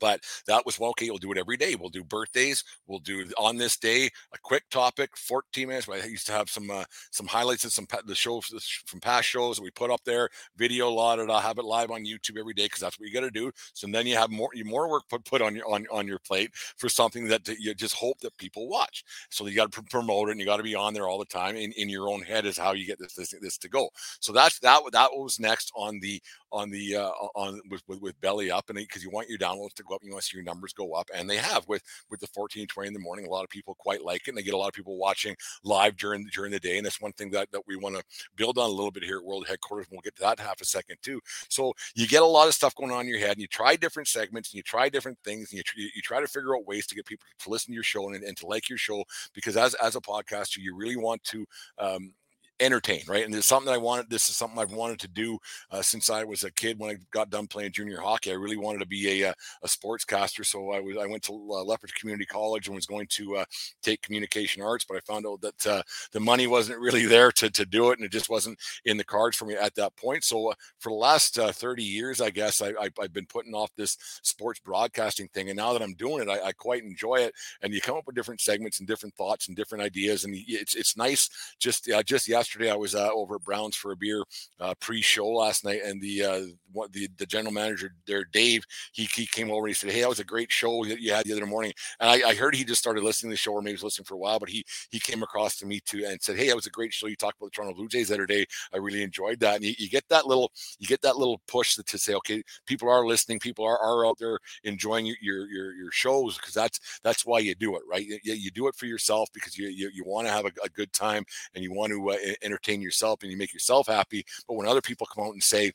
but 0.00 0.20
that 0.46 0.64
was 0.64 0.78
well 0.78 0.90
okay 0.90 1.10
we'll 1.10 1.18
do 1.18 1.32
it 1.32 1.38
every 1.38 1.56
day. 1.56 1.74
We'll 1.74 1.90
do 1.90 2.04
birthdays. 2.04 2.64
We'll 2.86 2.98
do 2.98 3.24
on 3.38 3.56
this 3.56 3.76
day 3.76 4.10
a 4.32 4.38
quick 4.42 4.64
topic 4.70 5.16
14 5.16 5.68
minutes. 5.68 5.88
I 5.88 6.04
used 6.06 6.26
to 6.26 6.32
have 6.32 6.48
some 6.50 6.70
uh, 6.70 6.84
some 7.10 7.26
highlights 7.26 7.64
of 7.64 7.72
some 7.72 7.86
the 8.06 8.14
shows 8.14 8.46
from 8.86 9.00
past 9.00 9.28
shows 9.28 9.56
that 9.56 9.62
we 9.62 9.70
put 9.70 9.90
up 9.90 10.00
there 10.04 10.28
video 10.56 10.88
of 10.88 11.30
i'll 11.30 11.40
have 11.40 11.58
it 11.58 11.64
live 11.64 11.90
on 11.90 12.04
youtube 12.04 12.38
every 12.38 12.54
day 12.54 12.64
because 12.64 12.80
that's 12.80 12.98
what 12.98 13.06
you 13.08 13.14
got 13.14 13.20
to 13.20 13.30
do. 13.30 13.50
So 13.72 13.86
then 13.86 14.06
you 14.06 14.16
have 14.16 14.30
more 14.30 14.50
you 14.54 14.64
more 14.64 14.88
work 14.88 15.04
put, 15.08 15.24
put 15.24 15.42
on 15.42 15.54
your 15.54 15.70
on, 15.70 15.86
on 15.90 16.06
your 16.06 16.18
plate 16.18 16.50
for 16.76 16.88
something 16.88 17.28
that 17.28 17.46
you 17.58 17.74
just 17.74 17.94
hope 17.94 18.18
that 18.20 18.36
people 18.38 18.68
watch. 18.68 19.04
So 19.30 19.46
you 19.46 19.54
got 19.54 19.72
to 19.72 19.82
promote 19.82 20.28
it 20.28 20.32
and 20.32 20.40
you 20.40 20.46
got 20.46 20.58
to 20.58 20.62
be 20.62 20.74
on 20.74 20.94
there 20.94 21.08
all 21.08 21.18
the 21.18 21.24
time 21.24 21.56
in, 21.56 21.72
in 21.72 21.88
your 21.88 22.08
own 22.08 22.22
head 22.22 22.46
is 22.46 22.58
how 22.58 22.72
you 22.72 22.86
get 22.86 22.98
this, 22.98 23.14
this 23.14 23.34
this 23.40 23.58
to 23.58 23.68
go. 23.68 23.88
So 24.20 24.32
that's 24.32 24.58
that 24.60 24.82
that 24.92 25.10
was 25.12 25.38
next 25.40 25.72
on 25.76 26.00
the 26.00 26.20
on 26.52 26.70
the 26.70 26.96
uh, 26.96 27.10
on 27.34 27.60
with, 27.70 27.82
with, 27.88 28.00
with 28.00 28.20
belly 28.20 28.50
up 28.50 28.70
and 28.70 28.78
because 28.78 29.02
you 29.02 29.10
want 29.10 29.28
your 29.28 29.38
downloads 29.38 29.74
to 29.74 29.83
go 29.84 29.94
up 29.94 30.02
you 30.02 30.10
want 30.10 30.22
to 30.22 30.28
see 30.28 30.36
your 30.36 30.44
numbers 30.44 30.72
go 30.72 30.92
up 30.92 31.08
and 31.14 31.28
they 31.28 31.36
have 31.36 31.66
with 31.68 31.82
with 32.10 32.20
the 32.20 32.26
14 32.28 32.66
20 32.66 32.88
in 32.88 32.94
the 32.94 33.00
morning 33.00 33.26
a 33.26 33.30
lot 33.30 33.44
of 33.44 33.50
people 33.50 33.74
quite 33.78 34.04
like 34.04 34.22
it 34.22 34.28
and 34.28 34.38
they 34.38 34.42
get 34.42 34.54
a 34.54 34.58
lot 34.58 34.68
of 34.68 34.74
people 34.74 34.96
watching 34.96 35.34
live 35.62 35.96
during 35.96 36.28
during 36.32 36.52
the 36.52 36.60
day 36.60 36.76
and 36.76 36.86
that's 36.86 37.00
one 37.00 37.12
thing 37.12 37.30
that 37.30 37.50
that 37.52 37.62
we 37.66 37.76
want 37.76 37.96
to 37.96 38.02
build 38.36 38.58
on 38.58 38.68
a 38.68 38.72
little 38.72 38.90
bit 38.90 39.04
here 39.04 39.18
at 39.18 39.24
world 39.24 39.46
headquarters 39.46 39.86
and 39.86 39.96
we'll 39.96 40.02
get 40.02 40.16
to 40.16 40.22
that 40.22 40.38
in 40.38 40.44
half 40.44 40.60
a 40.60 40.64
second 40.64 40.96
too. 41.02 41.20
So 41.48 41.72
you 41.94 42.06
get 42.06 42.22
a 42.22 42.26
lot 42.26 42.48
of 42.48 42.54
stuff 42.54 42.74
going 42.74 42.90
on 42.90 43.02
in 43.02 43.08
your 43.08 43.18
head 43.18 43.32
and 43.32 43.40
you 43.40 43.46
try 43.46 43.76
different 43.76 44.08
segments 44.08 44.50
and 44.50 44.56
you 44.56 44.62
try 44.62 44.88
different 44.88 45.18
things 45.24 45.52
and 45.52 45.62
you, 45.76 45.88
you 45.94 46.02
try 46.02 46.20
to 46.20 46.26
figure 46.26 46.56
out 46.56 46.66
ways 46.66 46.86
to 46.86 46.94
get 46.94 47.06
people 47.06 47.26
to 47.38 47.50
listen 47.50 47.68
to 47.68 47.74
your 47.74 47.82
show 47.82 48.08
and, 48.08 48.22
and 48.22 48.36
to 48.36 48.46
like 48.46 48.68
your 48.68 48.78
show 48.78 49.04
because 49.32 49.56
as 49.56 49.74
as 49.74 49.96
a 49.96 50.00
podcaster 50.00 50.58
you 50.58 50.74
really 50.74 50.96
want 50.96 51.22
to 51.24 51.44
um, 51.78 52.12
entertain, 52.60 53.02
right? 53.08 53.24
And 53.24 53.34
it's 53.34 53.46
something 53.46 53.72
I 53.72 53.78
wanted. 53.78 54.08
This 54.08 54.28
is 54.28 54.36
something 54.36 54.58
I've 54.58 54.72
wanted 54.72 55.00
to 55.00 55.08
do 55.08 55.38
uh, 55.70 55.82
since 55.82 56.10
I 56.10 56.24
was 56.24 56.44
a 56.44 56.52
kid. 56.52 56.78
When 56.78 56.90
I 56.90 56.96
got 57.10 57.30
done 57.30 57.46
playing 57.46 57.72
junior 57.72 58.00
hockey, 58.00 58.30
I 58.30 58.34
really 58.34 58.56
wanted 58.56 58.78
to 58.80 58.86
be 58.86 59.22
a, 59.22 59.30
uh, 59.30 59.32
a, 59.62 59.66
a 59.66 59.68
sportscaster. 59.68 60.44
So 60.46 60.70
I 60.70 60.80
was 60.80 60.96
I 60.96 61.06
went 61.06 61.22
to 61.24 61.32
uh, 61.32 61.64
Lethbridge 61.64 61.94
Community 61.94 62.26
College 62.26 62.66
and 62.66 62.76
was 62.76 62.86
going 62.86 63.06
to 63.10 63.36
uh, 63.36 63.44
take 63.82 64.02
communication 64.02 64.62
arts, 64.62 64.84
but 64.84 64.96
I 64.96 65.00
found 65.00 65.26
out 65.26 65.40
that 65.40 65.66
uh, 65.66 65.82
the 66.12 66.20
money 66.20 66.46
wasn't 66.46 66.78
really 66.84 67.06
there 67.06 67.32
to 67.32 67.50
to 67.50 67.66
do 67.66 67.90
it, 67.90 67.98
and 67.98 68.06
it 68.06 68.12
just 68.12 68.30
wasn't 68.30 68.58
in 68.84 68.96
the 68.96 69.04
cards 69.04 69.36
for 69.36 69.46
me 69.46 69.54
at 69.54 69.74
that 69.74 69.96
point. 69.96 70.24
So 70.24 70.50
uh, 70.50 70.54
for 70.78 70.90
the 70.90 70.96
last 70.96 71.36
30 71.36 71.82
years, 71.82 72.20
I 72.20 72.30
guess 72.30 72.62
I, 72.62 72.68
I, 72.80 72.88
have 73.00 73.12
been 73.12 73.26
putting 73.26 73.54
off 73.54 73.70
this 73.76 73.96
sports 74.22 74.60
broadcasting 74.60 75.28
thing, 75.28 75.50
and 75.50 75.56
now 75.56 75.72
that 75.72 75.82
I'm 75.82 75.94
doing 75.94 76.22
it, 76.22 76.28
I, 76.28 76.48
I 76.48 76.52
quite 76.52 76.84
enjoy 76.84 77.16
it. 77.16 77.34
And 77.62 77.72
you 77.72 77.80
come 77.80 77.96
up 77.96 78.06
with 78.06 78.16
different 78.16 78.40
segments 78.40 78.78
and 78.78 78.88
different 78.88 79.14
thoughts 79.16 79.48
and 79.48 79.56
different 79.56 79.82
ideas, 79.82 80.24
and 80.24 80.34
it's 80.46 80.74
it's 80.74 80.96
nice. 80.96 81.28
Just 81.58 81.90
just 82.06 82.28
yesterday, 82.28 82.43
I 82.70 82.76
was 82.76 82.94
uh, 82.94 83.10
over 83.12 83.36
at 83.36 83.42
Brown's 83.42 83.76
for 83.76 83.92
a 83.92 83.96
beer 83.96 84.22
uh, 84.60 84.74
pre-show 84.80 85.28
last 85.28 85.64
night, 85.64 85.80
and 85.84 86.00
the 86.00 86.24
uh, 86.24 86.42
what 86.72 86.92
the, 86.92 87.08
the 87.18 87.26
general 87.26 87.52
manager 87.52 87.94
there, 88.06 88.24
Dave, 88.32 88.64
he, 88.92 89.04
he 89.04 89.26
came 89.26 89.50
over 89.50 89.66
and 89.66 89.68
he 89.68 89.74
said, 89.74 89.90
"Hey, 89.90 90.00
that 90.00 90.08
was 90.08 90.20
a 90.20 90.24
great 90.24 90.50
show 90.50 90.84
that 90.84 91.00
you 91.00 91.12
had 91.12 91.24
the 91.24 91.32
other 91.32 91.46
morning." 91.46 91.72
And 92.00 92.10
I, 92.10 92.30
I 92.30 92.34
heard 92.34 92.54
he 92.54 92.64
just 92.64 92.80
started 92.80 93.04
listening 93.04 93.30
to 93.30 93.34
the 93.34 93.38
show, 93.38 93.52
or 93.52 93.62
maybe 93.62 93.72
he 93.72 93.74
was 93.74 93.84
listening 93.84 94.06
for 94.06 94.14
a 94.14 94.18
while, 94.18 94.38
but 94.38 94.48
he 94.48 94.64
he 94.90 95.00
came 95.00 95.22
across 95.22 95.56
to 95.56 95.66
me 95.66 95.80
too 95.80 96.04
and 96.06 96.20
said, 96.22 96.36
"Hey, 96.36 96.48
that 96.48 96.56
was 96.56 96.66
a 96.66 96.70
great 96.70 96.92
show. 96.92 97.06
You 97.06 97.16
talked 97.16 97.38
about 97.38 97.46
the 97.46 97.56
Toronto 97.56 97.74
Blue 97.74 97.88
Jays 97.88 98.08
the 98.08 98.14
other 98.14 98.26
day. 98.26 98.46
I 98.72 98.78
really 98.78 99.02
enjoyed 99.02 99.40
that." 99.40 99.56
And 99.56 99.64
you, 99.64 99.74
you 99.78 99.88
get 99.88 100.04
that 100.08 100.26
little 100.26 100.52
you 100.78 100.86
get 100.86 101.02
that 101.02 101.16
little 101.16 101.40
push 101.46 101.74
to, 101.76 101.82
to 101.84 101.98
say, 101.98 102.14
"Okay, 102.14 102.42
people 102.66 102.88
are 102.88 103.06
listening. 103.06 103.38
People 103.38 103.64
are, 103.64 103.78
are 103.78 104.06
out 104.06 104.18
there 104.18 104.38
enjoying 104.64 105.06
your 105.06 105.16
your 105.20 105.72
your 105.74 105.90
shows 105.90 106.36
because 106.36 106.54
that's 106.54 106.80
that's 107.02 107.24
why 107.24 107.38
you 107.38 107.54
do 107.54 107.76
it, 107.76 107.82
right? 107.88 108.06
You, 108.06 108.18
you 108.22 108.50
do 108.50 108.68
it 108.68 108.74
for 108.74 108.86
yourself 108.86 109.28
because 109.32 109.56
you 109.56 109.68
you, 109.68 109.90
you 109.94 110.04
want 110.04 110.26
to 110.26 110.32
have 110.32 110.44
a, 110.44 110.52
a, 110.62 110.68
good 110.74 110.92
time 110.92 111.24
and 111.54 111.62
you 111.62 111.72
want 111.72 111.92
to 111.92 112.10
uh, 112.10 112.33
entertain 112.42 112.80
yourself 112.80 113.22
and 113.22 113.30
you 113.30 113.38
make 113.38 113.52
yourself 113.52 113.86
happy. 113.86 114.24
But 114.48 114.54
when 114.54 114.66
other 114.66 114.82
people 114.82 115.06
come 115.06 115.24
out 115.24 115.32
and 115.32 115.42
say, 115.42 115.72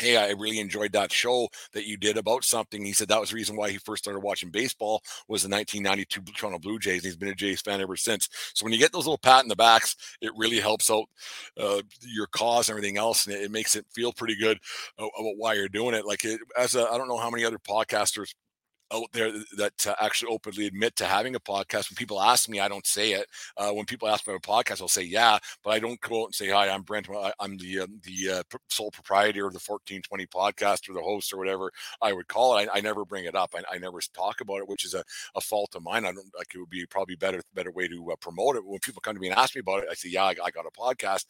Hey, 0.00 0.16
I 0.16 0.30
really 0.30 0.58
enjoyed 0.58 0.90
that 0.92 1.12
show 1.12 1.48
that 1.72 1.86
you 1.86 1.96
did 1.96 2.16
about 2.16 2.42
something. 2.42 2.84
He 2.84 2.92
said 2.92 3.06
that 3.08 3.20
was 3.20 3.30
the 3.30 3.36
reason 3.36 3.54
why 3.54 3.70
he 3.70 3.78
first 3.78 4.02
started 4.02 4.24
watching 4.24 4.50
baseball 4.50 5.00
was 5.28 5.44
the 5.44 5.48
1992 5.48 6.32
Toronto 6.32 6.58
Blue 6.58 6.80
Jays. 6.80 6.96
And 6.96 7.04
he's 7.04 7.16
been 7.16 7.28
a 7.28 7.34
Jays 7.34 7.60
fan 7.60 7.80
ever 7.80 7.94
since. 7.94 8.28
So 8.54 8.64
when 8.64 8.72
you 8.72 8.78
get 8.80 8.90
those 8.90 9.06
little 9.06 9.18
pat 9.18 9.44
in 9.44 9.48
the 9.48 9.54
backs, 9.54 9.94
it 10.20 10.32
really 10.36 10.58
helps 10.58 10.90
out 10.90 11.04
uh, 11.60 11.80
your 12.00 12.26
cause 12.26 12.68
and 12.68 12.76
everything 12.76 12.98
else, 12.98 13.26
and 13.26 13.36
it, 13.36 13.42
it, 13.42 13.50
makes 13.52 13.76
it 13.76 13.86
feel 13.94 14.12
pretty 14.12 14.34
good 14.34 14.58
uh, 14.98 15.06
about 15.16 15.36
why 15.36 15.54
you're 15.54 15.68
doing 15.68 15.94
it. 15.94 16.04
Like 16.04 16.24
it, 16.24 16.40
as 16.58 16.74
a, 16.74 16.90
I 16.90 16.98
don't 16.98 17.06
know 17.06 17.16
how 17.16 17.30
many 17.30 17.44
other 17.44 17.58
podcasters 17.58 18.34
out 18.92 19.12
there 19.12 19.32
that 19.56 19.86
uh, 19.86 19.94
actually 20.00 20.32
openly 20.32 20.66
admit 20.66 20.96
to 20.96 21.04
having 21.04 21.34
a 21.34 21.40
podcast. 21.40 21.90
When 21.90 21.96
people 21.96 22.20
ask 22.20 22.48
me, 22.48 22.60
I 22.60 22.68
don't 22.68 22.86
say 22.86 23.12
it. 23.12 23.26
Uh, 23.56 23.70
when 23.70 23.86
people 23.86 24.08
ask 24.08 24.26
me 24.26 24.34
about 24.34 24.46
a 24.46 24.64
podcast, 24.64 24.80
I'll 24.80 24.88
say 24.88 25.02
yeah, 25.02 25.38
but 25.62 25.70
I 25.70 25.78
don't 25.78 26.00
go 26.00 26.22
out 26.22 26.26
and 26.26 26.34
say 26.34 26.48
hi. 26.48 26.68
I'm 26.68 26.82
Brent. 26.82 27.08
I'm 27.40 27.56
the 27.56 27.80
uh, 27.80 27.86
the 28.02 28.44
sole 28.68 28.90
proprietor 28.90 29.46
of 29.46 29.52
the 29.52 29.60
1420 29.64 30.26
podcast 30.26 30.88
or 30.88 30.94
the 30.94 31.02
host 31.02 31.32
or 31.32 31.38
whatever 31.38 31.70
I 32.02 32.12
would 32.12 32.28
call 32.28 32.56
it. 32.58 32.68
I, 32.72 32.78
I 32.78 32.80
never 32.80 33.04
bring 33.04 33.24
it 33.24 33.34
up. 33.34 33.54
I, 33.54 33.62
I, 33.74 33.78
never 33.78 34.00
talk 34.14 34.40
about 34.40 34.58
it, 34.58 34.68
which 34.68 34.84
is 34.84 34.94
a, 34.94 35.04
a 35.34 35.40
fault 35.40 35.74
of 35.74 35.82
mine. 35.82 36.04
I 36.04 36.12
don't 36.12 36.30
like 36.36 36.54
it 36.54 36.58
would 36.58 36.70
be 36.70 36.86
probably 36.86 37.16
better 37.16 37.42
better 37.54 37.70
way 37.70 37.88
to 37.88 38.12
uh, 38.12 38.16
promote 38.16 38.56
it. 38.56 38.64
When 38.64 38.78
people 38.80 39.00
come 39.00 39.14
to 39.14 39.20
me 39.20 39.28
and 39.28 39.38
ask 39.38 39.54
me 39.54 39.60
about 39.60 39.82
it, 39.82 39.88
I 39.90 39.94
say 39.94 40.10
yeah, 40.10 40.24
I, 40.24 40.34
I 40.44 40.50
got 40.50 40.66
a 40.66 40.70
podcast, 40.70 41.26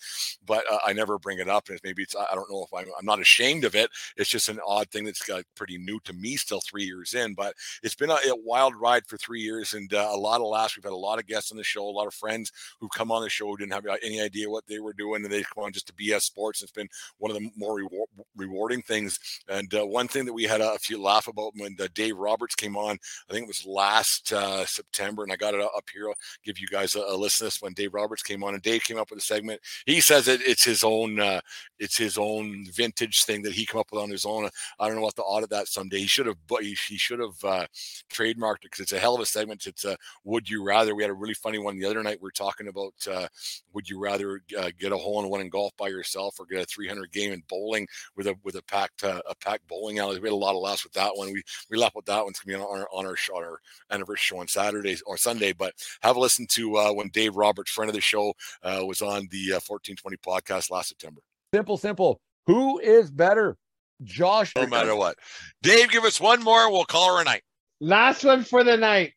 but 0.47 0.64
uh, 0.71 0.79
I 0.87 0.93
never 0.93 1.19
bring 1.19 1.38
it 1.38 1.49
up. 1.49 1.69
And 1.69 1.79
maybe 1.85 2.03
it's 2.03 2.17
I 2.17 2.35
don't 2.35 2.51
know 2.51 2.64
if 2.64 2.75
I'm, 2.75 2.93
I'm 2.99 3.07
not 3.07 3.21
ashamed 3.21 3.64
of 3.64 3.75
it. 3.75 3.90
It's 4.17 4.31
just 4.31 4.49
an 4.49 4.61
odd 4.67 4.90
thing 4.90 5.05
that's 5.05 5.29
pretty 5.57 5.79
new 5.79 6.01
to 6.05 6.12
me 6.12 6.37
still 6.37 6.61
three 6.61 6.85
years 6.85 7.14
in, 7.14 7.35
but 7.35 7.43
But 7.44 7.54
it's 7.83 7.94
been 7.94 8.11
a, 8.11 8.14
a 8.14 8.37
wild 8.42 8.74
ride 8.74 9.07
for 9.07 9.18
three 9.18 9.42
years 9.42 9.74
and 9.74 9.92
uh, 9.92 10.09
a 10.11 10.16
lot 10.16 10.40
of 10.40 10.46
laughs. 10.46 10.76
We've 10.76 10.85
had 10.85 10.94
a 10.94 10.96
lot 10.96 11.18
of 11.18 11.26
guests 11.26 11.50
on 11.52 11.59
the 11.59 11.64
show, 11.64 11.87
a 11.87 11.90
lot 11.90 12.07
of 12.07 12.14
friends 12.14 12.50
who've 12.80 12.90
come 12.90 13.12
on 13.12 13.22
the 13.22 13.28
show 13.28 13.48
who 13.48 13.59
didn't 13.59 13.74
have 13.74 13.87
uh, 13.87 13.96
any 14.02 14.22
idea 14.22 14.48
what 14.48 14.66
they 14.66 14.78
were 14.78 14.94
doing, 14.94 15.22
and 15.22 15.33
they 15.33 15.42
come 15.42 15.64
on 15.64 15.72
just 15.72 15.87
to 15.88 15.92
BS 15.92 16.22
sports. 16.22 16.62
It's 16.62 16.72
been 16.72 16.88
one 17.18 17.30
of 17.30 17.37
the 17.37 17.50
more 17.54 17.76
reward, 17.76 18.09
rewarding 18.35 18.80
things. 18.80 19.18
And 19.48 19.72
uh, 19.74 19.87
one 19.87 20.09
thing 20.09 20.24
that 20.24 20.33
we 20.33 20.44
had 20.44 20.61
a, 20.61 20.78
few 20.78 21.00
laugh 21.00 21.28
about 21.28 21.52
when 21.57 21.76
uh, 21.80 21.88
Dave 21.94 22.16
Roberts 22.16 22.54
came 22.54 22.76
on, 22.76 22.98
I 23.28 23.33
think 23.33 23.44
it 23.44 23.48
was 23.48 23.64
last 23.64 24.33
uh, 24.33 24.66
September, 24.66 25.22
and 25.22 25.33
I 25.33 25.37
got 25.37 25.54
it 25.54 25.61
up 25.61 25.85
here. 25.92 26.09
I'll 26.09 26.14
give 26.44 26.59
you 26.59 26.66
guys 26.66 26.94
a, 26.94 27.00
a 27.00 27.16
listen 27.16 27.38
to 27.38 27.44
this 27.44 27.62
when 27.62 27.72
Dave 27.74 27.94
Roberts 27.94 28.22
came 28.22 28.42
on, 28.42 28.54
and 28.54 28.62
Dave 28.62 28.85
came 28.85 28.98
up 28.98 29.11
with 29.11 29.18
a 29.18 29.22
segment. 29.22 29.61
He 29.87 30.00
says 30.00 30.28
it, 30.28 30.40
it's 30.42 30.64
his 30.64 30.83
own, 30.85 31.20
uh, 31.20 31.40
it's 31.78 31.96
his 31.96 32.18
own 32.18 32.66
vintage 32.72 33.24
thing 33.24 33.42
that 33.42 33.52
he 33.52 33.66
came 33.66 33.80
up 33.80 33.88
with 33.92 34.02
on 34.02 34.11
his 34.11 34.26
own. 34.26 34.48
I 34.78 34.87
don't 34.87 34.96
know 34.96 35.02
what 35.02 35.16
to 35.16 35.22
audit 35.22 35.50
that 35.50 35.68
someday. 35.68 35.98
He 35.98 36.07
should 36.07 36.26
have, 36.26 36.37
but 36.46 36.62
he 36.62 36.74
should 36.74 37.20
have 37.20 37.34
uh, 37.42 37.66
trademarked 38.12 38.57
it 38.57 38.62
because 38.64 38.81
it's 38.81 38.92
a 38.92 38.99
hell 38.99 39.14
of 39.14 39.20
a 39.20 39.27
segment. 39.27 39.66
It's 39.66 39.85
a 39.85 39.97
would 40.25 40.49
you 40.49 40.64
rather. 40.64 40.94
We 40.94 41.03
had 41.03 41.11
a 41.11 41.14
really 41.14 41.35
funny 41.35 41.59
one 41.59 41.79
the 41.79 41.87
other 41.87 42.03
night. 42.03 42.20
We 42.20 42.29
are 42.29 42.33
talking 42.33 42.68
about 42.68 42.94
uh, 43.11 43.29
would 43.73 43.88
you 43.88 43.99
rather 43.99 44.40
uh, 44.59 44.70
get 44.79 44.92
a 44.92 44.97
hole 44.97 45.23
in 45.23 45.29
one 45.29 45.40
in 45.40 45.49
golf 45.49 45.73
by 45.77 45.88
yourself 45.88 46.38
or 46.38 46.47
get 46.47 46.62
a 46.62 46.66
300 46.66 47.11
game 47.12 47.33
in 47.33 47.42
bowling 47.49 47.87
with 48.16 48.27
a 48.27 48.37
with 48.44 48.57
a 48.57 48.62
packed 48.62 49.05
uh, 49.05 49.23
a 49.29 49.35
packed 49.35 49.66
bowling 49.66 49.99
alley. 49.99 50.20
We 50.20 50.29
had 50.29 50.35
a 50.35 50.37
lot 50.37 50.55
of 50.55 50.62
laughs 50.62 50.85
with 50.85 50.92
that 50.94 51.16
one. 51.16 51.33
We 51.33 51.42
we 51.70 51.79
laughed 51.79 51.97
with 51.97 52.07
that 52.07 52.25
one's 52.25 52.38
gonna 52.38 52.59
be 52.59 52.62
on 52.62 52.81
our 52.81 52.88
on 52.92 53.07
our, 53.07 53.16
show, 53.16 53.37
on 53.37 53.44
our 53.44 53.61
anniversary 53.90 54.16
show 54.25 54.38
on 54.38 54.49
Saturday 54.49 54.97
or 55.07 55.16
Sunday. 55.16 55.53
But 55.53 55.75
have 56.03 56.16
a 56.16 56.20
listen 56.20 56.47
to 56.51 56.77
uh, 56.77 56.92
when 56.92 57.09
Dave 57.09 57.37
Roberts, 57.37 57.70
friend 57.70 57.88
of 57.88 57.94
the 57.94 58.01
show, 58.01 58.35
uh, 58.62 58.81
was 58.85 59.03
on 59.03 59.29
the 59.31 59.53
1420 59.53 60.16
uh, 60.16 60.18
podcast 60.18 60.70
last 60.70 60.88
September. 60.88 61.20
Simple, 61.53 61.77
simple. 61.77 62.20
Who 62.47 62.79
is 62.79 63.11
better? 63.11 63.57
Josh. 64.02 64.52
No 64.57 64.66
matter 64.66 64.96
what. 64.96 65.16
Dave, 65.62 65.90
give 65.90 66.04
us 66.04 66.20
one 66.20 66.42
more. 66.42 66.70
We'll 66.70 66.85
call 66.85 67.14
her 67.14 67.22
a 67.22 67.24
night. 67.24 67.42
Last 67.80 68.24
one 68.24 68.44
for 68.44 68.64
the 68.64 68.76
night. 68.76 69.12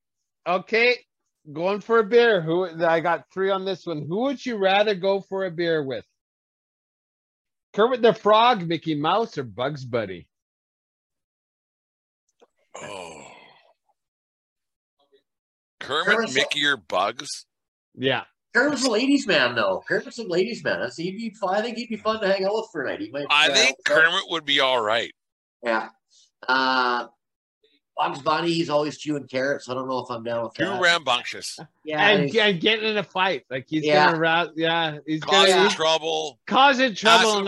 Okay. 0.48 0.98
Going 1.52 1.82
for 1.82 2.00
a 2.00 2.04
beer. 2.04 2.42
Who 2.42 2.68
I 2.86 3.00
got 3.00 3.26
three 3.34 3.50
on 3.50 3.66
this 3.66 3.86
one. 3.86 4.06
Who 4.08 4.24
would 4.24 4.46
you 4.46 4.58
rather 4.58 4.96
go 4.96 5.22
for 5.22 5.46
a 5.46 5.52
beer 5.52 5.84
with? 5.84 6.06
Kermit 7.74 8.02
the 8.02 8.14
Frog, 8.14 8.68
Mickey 8.68 8.96
Mouse, 8.96 9.38
or 9.38 9.44
Bugs 9.44 9.86
Bunny? 9.86 10.28
Oh. 12.76 13.24
Kermit, 15.80 16.16
Kermit's 16.16 16.36
Mickey, 16.36 16.66
or 16.66 16.78
Bugs? 16.78 17.46
Yeah. 17.96 18.24
Kermit's 18.58 18.86
a 18.86 18.92
ladies' 18.92 19.28
man, 19.28 19.56
though. 19.56 19.84
Kermit's 19.88 20.18
a 20.18 20.24
ladies' 20.24 20.64
man. 20.64 20.80
That's, 20.80 20.98
he'd 20.98 21.18
be, 21.18 21.36
I 21.48 21.62
think 21.62 21.78
he'd 21.78 21.90
be 21.90 21.96
fun 21.96 22.20
to 22.22 22.28
hang 22.28 22.46
out 22.46 22.56
with 22.56 22.70
for 22.72 22.84
a 22.84 22.90
night. 22.90 23.02
He 23.02 23.10
might, 23.10 23.26
I 23.30 23.50
uh, 23.50 23.54
think 23.54 23.78
Kermit 23.86 24.24
would 24.30 24.46
be 24.46 24.60
all 24.60 24.82
right. 24.82 25.14
Yeah. 25.64 25.90
Uh, 26.48 27.08
Bugs 27.98 28.22
Bunny, 28.22 28.52
he's 28.54 28.70
always 28.70 28.98
chewing 28.98 29.28
carrots. 29.28 29.70
I 29.70 29.74
don't 29.74 29.88
know 29.88 30.00
if 30.00 30.10
I'm 30.10 30.24
down 30.24 30.44
with 30.44 30.54
Too 30.54 30.66
that. 30.66 30.82
rambunctious. 30.82 31.60
Yeah, 31.84 32.08
and, 32.10 32.36
and, 32.36 32.60
getting 32.60 32.90
in 32.90 32.98
a 32.98 33.04
fight. 33.04 33.46
Like 33.50 33.66
he's 33.68 33.84
yeah. 33.84 34.12
gonna. 34.12 34.52
Yeah, 34.56 34.98
he's 35.08 35.22
causing 35.22 35.56
gonna, 35.56 35.70
trouble. 35.70 36.40
Causing 36.46 36.94
trouble, 36.94 37.44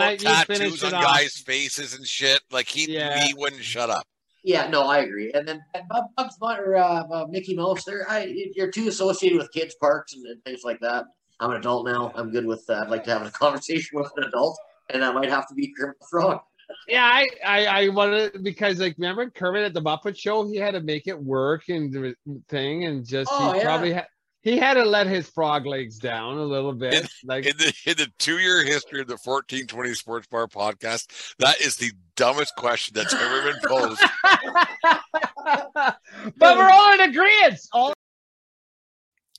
finish 0.45 0.84
on 0.84 0.91
guys' 0.91 1.38
faces 1.38 1.93
and 1.93 2.06
shit. 2.06 2.41
Like 2.52 2.67
he 2.67 2.91
yeah. 2.91 3.24
he 3.24 3.34
wouldn't 3.36 3.63
shut 3.63 3.91
up. 3.91 4.08
Yeah, 4.43 4.67
no, 4.69 4.84
I 4.84 4.99
agree. 4.99 5.32
And 5.34 5.47
then 5.47 5.62
and 5.73 5.84
Bugs 6.15 6.38
Bunny 6.38 6.62
or 6.62 6.78
uh, 6.78 7.04
uh, 7.04 7.28
Mickey 7.30 7.56
Mouse, 7.56 7.84
they're 7.84 8.10
I, 8.10 8.34
you're 8.56 8.71
too 8.71 8.88
associated 8.88 9.38
with 9.38 9.52
kids 9.52 9.75
parks 9.75 10.13
and, 10.13 10.25
and, 10.25 10.43
things 10.43 10.62
like 10.63 10.80
that. 10.80 11.06
I'm 11.39 11.52
an 11.52 11.58
adult 11.58 11.86
now. 11.86 12.12
I'm 12.15 12.32
good 12.32 12.45
with. 12.45 12.63
Uh, 12.69 12.82
I'd 12.82 12.89
like 12.89 13.04
to 13.06 13.12
have 13.12 13.25
a 13.25 13.32
conversation 13.32 13.99
with 13.99 14.12
an 14.17 14.23
adult, 14.23 14.58
and 14.89 15.02
that 15.04 15.13
might 15.13 15.30
have 15.30 15.47
to 15.49 15.54
be 15.54 15.73
Kermit 15.78 15.99
the 15.99 16.08
Frog. 16.10 16.39
Yeah, 16.88 17.04
I, 17.04 17.28
I, 17.45 17.65
I 17.65 17.88
wanted 17.89 18.43
because 18.43 18.80
like 18.80 18.95
remember 18.97 19.30
Kermit 19.30 19.63
at 19.63 19.73
the 19.73 19.82
Muppet 19.82 20.17
Show, 20.17 20.47
he 20.47 20.58
had 20.58 20.71
to 20.71 20.82
make 20.82 21.08
it 21.08 21.19
work 21.19 21.69
and 21.69 21.91
the 21.91 22.15
thing, 22.47 22.86
and 22.86 23.06
just 23.06 23.30
oh, 23.34 23.52
he 23.52 23.58
yeah. 23.58 23.63
probably 23.63 23.93
had 23.93 24.08
he 24.41 24.58
had 24.58 24.75
to 24.75 24.86
let 24.86 25.08
his 25.08 25.30
frog 25.30 25.65
legs 25.65 25.97
down 25.99 26.38
a 26.38 26.43
little 26.43 26.73
bit. 26.73 26.93
In, 26.93 27.08
like 27.25 27.45
in 27.45 27.58
the 27.58 27.73
in 27.86 27.97
the 27.97 28.08
two 28.19 28.39
year 28.39 28.63
history 28.63 29.02
of 29.02 29.08
the 29.08 29.17
fourteen 29.17 29.67
twenty 29.67 29.93
Sports 29.93 30.28
Bar 30.28 30.47
podcast, 30.47 31.36
that 31.39 31.60
is 31.62 31.75
the 31.75 31.91
dumbest 32.15 32.56
question 32.56 32.93
that's 32.95 33.13
ever 33.13 33.52
been 33.52 33.60
posed. 33.65 34.02
but 36.38 36.58
we're 36.58 36.69
all 36.69 36.93
in 36.93 37.02
agreement. 37.02 37.60
All 37.73 37.93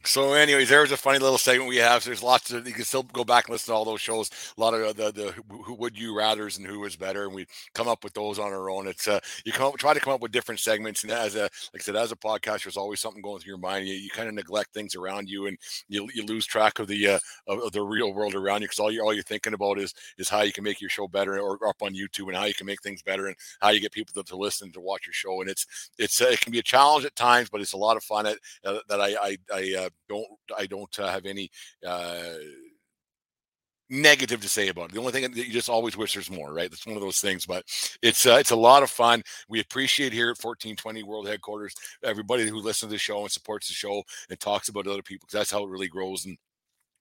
so, 0.02 0.32
anyways, 0.32 0.70
there's 0.70 0.92
a 0.92 0.96
funny 0.96 1.18
little 1.18 1.36
segment 1.36 1.68
we 1.68 1.76
have. 1.76 2.02
So 2.02 2.08
there's 2.10 2.22
lots 2.22 2.50
of 2.52 2.66
you 2.66 2.72
can 2.72 2.84
still 2.84 3.02
go 3.02 3.22
back 3.22 3.46
and 3.46 3.52
listen 3.52 3.72
to 3.72 3.76
all 3.76 3.84
those 3.84 4.00
shows. 4.00 4.30
A 4.56 4.60
lot 4.60 4.72
of 4.72 4.96
the 4.96 5.12
the 5.12 5.32
who 5.62 5.74
would 5.74 5.98
you 5.98 6.16
rather's 6.16 6.56
and 6.56 6.66
who 6.66 6.82
is 6.86 6.96
better, 6.96 7.26
and 7.26 7.34
we 7.34 7.46
come 7.74 7.86
up 7.86 8.02
with 8.02 8.14
those 8.14 8.38
on 8.38 8.50
our 8.50 8.70
own. 8.70 8.86
It's 8.86 9.06
uh 9.06 9.20
you 9.44 9.52
come 9.52 9.66
up, 9.68 9.76
try 9.76 9.92
to 9.92 10.00
come 10.00 10.14
up 10.14 10.22
with 10.22 10.32
different 10.32 10.58
segments, 10.58 11.02
and 11.02 11.12
as 11.12 11.34
a 11.36 11.42
like 11.42 11.50
I 11.76 11.78
said, 11.80 11.96
as 11.96 12.12
a 12.12 12.16
podcast, 12.16 12.64
there's 12.64 12.78
always 12.78 13.00
something 13.00 13.20
going 13.20 13.40
through 13.40 13.50
your 13.50 13.58
mind. 13.58 13.86
You, 13.88 13.94
you 13.94 14.08
kind 14.08 14.26
of 14.28 14.34
neglect 14.34 14.72
things 14.72 14.94
around 14.94 15.28
you, 15.28 15.46
and 15.48 15.58
you, 15.88 16.08
you 16.14 16.24
lose 16.24 16.46
track 16.46 16.78
of 16.78 16.88
the 16.88 17.06
uh 17.06 17.18
of, 17.46 17.70
the 17.72 17.82
real 17.82 18.14
world 18.14 18.34
around 18.34 18.62
you 18.62 18.68
because 18.68 18.78
all 18.78 18.90
you 18.90 19.02
all 19.02 19.12
you're 19.12 19.22
thinking 19.22 19.52
about 19.52 19.78
is 19.78 19.94
is 20.16 20.30
how 20.30 20.40
you 20.40 20.52
can 20.52 20.64
make 20.64 20.80
your 20.80 20.90
show 20.90 21.08
better, 21.08 21.38
or, 21.38 21.58
or 21.58 21.68
up 21.68 21.82
on 21.82 21.94
YouTube, 21.94 22.28
and 22.28 22.36
how 22.36 22.44
you 22.46 22.54
can 22.54 22.66
make 22.66 22.82
things 22.82 23.02
better, 23.02 23.26
and 23.26 23.36
how 23.60 23.68
you 23.68 23.80
get 23.80 23.92
people 23.92 24.14
to, 24.14 24.26
to 24.28 24.36
listen 24.36 24.72
to 24.72 24.80
watch 24.80 25.06
your 25.06 25.12
show. 25.12 25.42
And 25.42 25.50
it's 25.50 25.90
it's 25.98 26.22
uh, 26.22 26.28
it 26.30 26.40
can 26.40 26.52
be 26.52 26.58
a 26.58 26.62
challenge 26.62 27.04
at 27.04 27.14
times, 27.16 27.50
but 27.50 27.60
it's 27.60 27.74
a 27.74 27.76
lot 27.76 27.98
of 27.98 28.02
fun. 28.02 28.26
At, 28.26 28.38
uh, 28.64 28.78
that 28.88 29.00
I 29.00 29.14
I, 29.20 29.36
I 29.52 29.74
uh, 29.78 29.89
don't 30.08 30.26
I 30.56 30.66
don't 30.66 30.98
uh, 30.98 31.08
have 31.08 31.26
any 31.26 31.50
uh, 31.86 32.34
negative 33.90 34.40
to 34.40 34.48
say 34.48 34.68
about 34.68 34.86
it. 34.86 34.92
The 34.92 35.00
only 35.00 35.12
thing 35.12 35.22
that 35.22 35.36
you 35.36 35.52
just 35.52 35.68
always 35.68 35.96
wish 35.96 36.14
there's 36.14 36.30
more, 36.30 36.54
right? 36.54 36.70
That's 36.70 36.86
one 36.86 36.96
of 36.96 37.02
those 37.02 37.20
things. 37.20 37.44
But 37.44 37.64
it's 38.02 38.24
uh, 38.24 38.36
it's 38.40 38.52
a 38.52 38.56
lot 38.56 38.82
of 38.82 38.90
fun. 38.90 39.22
We 39.48 39.60
appreciate 39.60 40.12
here 40.12 40.30
at 40.30 40.42
1420 40.42 41.02
World 41.02 41.28
Headquarters 41.28 41.74
everybody 42.04 42.48
who 42.48 42.56
listens 42.60 42.90
to 42.90 42.94
the 42.94 42.98
show 42.98 43.22
and 43.22 43.30
supports 43.30 43.68
the 43.68 43.74
show 43.74 44.02
and 44.30 44.38
talks 44.40 44.68
about 44.68 44.86
other 44.86 45.02
people 45.02 45.26
because 45.26 45.38
that's 45.38 45.50
how 45.50 45.64
it 45.64 45.70
really 45.70 45.88
grows 45.88 46.24
and 46.26 46.38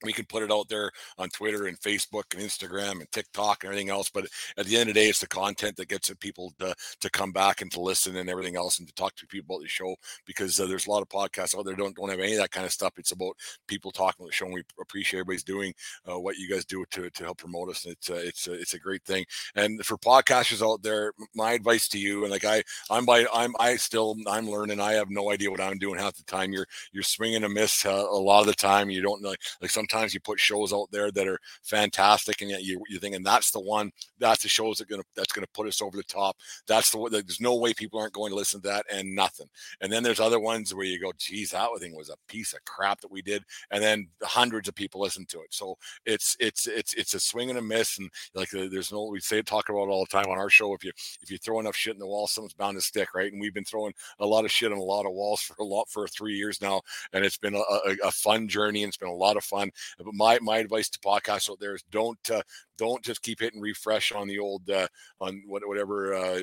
we 0.03 0.13
can 0.13 0.25
put 0.25 0.43
it 0.43 0.51
out 0.51 0.69
there 0.69 0.91
on 1.17 1.29
Twitter 1.29 1.67
and 1.67 1.79
Facebook 1.79 2.33
and 2.33 2.41
Instagram 2.41 2.99
and 2.99 3.11
TikTok 3.11 3.63
and 3.63 3.71
everything 3.71 3.89
else. 3.89 4.09
But 4.09 4.27
at 4.57 4.65
the 4.65 4.75
end 4.77 4.89
of 4.89 4.95
the 4.95 5.01
day, 5.01 5.09
it's 5.09 5.19
the 5.19 5.27
content 5.27 5.75
that 5.77 5.89
gets 5.89 6.09
people 6.19 6.53
to, 6.59 6.73
to 7.01 7.09
come 7.09 7.31
back 7.31 7.61
and 7.61 7.71
to 7.71 7.81
listen 7.81 8.15
and 8.15 8.29
everything 8.29 8.55
else 8.55 8.79
and 8.79 8.87
to 8.87 8.93
talk 8.93 9.15
to 9.15 9.27
people 9.27 9.55
about 9.55 9.63
the 9.63 9.69
show 9.69 9.95
because 10.25 10.59
uh, 10.59 10.65
there's 10.65 10.87
a 10.87 10.91
lot 10.91 11.01
of 11.01 11.09
podcasts 11.09 11.57
out 11.57 11.65
there 11.65 11.75
don't 11.75 11.95
don't 11.95 12.09
have 12.09 12.19
any 12.19 12.33
of 12.33 12.39
that 12.39 12.51
kind 12.51 12.65
of 12.65 12.71
stuff. 12.71 12.93
It's 12.97 13.11
about 13.11 13.35
people 13.67 13.91
talking 13.91 14.15
about 14.19 14.29
the 14.29 14.35
show. 14.35 14.45
And 14.45 14.55
we 14.55 14.63
appreciate 14.79 15.19
everybody's 15.19 15.43
doing 15.43 15.73
uh, 16.09 16.19
what 16.19 16.37
you 16.37 16.49
guys 16.49 16.65
do 16.65 16.85
to, 16.91 17.09
to 17.09 17.23
help 17.23 17.39
promote 17.39 17.69
us. 17.69 17.85
And 17.85 17.93
it's 17.93 18.09
uh, 18.09 18.13
it's 18.15 18.47
it's 18.47 18.73
a 18.73 18.79
great 18.79 19.03
thing. 19.03 19.25
And 19.55 19.83
for 19.85 19.97
podcasters 19.97 20.65
out 20.65 20.81
there, 20.83 21.13
my 21.35 21.53
advice 21.53 21.87
to 21.89 21.99
you 21.99 22.23
and 22.23 22.31
like 22.31 22.45
I 22.45 22.63
I'm 22.89 23.05
by 23.05 23.25
I'm 23.33 23.53
I 23.59 23.75
still 23.75 24.15
I'm 24.27 24.49
learning. 24.49 24.79
I 24.79 24.93
have 24.93 25.09
no 25.09 25.31
idea 25.31 25.51
what 25.51 25.61
I'm 25.61 25.77
doing 25.77 25.99
half 25.99 26.15
the 26.15 26.23
time. 26.23 26.51
You're 26.51 26.67
you're 26.91 27.03
swinging 27.03 27.43
a 27.43 27.49
miss 27.49 27.85
uh, 27.85 28.05
a 28.09 28.19
lot 28.19 28.41
of 28.41 28.47
the 28.47 28.53
time. 28.53 28.89
You 28.89 29.01
don't 29.01 29.21
like 29.23 29.39
like 29.61 29.71
some 29.71 29.87
sometimes 29.89 30.13
you 30.13 30.19
put 30.19 30.39
shows 30.39 30.73
out 30.73 30.87
there 30.91 31.11
that 31.11 31.27
are 31.27 31.39
fantastic, 31.63 32.41
and 32.41 32.49
yet 32.49 32.63
you, 32.63 32.81
you're 32.89 32.99
thinking 32.99 33.23
that's 33.23 33.51
the 33.51 33.59
one, 33.59 33.91
that's 34.19 34.43
the 34.43 34.49
shows 34.49 34.77
that 34.77 34.89
gonna 34.89 35.03
that's 35.15 35.31
gonna 35.31 35.47
put 35.53 35.67
us 35.67 35.81
over 35.81 35.97
the 35.97 36.03
top. 36.03 36.37
That's 36.67 36.91
the 36.91 36.97
one. 36.97 37.11
There's 37.11 37.41
no 37.41 37.55
way 37.55 37.73
people 37.73 37.99
aren't 37.99 38.13
going 38.13 38.31
to 38.31 38.35
listen 38.35 38.61
to 38.61 38.67
that, 38.69 38.85
and 38.91 39.15
nothing. 39.15 39.47
And 39.81 39.91
then 39.91 40.03
there's 40.03 40.19
other 40.19 40.39
ones 40.39 40.73
where 40.73 40.85
you 40.85 40.99
go, 40.99 41.11
geez, 41.17 41.51
that 41.51 41.69
thing 41.79 41.95
was 41.95 42.09
a 42.09 42.15
piece 42.27 42.53
of 42.53 42.63
crap 42.65 43.01
that 43.01 43.11
we 43.11 43.21
did, 43.21 43.43
and 43.71 43.83
then 43.83 44.07
hundreds 44.23 44.67
of 44.67 44.75
people 44.75 45.01
listen 45.01 45.25
to 45.27 45.41
it. 45.41 45.53
So 45.53 45.77
it's 46.05 46.35
it's 46.39 46.67
it's 46.67 46.93
it's 46.93 47.13
a 47.13 47.19
swing 47.19 47.49
and 47.49 47.59
a 47.59 47.61
miss, 47.61 47.97
and 47.99 48.09
like 48.33 48.49
there's 48.51 48.91
no 48.91 49.05
we 49.05 49.19
say 49.19 49.41
talk 49.41 49.69
about 49.69 49.83
it 49.85 49.89
all 49.89 50.05
the 50.05 50.17
time 50.17 50.31
on 50.31 50.37
our 50.37 50.49
show. 50.49 50.73
If 50.73 50.83
you 50.83 50.91
if 51.21 51.31
you 51.31 51.37
throw 51.37 51.59
enough 51.59 51.75
shit 51.75 51.93
in 51.93 51.99
the 51.99 52.07
wall, 52.07 52.27
someone's 52.27 52.53
bound 52.53 52.77
to 52.77 52.81
stick, 52.81 53.13
right? 53.15 53.31
And 53.31 53.41
we've 53.41 53.53
been 53.53 53.65
throwing 53.65 53.93
a 54.19 54.25
lot 54.25 54.45
of 54.45 54.51
shit 54.51 54.71
on 54.71 54.77
a 54.77 54.83
lot 54.83 55.05
of 55.05 55.13
walls 55.13 55.41
for 55.49 55.55
a 55.59 55.65
lot 55.65 55.89
for 55.89 56.07
three 56.07 56.35
years 56.35 56.61
now, 56.61 56.81
and 57.13 57.25
it's 57.25 57.37
been 57.37 57.55
a, 57.55 57.59
a, 57.59 57.95
a 58.05 58.11
fun 58.11 58.47
journey 58.47 58.83
and 58.83 58.89
it's 58.89 58.97
been 58.97 59.09
a 59.09 59.13
lot 59.13 59.37
of 59.37 59.43
fun. 59.43 59.71
But 59.97 60.13
my 60.13 60.39
my 60.39 60.57
advice 60.57 60.89
to 60.89 60.99
podcasts 60.99 61.49
out 61.49 61.59
there 61.59 61.75
is 61.75 61.83
don't 61.91 62.19
uh, 62.29 62.41
don't 62.77 63.03
just 63.03 63.21
keep 63.21 63.39
hitting 63.39 63.61
refresh 63.61 64.11
on 64.11 64.27
the 64.27 64.39
old 64.39 64.69
uh, 64.69 64.87
on 65.19 65.41
whatever 65.47 66.13
uh, 66.13 66.39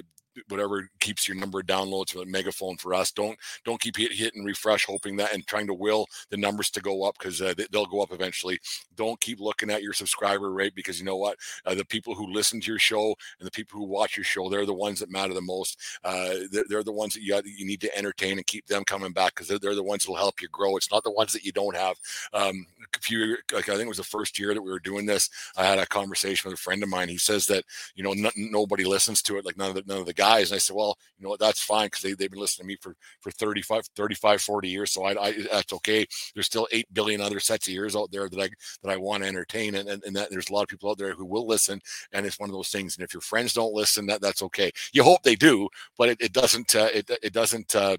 whatever 0.49 0.89
keeps 1.01 1.29
your 1.29 1.37
number 1.37 1.61
of 1.61 1.67
downloads 1.67 2.15
with 2.15 2.29
megaphone 2.29 2.77
for 2.77 2.95
us. 2.95 3.13
Don't 3.13 3.39
don't 3.65 3.81
keep 3.81 3.97
hit, 3.97 4.13
hitting 4.13 4.45
refresh 4.45 4.85
hoping 4.85 5.17
that 5.17 5.35
and 5.35 5.47
trying 5.47 5.67
to 5.67 5.75
will 5.75 6.07
the 6.31 6.37
numbers 6.37 6.71
to 6.71 6.81
go 6.81 7.05
up 7.05 7.17
because 7.19 7.41
uh, 7.41 7.55
they, 7.57 7.67
will 7.73 7.87
go 7.87 8.03
up 8.03 8.13
eventually. 8.13 8.59
Don't 8.95 9.21
keep 9.21 9.41
looking 9.41 9.71
at 9.71 9.83
your 9.83 9.93
subscriber 9.93 10.53
rate 10.53 10.75
because 10.75 10.99
you 10.99 11.05
know 11.05 11.17
what? 11.17 11.39
Uh, 11.65 11.75
the 11.75 11.85
people 11.85 12.15
who 12.15 12.27
listen 12.27 12.61
to 12.61 12.71
your 12.71 12.79
show 12.79 13.15
and 13.39 13.47
the 13.47 13.51
people 13.51 13.79
who 13.79 13.87
watch 13.87 14.17
your 14.17 14.25
show 14.25 14.49
they're 14.49 14.67
the 14.67 14.75
ones 14.75 15.01
that 15.01 15.11
matter 15.11 15.35
the 15.35 15.41
most. 15.41 15.79
Uh, 16.05 16.35
they're, 16.51 16.65
they're, 16.69 16.83
the 16.85 16.93
ones 16.93 17.15
that 17.15 17.23
you, 17.23 17.41
you 17.45 17.67
need 17.67 17.81
to 17.81 17.99
entertain 17.99 18.39
and 18.39 18.47
keep 18.47 18.67
them 18.67 18.85
coming 18.85 19.13
back 19.13 19.35
because 19.35 19.49
they're, 19.49 19.59
they're, 19.59 19.75
the 19.75 19.83
ones 19.83 20.05
that 20.05 20.11
will 20.11 20.17
help 20.17 20.41
you 20.41 20.49
grow. 20.49 20.77
It's 20.77 20.91
not 20.91 21.03
the 21.03 21.11
ones 21.11 21.33
that 21.33 21.45
you 21.45 21.53
don't 21.53 21.77
have. 21.77 21.97
Um, 22.33 22.67
a 22.95 22.99
few 23.01 23.37
like 23.53 23.69
i 23.69 23.73
think 23.73 23.87
it 23.87 23.89
was 23.89 23.97
the 23.97 24.05
first 24.05 24.39
year 24.39 24.55
that 24.55 24.63
we 24.63 24.71
were 24.71 24.79
doing 24.79 25.07
this 25.07 25.29
i 25.57 25.65
had 25.65 25.79
a 25.79 25.87
conversation 25.87 26.49
with 26.49 26.59
a 26.59 26.63
friend 26.63 26.83
of 26.83 26.89
mine. 26.89 27.09
He 27.09 27.19
says 27.19 27.47
that 27.47 27.65
you 27.95 28.03
know 28.03 28.13
n- 28.13 28.31
nobody 28.37 28.85
listens 28.85 29.23
to 29.23 29.37
it 29.39 29.45
like 29.45 29.57
none 29.57 29.71
of 29.71 29.75
the 29.75 29.83
none 29.87 29.99
of 29.99 30.07
the 30.07 30.13
guys 30.13 30.26
guys. 30.27 30.51
And 30.51 30.57
I 30.57 30.59
said, 30.59 30.77
well, 30.77 30.97
you 31.19 31.25
know 31.25 31.31
what, 31.31 31.41
that's 31.41 31.61
fine 31.63 31.87
because 31.87 32.03
they, 32.03 32.13
they've 32.13 32.31
been 32.31 32.41
listening 32.41 32.65
to 32.65 32.69
me 32.69 32.77
for, 32.81 32.95
for 33.21 33.31
35, 33.31 33.87
35, 33.95 34.43
40 34.43 34.69
years. 34.69 34.93
So 34.93 35.05
I, 35.05 35.23
I 35.23 35.33
that's 35.51 35.73
okay. 35.75 36.07
There's 36.35 36.47
still 36.47 36.69
8 36.73 36.93
billion 36.93 37.21
other 37.21 37.41
sets 37.41 37.69
of 37.69 37.75
ears 37.75 37.97
out 37.97 38.11
there 38.11 38.29
that 38.29 38.41
I, 38.41 38.49
that 38.83 38.91
I 38.91 38.97
want 38.97 39.23
to 39.23 39.29
entertain. 39.29 39.77
And, 39.77 39.89
and, 39.89 40.03
and 40.05 40.17
that 40.17 40.31
there's 40.31 40.51
a 40.51 40.53
lot 40.53 40.63
of 40.63 40.69
people 40.69 40.91
out 40.91 40.99
there 40.99 41.15
who 41.15 41.25
will 41.25 41.47
listen. 41.47 41.81
And 42.13 42.27
it's 42.27 42.39
one 42.39 42.49
of 42.49 42.55
those 42.55 42.71
things. 42.71 42.97
And 42.97 43.05
if 43.05 43.15
your 43.15 43.21
friends 43.21 43.53
don't 43.53 43.75
listen, 43.75 44.07
that 44.07 44.21
that's 44.21 44.43
okay. 44.43 44.71
You 44.93 45.05
hope 45.05 45.23
they 45.23 45.37
do, 45.37 45.69
but 45.97 46.09
it, 46.11 46.19
it 46.21 46.33
doesn't, 46.33 46.75
uh, 46.75 46.89
it, 46.93 47.11
it 47.23 47.33
doesn't, 47.33 47.75
uh, 47.75 47.97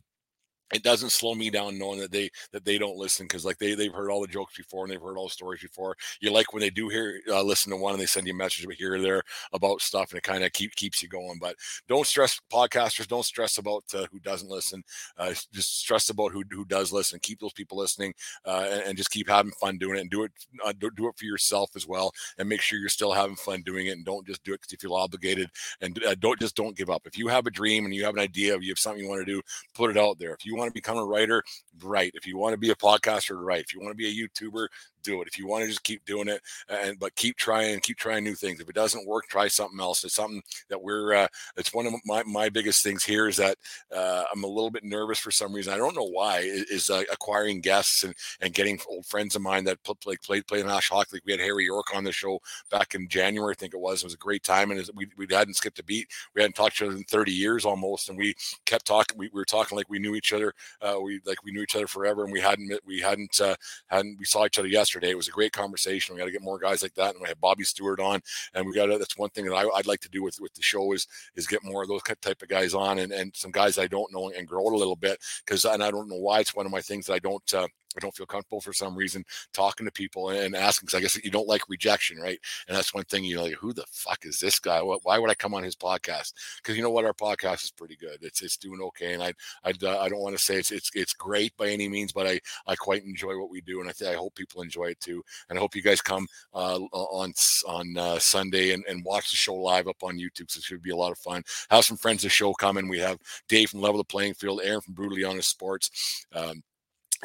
it 0.74 0.84
doesn't 0.84 1.12
slow 1.12 1.34
me 1.34 1.50
down 1.50 1.78
knowing 1.78 2.00
that 2.00 2.12
they 2.12 2.30
that 2.52 2.66
they 2.66 2.78
don't 2.78 2.98
listen 2.98 3.26
because 3.26 3.46
like 3.46 3.58
they 3.58 3.76
they've 3.76 3.94
heard 3.94 4.12
all 4.12 4.22
the 4.22 4.28
jokes 4.28 4.58
before 4.58 4.84
and 4.84 4.92
they've 4.92 5.02
heard 5.02 5.18
all 5.18 5.28
the 5.28 5.34
stories 5.34 5.62
before. 5.62 5.96
You 6.20 6.32
like 6.32 6.54
when 6.54 6.62
they 6.62 6.70
do 6.70 6.90
hear 6.90 7.22
uh, 7.30 7.42
listen 7.42 7.72
to 7.72 7.78
one 7.78 7.94
and 7.94 8.02
they 8.02 8.06
send 8.06 8.28
you 8.28 8.34
a 8.34 8.38
message 8.38 8.66
here 8.78 8.96
or 8.96 9.02
there 9.02 9.24
about 9.54 9.82
stuff 9.82 10.12
and 10.12 10.18
it 10.18 10.24
kind 10.24 10.44
of 10.44 10.52
keep 10.54 10.76
keeps 10.76 11.02
you 11.02 11.08
going. 11.08 11.38
But 11.40 11.56
don't 11.88 12.06
stress 12.06 12.40
podcasters. 12.52 13.08
Don't 13.08 13.26
stress 13.26 13.58
about 13.58 13.84
uh, 13.94 14.06
who 14.12 14.20
doesn't 14.20 14.50
listen. 14.50 14.84
Uh, 15.18 15.34
just 15.54 15.80
stress 15.80 16.10
about 16.10 16.32
who 16.32 16.44
who 16.52 16.66
does 16.66 16.92
listen. 16.92 17.20
Keep 17.22 17.40
those 17.40 17.54
people 17.54 17.78
listening 17.78 18.14
uh, 18.46 18.68
and, 18.70 18.82
and, 18.84 18.98
just 18.98 19.12
keep 19.12 19.30
having 19.30 19.52
fun 19.52 19.78
doing 19.78 19.98
it 19.98 20.02
and 20.02 20.10
do 20.10 20.24
it 20.24 20.32
uh, 20.66 20.74
do, 20.80 20.90
do, 20.92 21.08
it 21.08 21.18
for 21.18 21.26
yourself 21.26 21.70
as 21.76 21.88
well 21.88 22.12
and 22.38 22.50
make 22.50 22.62
sure 22.62 22.80
you're 22.80 22.90
still 22.90 23.12
having 23.12 23.36
fun 23.36 23.62
doing 23.62 23.88
it 23.88 23.92
and 23.92 24.06
don't 24.06 24.26
just 24.26 24.44
do 24.44 24.54
it 24.54 24.62
because 24.62 24.72
you 24.72 24.78
feel 24.78 24.96
obligated 24.96 25.50
and 25.82 26.04
uh, 26.04 26.16
don't 26.16 26.40
just 26.40 26.56
don't 26.56 26.76
give 26.76 26.90
up. 26.90 27.04
If 27.06 27.18
you 27.18 27.28
have 27.28 27.46
a 27.46 27.52
dream 27.52 27.86
and 27.86 27.94
you 27.94 28.04
have 28.04 28.16
an 28.16 28.20
idea, 28.20 28.58
you 28.60 28.72
have 28.72 28.80
something 28.80 29.04
you 29.04 29.10
want 29.10 29.26
to 29.26 29.32
do, 29.32 29.42
put 29.76 29.92
it 29.92 29.98
out 29.98 30.18
there. 30.18 30.34
If 30.34 30.46
you 30.46 30.57
want 30.58 30.70
to 30.70 30.74
become 30.74 30.98
a 30.98 31.06
writer, 31.06 31.44
write. 31.82 32.12
If 32.16 32.28
you 32.28 32.38
want 32.38 32.54
to 32.54 32.58
be 32.58 32.72
a 32.72 32.76
podcaster, 32.76 33.42
write. 33.42 33.66
If 33.66 33.74
you 33.74 33.80
want 33.80 33.92
to 33.92 33.96
be 33.96 34.08
a 34.08 34.28
YouTuber, 34.28 34.68
do 35.08 35.22
it. 35.22 35.28
If 35.28 35.38
you 35.38 35.48
want 35.48 35.64
to 35.64 35.70
just 35.70 35.84
keep 35.84 36.06
doing 36.06 36.28
it, 36.28 36.42
and 36.70 37.00
but 37.00 37.16
keep 37.16 37.38
trying, 37.38 37.80
keep 37.80 37.98
trying 37.98 38.24
new 38.24 38.36
things. 38.36 38.60
If 38.60 38.70
it 38.70 38.76
doesn't 38.76 39.08
work, 39.08 39.28
try 39.28 39.48
something 39.48 39.80
else. 39.80 40.04
It's 40.04 40.16
something 40.16 40.42
that 40.70 40.82
we're. 40.82 41.14
Uh, 41.14 41.28
it's 41.56 41.74
one 41.74 41.88
of 41.88 41.94
my 42.06 42.24
my 42.24 42.50
biggest 42.50 42.84
things 42.84 43.04
here 43.04 43.28
is 43.28 43.38
that 43.38 43.58
uh, 43.96 44.24
I'm 44.34 44.44
a 44.44 44.48
little 44.48 44.72
bit 44.72 44.84
nervous 44.84 45.20
for 45.20 45.32
some 45.32 45.54
reason. 45.54 45.74
I 45.74 45.78
don't 45.78 45.96
know 45.96 46.10
why. 46.10 46.40
Is 46.44 46.90
uh, 46.90 47.04
acquiring 47.12 47.62
guests 47.62 48.04
and 48.04 48.14
and 48.42 48.54
getting 48.54 48.80
old 48.90 49.06
friends 49.06 49.36
of 49.36 49.42
mine 49.42 49.64
that 49.66 49.84
played 49.84 49.98
like 50.06 50.22
played 50.22 50.48
played 50.48 50.66
National 50.66 51.00
Hockey 51.00 51.16
League. 51.16 51.24
We 51.26 51.32
had 51.32 51.42
Harry 51.42 51.66
York 51.66 51.88
on 51.96 52.04
the 52.04 52.12
show 52.12 52.40
back 52.70 52.96
in 52.96 53.08
January, 53.08 53.54
I 53.54 53.56
think 53.56 53.74
it 53.74 53.80
was. 53.80 54.02
It 54.02 54.06
was 54.06 54.14
a 54.14 54.18
great 54.18 54.44
time, 54.44 54.72
and 54.72 54.90
we 54.96 55.08
we 55.18 55.28
hadn't 55.30 55.56
skipped 55.56 55.80
a 55.80 55.84
beat. 55.84 56.08
We 56.36 56.42
hadn't 56.42 56.56
talked 56.56 56.78
to 56.78 56.86
each 56.86 56.90
other 56.90 56.98
in 56.98 57.04
30 57.04 57.32
years 57.32 57.66
almost, 57.66 58.10
and 58.10 58.18
we 58.18 58.36
kept 58.66 58.86
talking. 58.86 59.18
We, 59.18 59.28
we 59.28 59.40
were 59.40 59.46
talking 59.46 59.78
like 59.78 59.90
we 59.90 60.00
knew 60.00 60.16
each 60.16 60.34
other. 60.34 60.54
Uh, 60.82 60.98
we 61.02 61.22
like 61.26 61.44
we 61.44 61.52
knew 61.52 61.62
each 61.62 61.76
other 61.76 61.88
forever, 61.88 62.24
and 62.24 62.32
we 62.32 62.42
hadn't 62.42 62.72
we 62.86 63.00
hadn't 63.00 63.40
uh, 63.40 63.56
hadn't 63.88 64.18
we 64.20 64.26
saw 64.26 64.46
each 64.46 64.60
other 64.60 64.68
yesterday. 64.68 64.97
It 65.04 65.18
was 65.18 65.28
a 65.28 65.32
great 65.32 65.52
conversation. 65.52 66.14
We 66.14 66.20
got 66.20 66.26
to 66.26 66.32
get 66.32 66.42
more 66.42 66.60
guys 66.60 66.82
like 66.84 66.94
that, 66.96 67.14
and 67.14 67.22
we 67.22 67.28
have 67.28 67.40
Bobby 67.40 67.64
Stewart 67.64 68.00
on, 68.00 68.22
and 68.54 68.66
we 68.66 68.74
got 68.74 68.88
to, 68.88 68.98
that's 68.98 69.18
one 69.18 69.30
thing 69.30 69.46
that 69.46 69.56
I, 69.56 69.66
would 69.66 69.88
like 69.88 70.02
to 70.02 70.10
do 70.10 70.24
with 70.24 70.40
with 70.40 70.54
the 70.54 70.62
show 70.62 70.94
is 70.94 71.08
is 71.36 71.48
get 71.48 71.64
more 71.64 71.84
of 71.84 71.90
those 71.90 72.04
type 72.22 72.42
of 72.42 72.48
guys 72.48 72.74
on, 72.74 73.00
and 73.00 73.12
and 73.12 73.36
some 73.36 73.52
guys 73.52 73.78
I 73.78 73.88
don't 73.88 74.12
know 74.14 74.30
and 74.30 74.48
grow 74.48 74.68
it 74.68 74.74
a 74.74 74.78
little 74.78 74.96
bit 74.96 75.20
because 75.46 75.66
and 75.66 75.84
I 75.84 75.92
don't 75.92 76.10
know 76.10 76.18
why 76.18 76.40
it's 76.40 76.56
one 76.56 76.66
of 76.66 76.72
my 76.72 76.82
things 76.82 77.06
that 77.08 77.14
I 77.14 77.20
don't. 77.20 77.54
Uh, 77.54 77.68
I 77.98 78.02
don't 78.02 78.16
feel 78.16 78.26
comfortable 78.26 78.62
for 78.62 78.74
some 78.74 78.96
reason 78.96 79.24
talking 79.54 79.86
to 79.86 79.92
people 79.92 80.30
and 80.30 80.56
asking 80.56 80.88
because 80.88 80.98
I 80.98 81.02
guess 81.02 81.24
you 81.24 81.32
don't 81.32 81.48
like 81.48 81.70
rejection, 81.70 82.18
right? 82.18 82.40
And 82.68 82.78
that's 82.78 82.94
one 82.94 83.04
thing 83.06 83.24
you 83.24 83.36
know, 83.36 83.44
like, 83.44 83.56
who 83.56 83.74
the 83.74 83.86
fuck 83.92 84.26
is 84.26 84.40
this 84.40 84.60
guy? 84.60 84.80
Why 84.80 85.18
would 85.18 85.30
I 85.30 85.36
come 85.36 85.54
on 85.54 85.64
his 85.64 85.76
podcast? 85.76 86.34
Because 86.58 86.78
you 86.78 86.84
know 86.84 86.90
what, 86.90 87.06
our 87.06 87.14
podcast 87.14 87.64
is 87.64 87.72
pretty 87.72 87.96
good. 87.96 88.18
It's 88.22 88.42
it's 88.42 88.58
doing 88.58 88.82
okay, 88.82 89.14
and 89.14 89.24
I 89.24 89.34
I, 89.64 89.74
uh, 89.84 90.00
I 90.00 90.10
don't 90.10 90.22
want 90.22 90.38
to 90.38 90.44
say 90.44 90.56
it's 90.56 90.72
it's 90.72 90.92
it's 90.94 91.14
great 91.14 91.56
by 91.58 91.70
any 91.70 91.90
means, 91.90 92.12
but 92.12 92.28
I 92.28 92.40
I 92.66 92.76
quite 92.76 93.04
enjoy 93.04 93.38
what 93.38 93.50
we 93.50 93.62
do, 93.62 93.80
and 93.80 93.90
I 93.90 93.94
think 93.94 94.12
I 94.12 94.16
hope 94.16 94.36
people 94.36 94.62
enjoy 94.62 94.86
it 94.86 95.00
too. 95.00 95.24
And 95.50 95.58
I 95.58 95.62
hope 95.62 95.76
you 95.76 95.82
guys 95.82 96.02
come 96.02 96.28
uh, 96.54 96.80
on 96.92 97.34
on 97.68 97.98
uh, 97.98 98.20
Sunday 98.20 98.72
and, 98.72 98.84
and 98.88 99.04
watch 99.04 99.30
the 99.30 99.36
show 99.36 99.56
live 99.56 99.88
up 99.88 100.04
on 100.04 100.18
YouTube. 100.18 100.52
So 100.52 100.60
it 100.60 100.64
should 100.64 100.82
be 100.82 100.92
a 100.92 100.96
lot 100.96 101.12
of 101.12 101.18
fun. 101.18 101.44
Have 101.70 101.86
some 101.86 101.98
friends 101.98 102.24
of 102.24 102.28
the 102.28 102.30
show 102.30 102.54
coming. 102.54 102.88
We 102.88 103.00
have 103.00 103.20
Dave 103.48 103.70
from 103.70 103.82
Level 103.82 103.98
the 103.98 104.04
Playing 104.04 104.34
Field, 104.34 104.62
Aaron 104.64 104.82
from 104.82 104.94
Brutally 104.94 105.24
Honest 105.24 105.50
Sports. 105.50 106.26
Um, 106.34 106.64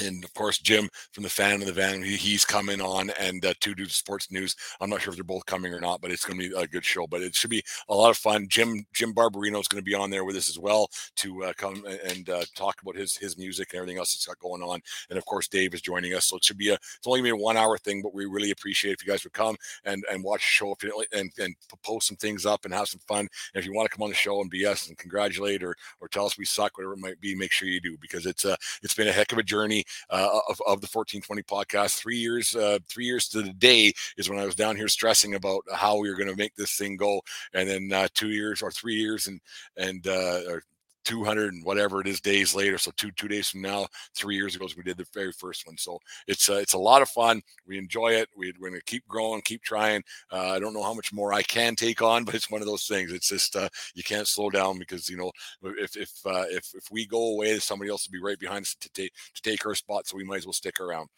and 0.00 0.24
of 0.24 0.32
course 0.34 0.58
Jim 0.58 0.88
from 1.12 1.22
the 1.22 1.28
fan 1.28 1.60
of 1.60 1.66
the 1.66 1.72
van 1.72 2.02
he, 2.02 2.16
he's 2.16 2.44
coming 2.44 2.80
on 2.80 3.10
and 3.20 3.44
uh, 3.44 3.54
two 3.60 3.74
dudes 3.74 3.96
sports 3.96 4.30
news 4.30 4.56
I'm 4.80 4.90
not 4.90 5.02
sure 5.02 5.10
if 5.10 5.16
they're 5.16 5.24
both 5.24 5.46
coming 5.46 5.72
or 5.74 5.80
not 5.80 6.00
but 6.00 6.10
it's 6.10 6.24
going 6.24 6.38
to 6.38 6.48
be 6.48 6.54
a 6.54 6.66
good 6.66 6.84
show 6.84 7.06
but 7.06 7.22
it 7.22 7.34
should 7.34 7.50
be 7.50 7.62
a 7.88 7.94
lot 7.94 8.10
of 8.10 8.16
fun. 8.16 8.46
Jim 8.48 8.86
Jim 8.92 9.14
Barbarino 9.14 9.60
is 9.60 9.68
going 9.68 9.80
to 9.80 9.82
be 9.82 9.94
on 9.94 10.10
there 10.10 10.24
with 10.24 10.36
us 10.36 10.48
as 10.48 10.58
well 10.58 10.88
to 11.16 11.44
uh, 11.44 11.52
come 11.56 11.84
and 12.06 12.28
uh, 12.30 12.44
talk 12.54 12.80
about 12.82 12.96
his 12.96 13.16
his 13.16 13.36
music 13.38 13.72
and 13.72 13.78
everything 13.78 13.98
else 13.98 14.14
that's 14.14 14.26
got 14.26 14.38
going 14.38 14.62
on 14.62 14.80
and 15.10 15.18
of 15.18 15.24
course 15.24 15.48
Dave 15.48 15.74
is 15.74 15.80
joining 15.80 16.14
us 16.14 16.26
so 16.26 16.36
it 16.36 16.44
should 16.44 16.58
be 16.58 16.70
a 16.70 16.74
it's 16.74 17.06
only 17.06 17.20
going 17.20 17.30
to 17.30 17.36
be 17.36 17.40
a 17.40 17.44
one 17.44 17.56
hour 17.56 17.78
thing 17.78 18.02
but 18.02 18.14
we 18.14 18.26
really 18.26 18.50
appreciate 18.50 18.92
if 18.92 19.04
you 19.04 19.12
guys 19.12 19.24
would 19.24 19.32
come 19.32 19.56
and 19.84 20.04
and 20.10 20.22
watch 20.22 20.40
the 20.40 20.46
show 20.46 20.72
if 20.72 20.82
you, 20.82 21.04
and 21.12 21.30
and 21.38 21.54
post 21.82 22.08
some 22.08 22.16
things 22.16 22.46
up 22.46 22.64
and 22.64 22.74
have 22.74 22.88
some 22.88 23.00
fun 23.06 23.20
and 23.20 23.28
if 23.54 23.66
you 23.66 23.74
want 23.74 23.90
to 23.90 23.96
come 23.96 24.02
on 24.02 24.10
the 24.10 24.14
show 24.14 24.40
and 24.40 24.52
BS 24.52 24.88
and 24.88 24.98
congratulate 24.98 25.62
or 25.62 25.76
or 26.00 26.08
tell 26.08 26.26
us 26.26 26.38
we 26.38 26.44
suck 26.44 26.76
whatever 26.76 26.94
it 26.94 26.98
might 26.98 27.20
be 27.20 27.34
make 27.34 27.52
sure 27.52 27.68
you 27.68 27.80
do 27.80 27.96
because 28.00 28.26
it's 28.26 28.44
a 28.44 28.56
it's 28.82 28.94
been 28.94 29.08
a 29.08 29.12
heck 29.12 29.32
of 29.32 29.38
a 29.38 29.42
journey 29.42 29.81
uh, 30.10 30.40
of, 30.48 30.60
of 30.66 30.80
the 30.80 30.88
1420 30.90 31.42
podcast. 31.42 31.98
Three 31.98 32.18
years, 32.18 32.54
uh, 32.54 32.78
three 32.88 33.06
years 33.06 33.28
to 33.28 33.42
the 33.42 33.52
day 33.52 33.92
is 34.16 34.28
when 34.28 34.38
I 34.38 34.44
was 34.44 34.54
down 34.54 34.76
here 34.76 34.88
stressing 34.88 35.34
about 35.34 35.62
how 35.72 35.98
we 35.98 36.10
were 36.10 36.16
going 36.16 36.30
to 36.30 36.36
make 36.36 36.54
this 36.56 36.76
thing 36.76 36.96
go, 36.96 37.20
and 37.54 37.68
then 37.68 37.92
uh, 37.92 38.08
two 38.14 38.30
years 38.30 38.62
or 38.62 38.70
three 38.70 38.94
years 38.94 39.26
and 39.26 39.40
and 39.76 40.06
uh, 40.06 40.40
or 40.48 40.62
200 41.04 41.52
and 41.52 41.64
whatever 41.64 42.00
it 42.00 42.06
is 42.06 42.20
days 42.20 42.54
later. 42.54 42.78
So 42.78 42.90
two 42.96 43.10
two 43.12 43.28
days 43.28 43.48
from 43.48 43.62
now, 43.62 43.86
three 44.14 44.36
years 44.36 44.54
ago, 44.54 44.66
is 44.66 44.76
we 44.76 44.82
did 44.82 44.96
the 44.96 45.06
very 45.12 45.32
first 45.32 45.66
one. 45.66 45.76
So 45.76 45.98
it's 46.26 46.48
uh, 46.48 46.54
it's 46.54 46.74
a 46.74 46.78
lot 46.78 47.02
of 47.02 47.08
fun. 47.08 47.42
We 47.66 47.78
enjoy 47.78 48.12
it. 48.12 48.28
We, 48.36 48.50
are 48.50 48.52
going 48.52 48.74
to 48.74 48.82
keep 48.84 49.06
growing, 49.08 49.42
keep 49.42 49.62
trying. 49.62 50.02
Uh, 50.30 50.50
I 50.50 50.58
don't 50.58 50.74
know 50.74 50.82
how 50.82 50.94
much 50.94 51.12
more 51.12 51.32
I 51.32 51.42
can 51.42 51.76
take 51.76 52.02
on, 52.02 52.24
but 52.26 52.34
it's 52.34 52.50
one 52.50 52.60
of 52.60 52.66
those 52.66 52.86
things. 52.86 53.12
It's 53.12 53.28
just 53.28 53.56
uh, 53.56 53.68
you 53.94 54.02
can't 54.02 54.28
slow 54.28 54.50
down 54.50 54.78
because 54.78 55.08
you 55.08 55.16
know 55.16 55.30
if 55.62 55.96
if 55.96 56.10
uh, 56.26 56.44
if 56.48 56.72
if 56.74 56.84
we 56.90 57.06
go 57.06 57.32
away, 57.34 57.58
somebody 57.58 57.90
else 57.90 58.06
will 58.06 58.18
be 58.18 58.22
right 58.22 58.38
behind 58.38 58.62
us 58.62 58.76
to 58.80 58.88
take 58.90 59.12
to 59.34 59.42
take 59.42 59.64
our 59.66 59.74
spot. 59.74 60.06
So 60.06 60.16
we 60.16 60.24
might 60.24 60.38
as 60.38 60.46
well 60.46 60.52
stick 60.52 60.80
around 60.80 61.08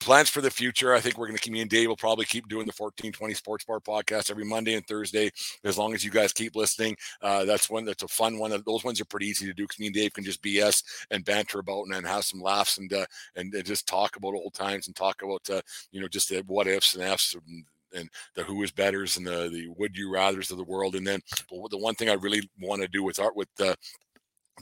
plans 0.00 0.28
for 0.28 0.40
the 0.40 0.50
future. 0.50 0.94
I 0.94 1.00
think 1.00 1.18
we're 1.18 1.26
going 1.26 1.36
to 1.36 1.42
keep 1.42 1.52
me 1.52 1.60
and 1.60 1.70
Dave 1.70 1.88
will 1.88 1.96
probably 1.96 2.24
keep 2.24 2.48
doing 2.48 2.66
the 2.66 2.72
1420 2.76 3.34
Sports 3.34 3.64
Bar 3.64 3.80
podcast 3.80 4.30
every 4.30 4.44
Monday 4.44 4.74
and 4.74 4.86
Thursday 4.86 5.30
as 5.64 5.78
long 5.78 5.94
as 5.94 6.04
you 6.04 6.10
guys 6.10 6.32
keep 6.32 6.56
listening. 6.56 6.96
Uh, 7.22 7.44
that's 7.44 7.68
one 7.68 7.84
that's 7.84 8.02
a 8.02 8.08
fun 8.08 8.38
one. 8.38 8.50
Those 8.64 8.84
ones 8.84 9.00
are 9.00 9.06
pretty 9.06 9.26
easy 9.26 9.46
to 9.46 9.54
do 9.54 9.64
because 9.64 9.78
me 9.78 9.86
and 9.86 9.94
Dave 9.94 10.12
can 10.12 10.24
just 10.24 10.42
BS 10.42 10.82
and 11.10 11.24
banter 11.24 11.58
about 11.58 11.84
and, 11.84 11.94
and 11.94 12.06
have 12.06 12.24
some 12.24 12.40
laughs 12.40 12.78
and, 12.78 12.92
uh, 12.92 13.06
and, 13.36 13.52
and 13.54 13.64
just 13.64 13.86
talk 13.86 14.16
about 14.16 14.34
old 14.34 14.54
times 14.54 14.86
and 14.86 14.96
talk 14.96 15.22
about 15.22 15.48
uh, 15.50 15.60
you 15.92 16.00
know 16.00 16.08
just 16.08 16.28
the 16.28 16.42
what 16.46 16.66
ifs 16.66 16.94
and 16.94 17.04
ifs. 17.04 17.34
And, 17.34 17.64
and 17.94 18.10
the 18.34 18.44
who 18.44 18.62
is 18.62 18.70
betters 18.70 19.16
and 19.16 19.26
the 19.26 19.48
the 19.48 19.66
would 19.78 19.96
you 19.96 20.12
rather's 20.12 20.50
of 20.50 20.58
the 20.58 20.64
world 20.64 20.94
and 20.94 21.06
then 21.06 21.20
the 21.48 21.78
one 21.78 21.94
thing 21.94 22.10
i 22.10 22.12
really 22.12 22.42
want 22.60 22.82
to 22.82 22.88
do 22.88 23.02
with 23.02 23.18
art 23.18 23.34
with 23.34 23.48
uh, 23.60 23.74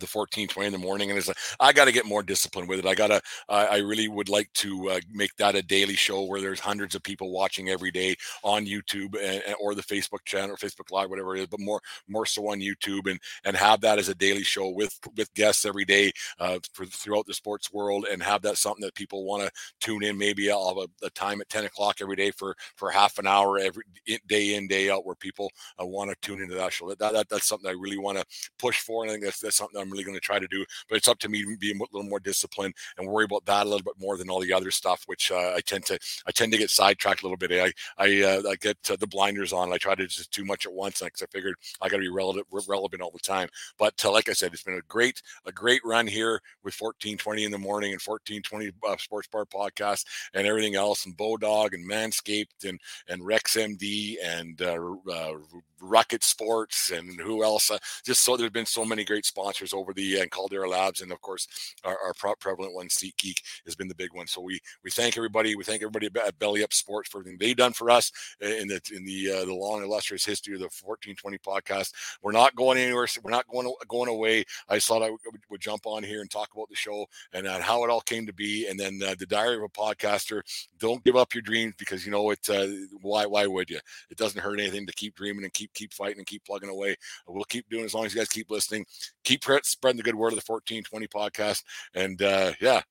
the 0.01 0.07
14 0.07 0.49
20 0.49 0.67
in 0.67 0.73
the 0.73 0.79
morning 0.79 1.11
and 1.11 1.19
it's 1.19 1.29
like 1.29 1.37
i 1.61 1.73
got 1.73 1.87
to 1.87 1.93
get 1.93 2.07
more 2.07 2.23
disciplined 2.23 2.69
with 2.69 2.79
it. 2.79 2.87
I 2.87 2.95
gotta 2.95 3.21
uh, 3.49 3.67
i 3.71 3.79
really 3.79 4.09
would 4.09 4.29
like 4.29 4.53
to 4.55 4.91
uh, 4.91 5.01
make 5.13 5.35
that 5.37 5.55
a 5.55 5.63
daily 5.63 5.95
show 5.95 6.25
where 6.25 6.41
there's 6.41 6.61
hundreds 6.61 6.95
of 6.95 7.03
people 7.03 7.31
watching 7.31 7.69
every 7.69 7.91
day 7.91 8.17
on 8.43 8.67
youtube 8.67 9.17
and, 9.23 9.55
or 9.61 9.75
the 9.75 9.83
facebook 9.83 10.25
channel 10.25 10.53
or 10.53 10.57
facebook 10.57 10.91
live 10.91 11.11
whatever 11.11 11.37
it 11.37 11.41
is 11.41 11.47
but 11.47 11.61
more 11.61 11.81
more 12.09 12.27
so 12.27 12.49
on 12.49 12.61
youtube 12.61 13.11
and 13.11 13.21
and 13.45 13.57
have 13.57 13.81
that 13.81 13.99
as 13.99 14.09
a 14.09 14.15
daily 14.15 14.43
show 14.43 14.69
with 14.69 14.99
with 15.17 15.33
guests 15.35 15.65
every 15.65 15.85
day 15.85 16.11
uh, 16.39 16.59
for, 16.73 16.87
throughout 16.87 17.27
the 17.27 17.35
sports 17.35 17.73
world 17.73 18.07
and 18.11 18.23
have 18.23 18.43
that 18.43 18.59
something 18.59 18.85
that 18.85 18.95
people 18.95 19.25
want 19.25 19.43
to 19.43 19.51
tune 19.81 20.03
in 20.03 20.17
maybe 20.17 20.51
i'll 20.51 20.69
have 20.69 20.89
a, 21.03 21.07
a, 21.07 21.11
time 21.11 21.41
at 21.41 21.49
10 21.49 21.65
o'clock 21.65 21.97
every 22.01 22.17
day 22.17 22.31
for 22.31 22.55
for 22.75 22.91
half 22.91 23.19
an 23.19 23.27
hour 23.27 23.59
every 23.59 23.85
day 24.27 24.55
in 24.55 24.67
day 24.67 24.91
out 24.91 25.07
where 25.07 25.15
people 25.15 25.51
uh, 25.81 25.87
want 25.87 26.11
to 26.11 26.17
tune 26.21 26.43
into 26.43 26.55
that 26.55 26.73
show. 26.73 26.89
That, 26.89 26.99
that, 26.99 27.29
that's 27.29 27.47
something 27.47 27.69
i 27.69 27.73
really 27.73 27.99
want 27.99 28.19
to 28.19 28.25
push 28.59 28.81
for 28.81 29.03
and 29.03 29.11
i 29.11 29.15
think 29.15 29.25
that's, 29.25 29.41
that's 29.41 29.57
something 29.57 29.81
I'm 29.81 29.86
really 29.91 30.05
going 30.05 30.17
to 30.17 30.21
try 30.21 30.39
to 30.39 30.49
do. 30.49 30.65
But 30.89 30.99
it's 30.99 31.09
up 31.09 31.19
to 31.21 31.29
me 31.29 31.43
to 31.43 31.57
be 31.57 31.73
a 31.73 31.79
little 31.93 32.09
more 32.09 32.21
disciplined 32.21 32.75
and 32.99 33.09
worry 33.09 33.25
about 33.25 33.45
that 33.47 33.67
a 33.67 33.69
little 33.69 33.85
bit 33.85 33.95
more 33.99 34.17
than 34.17 34.31
all 34.31 34.41
the 34.41 34.53
other 34.53 34.71
stuff, 34.71 35.03
which 35.07 35.31
uh, 35.31 35.55
I 35.57 35.61
tend 35.61 35.85
to 35.87 35.99
I 36.27 36.33
tend 36.33 36.53
to 36.53 36.59
get 36.59 36.71
sidetracked 36.71 37.23
a 37.23 37.27
little 37.27 37.37
bit. 37.37 37.53
I 37.53 37.73
I, 37.99 38.23
uh, 38.23 38.43
I 38.51 38.57
get 38.57 38.79
uh, 38.91 38.97
the 38.97 39.07
blinders 39.07 39.53
on. 39.53 39.73
I 39.73 39.79
try 39.79 39.95
to 39.95 40.07
just 40.07 40.33
too 40.33 40.45
much 40.45 40.67
at 40.67 40.73
once 40.73 41.01
because 41.01 41.23
I 41.23 41.27
figured 41.27 41.57
I 41.81 41.89
got 41.89 41.97
to 41.97 42.03
be 42.03 42.09
relevant 42.09 42.47
relevant 42.69 43.03
all 43.03 43.11
the 43.11 43.19
time. 43.19 43.49
But 43.79 44.03
uh, 44.05 44.13
like 44.13 44.29
I 44.29 44.33
said, 44.33 44.53
it's 44.53 44.63
been 44.63 44.75
a 44.75 44.83
great 44.83 45.23
a 45.45 45.53
great 45.53 45.83
run 45.85 46.07
here 46.07 46.41
with 46.63 46.75
1420 46.79 47.45
in 47.45 47.51
the 47.51 47.59
morning 47.59 47.93
and 47.93 48.01
1420 48.01 48.73
uh, 48.87 48.97
Sports 48.99 49.29
Bar 49.29 49.47
podcast 49.47 50.05
and 50.35 50.47
everything 50.47 50.75
else 50.75 51.07
and 51.07 51.17
Bodog 51.17 51.75
and 51.75 51.89
Manscaped 51.89 52.69
and 52.69 52.81
and 53.09 53.25
Rex 53.25 53.57
MD 53.57 54.17
and 54.23 54.61
uh, 54.63 55.35
Rocket 55.81 56.25
Sports 56.25 56.91
and 56.91 57.21
who 57.21 57.43
else? 57.43 57.71
Just 58.05 58.25
so 58.25 58.37
there's 58.37 58.51
been 58.51 58.67
so 58.67 58.85
many 58.85 59.05
great 59.05 59.25
sponsors 59.25 59.73
over 59.77 59.93
the 59.93 60.21
and 60.21 60.31
Caldera 60.31 60.69
Labs, 60.69 61.03
and 61.03 61.13
of 61.13 61.21
course 61.21 61.47
our, 61.85 61.97
our 62.05 62.37
prevalent 62.37 62.75
one, 62.75 62.89
SeatGeek, 62.89 63.41
has 63.65 63.75
been 63.75 63.89
the 63.89 63.95
big 63.95 64.13
one. 64.13 64.27
So 64.27 64.41
we 64.41 64.61
we 64.83 64.91
thank 64.91 65.17
everybody. 65.17 65.55
We 65.55 65.65
thank 65.65 65.83
everybody 65.83 66.09
at 66.25 66.39
Belly 66.39 66.63
Up 66.63 66.73
Sports 66.73 67.09
for 67.09 67.19
everything 67.19 67.39
they've 67.39 67.57
done 67.57 67.73
for 67.73 67.91
us 67.91 68.11
in 68.41 68.69
the 68.69 68.81
in 68.95 69.05
the 69.05 69.33
uh, 69.33 69.45
the 69.45 69.55
long 69.55 69.83
illustrious 69.83 70.25
history 70.25 70.55
of 70.55 70.61
the 70.61 70.71
1420 70.83 71.39
podcast. 71.39 71.93
We're 72.23 72.33
not 72.33 72.55
going 72.55 72.79
anywhere. 72.79 73.07
We're 73.23 73.31
not 73.31 73.49
going 73.49 73.73
going 73.89 74.09
away. 74.09 74.45
I 74.69 74.79
thought 74.79 75.03
I 75.03 75.11
would, 75.11 75.21
would 75.51 75.61
jump 75.61 75.87
on 75.87 76.03
here 76.03 76.21
and 76.21 76.31
talk 76.31 76.51
about 76.55 76.69
the 76.69 76.77
show 76.77 77.07
and 77.33 77.47
uh, 77.47 77.61
how 77.61 77.85
it 77.85 77.91
all 77.91 78.01
came 78.01 78.27
to 78.27 78.33
be, 78.33 78.67
and 78.69 78.79
then 78.79 79.01
uh, 79.05 79.15
the 79.19 79.27
Diary 79.27 79.57
of 79.57 79.63
a 79.63 79.69
Podcaster. 79.69 80.43
Don't 80.79 81.05
give 81.05 81.17
up 81.17 81.35
your 81.35 81.43
dreams 81.43 81.75
because 81.79 82.05
you 82.05 82.13
know 82.13 82.31
it. 82.31 82.49
Uh, 82.49 82.67
why 83.01 83.27
why 83.27 83.47
would 83.47 83.71
you? 83.71 83.81
It 84.11 84.17
doesn't 84.17 84.41
hurt 84.41 84.61
anything 84.61 84.87
to 84.87 84.93
keep 84.93 85.15
dreaming 85.15 85.45
and 85.45 85.53
keep 85.53 85.73
keep 85.75 85.93
fighting 85.93 86.19
and 86.19 86.27
keep 86.27 86.45
plugging 86.45 86.71
away. 86.71 86.97
We'll 87.27 87.45
keep 87.45 87.69
doing 87.69 87.85
as 87.85 87.95
long 87.95 88.07
as 88.07 88.15
you 88.15 88.21
guys 88.21 88.29
keep 88.29 88.51
listening. 88.51 88.87
Keep 89.25 89.43
spreading 89.65 89.97
the 89.97 90.03
good 90.03 90.15
word 90.15 90.33
of 90.33 90.39
the 90.39 90.53
1420 90.53 91.07
podcast, 91.09 91.63
and 91.95 92.21
uh, 92.23 92.53
yeah, 92.61 92.83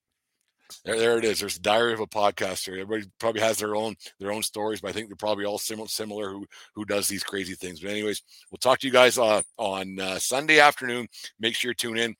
there, 0.83 0.97
there 0.97 1.17
it 1.17 1.25
is. 1.25 1.39
There's 1.39 1.55
the 1.55 1.61
diary 1.61 1.93
of 1.93 1.99
a 1.99 2.07
podcaster. 2.07 2.73
Everybody 2.73 3.05
probably 3.19 3.41
has 3.41 3.57
their 3.57 3.75
own 3.75 3.95
their 4.19 4.31
own 4.31 4.43
stories, 4.43 4.81
but 4.81 4.89
I 4.89 4.91
think 4.93 5.07
they're 5.07 5.15
probably 5.15 5.45
all 5.45 5.57
similar 5.57 5.87
similar 5.87 6.31
who 6.31 6.45
who 6.73 6.85
does 6.85 7.07
these 7.07 7.23
crazy 7.23 7.55
things. 7.55 7.79
But 7.79 7.91
anyways, 7.91 8.21
we'll 8.51 8.57
talk 8.59 8.79
to 8.79 8.87
you 8.87 8.93
guys 8.93 9.17
uh, 9.17 9.41
on 9.57 9.99
uh, 9.99 10.19
Sunday 10.19 10.59
afternoon. 10.59 11.07
Make 11.39 11.55
sure 11.55 11.71
you 11.71 11.75
tune 11.75 11.97
in 11.97 12.15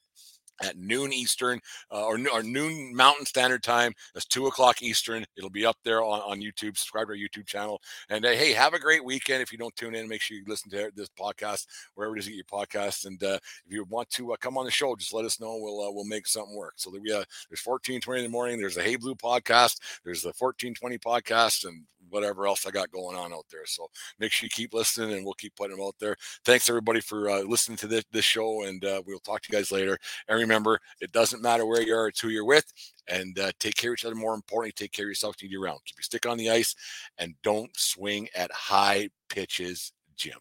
at 0.61 0.77
noon 0.77 1.11
Eastern 1.11 1.59
uh, 1.91 2.05
or, 2.05 2.17
or, 2.33 2.43
noon 2.43 2.95
Mountain 2.95 3.25
Standard 3.25 3.63
Time. 3.63 3.93
That's 4.13 4.25
two 4.25 4.47
o'clock 4.47 4.81
Eastern. 4.81 5.25
It'll 5.35 5.49
be 5.49 5.65
up 5.65 5.77
there 5.83 6.03
on, 6.03 6.21
on 6.21 6.39
YouTube. 6.39 6.77
Subscribe 6.77 7.07
to 7.07 7.13
our 7.13 7.17
YouTube 7.17 7.45
channel. 7.45 7.81
And 8.09 8.25
uh, 8.25 8.29
hey, 8.29 8.53
have 8.53 8.73
a 8.73 8.79
great 8.79 9.03
weekend. 9.03 9.41
If 9.41 9.51
you 9.51 9.57
don't 9.57 9.75
tune 9.75 9.95
in, 9.95 10.07
make 10.07 10.21
sure 10.21 10.37
you 10.37 10.43
listen 10.47 10.69
to 10.71 10.91
this 10.95 11.09
podcast 11.09 11.67
wherever 11.95 12.15
it 12.15 12.19
is 12.19 12.27
you 12.27 12.35
get 12.35 12.45
your 12.49 12.65
podcasts. 12.65 13.05
And 13.05 13.21
uh, 13.23 13.39
if 13.65 13.71
you 13.71 13.83
want 13.85 14.09
to 14.11 14.33
uh, 14.33 14.37
come 14.37 14.57
on 14.57 14.65
the 14.65 14.71
show, 14.71 14.95
just 14.95 15.13
let 15.13 15.25
us 15.25 15.39
know. 15.39 15.57
We'll 15.57 15.81
uh, 15.81 15.91
we'll 15.91 16.05
make 16.05 16.27
something 16.27 16.55
work. 16.55 16.73
So 16.77 16.89
there 16.89 17.01
we, 17.01 17.11
uh, 17.11 17.23
there's 17.49 17.65
1420 17.65 18.21
in 18.21 18.25
the 18.25 18.31
morning. 18.31 18.59
There's 18.59 18.77
a 18.77 18.83
Hey 18.83 18.95
Blue 18.95 19.15
podcast. 19.15 19.79
There's 20.03 20.21
the 20.21 20.33
1420 20.37 20.97
podcast, 20.99 21.65
and 21.65 21.83
whatever 22.09 22.47
else 22.47 22.65
I 22.65 22.71
got 22.71 22.91
going 22.91 23.17
on 23.17 23.33
out 23.33 23.45
there. 23.51 23.65
So 23.65 23.87
make 24.19 24.31
sure 24.31 24.45
you 24.45 24.49
keep 24.49 24.73
listening 24.73 25.13
and 25.13 25.25
we'll 25.25 25.33
keep 25.33 25.55
putting 25.55 25.75
them 25.75 25.85
out 25.85 25.95
there. 25.99 26.15
Thanks 26.45 26.69
everybody 26.69 27.01
for 27.01 27.43
listening 27.43 27.77
to 27.79 27.87
this, 27.87 28.03
this 28.11 28.23
show 28.23 28.63
and 28.63 28.81
we'll 29.05 29.19
talk 29.19 29.41
to 29.41 29.51
you 29.51 29.57
guys 29.57 29.71
later. 29.71 29.97
And 30.27 30.35
remember, 30.45 30.79
it 31.01 31.11
doesn't 31.11 31.41
matter 31.41 31.65
where 31.65 31.81
you 31.81 31.95
are, 31.95 32.07
it's 32.07 32.19
who 32.19 32.29
you're 32.29 32.45
with 32.45 32.65
and 33.07 33.37
uh, 33.37 33.51
take 33.59 33.75
care 33.75 33.91
of 33.91 33.95
each 33.95 34.05
other. 34.05 34.15
More 34.15 34.33
importantly, 34.33 34.71
take 34.71 34.91
care 34.91 35.05
of 35.05 35.09
yourself 35.09 35.35
to 35.37 35.47
year 35.47 35.61
round. 35.61 35.79
Keep 35.85 35.97
your 35.97 36.03
stick 36.03 36.25
on 36.25 36.37
the 36.37 36.49
ice 36.49 36.75
and 37.17 37.35
don't 37.43 37.71
swing 37.75 38.29
at 38.35 38.51
high 38.51 39.09
pitches, 39.29 39.91
Jim. 40.15 40.39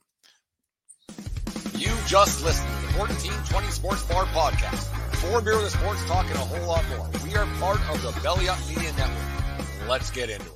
You 1.76 1.90
just 2.06 2.44
listened 2.44 2.68
to 2.68 2.86
the 2.86 2.98
1420 2.98 3.66
Sports 3.68 4.02
Bar 4.04 4.24
Podcast. 4.26 4.84
Four 5.16 5.40
beer 5.40 5.60
with 5.60 5.72
sports 5.72 6.04
talking 6.04 6.32
a 6.32 6.38
whole 6.38 6.68
lot 6.68 6.84
more. 6.90 7.10
We 7.24 7.34
are 7.34 7.46
part 7.58 7.80
of 7.90 8.02
the 8.02 8.18
Belly 8.22 8.48
Up 8.48 8.58
Media 8.68 8.92
Network. 8.92 9.88
Let's 9.88 10.10
get 10.10 10.30
into 10.30 10.46
it. 10.46 10.52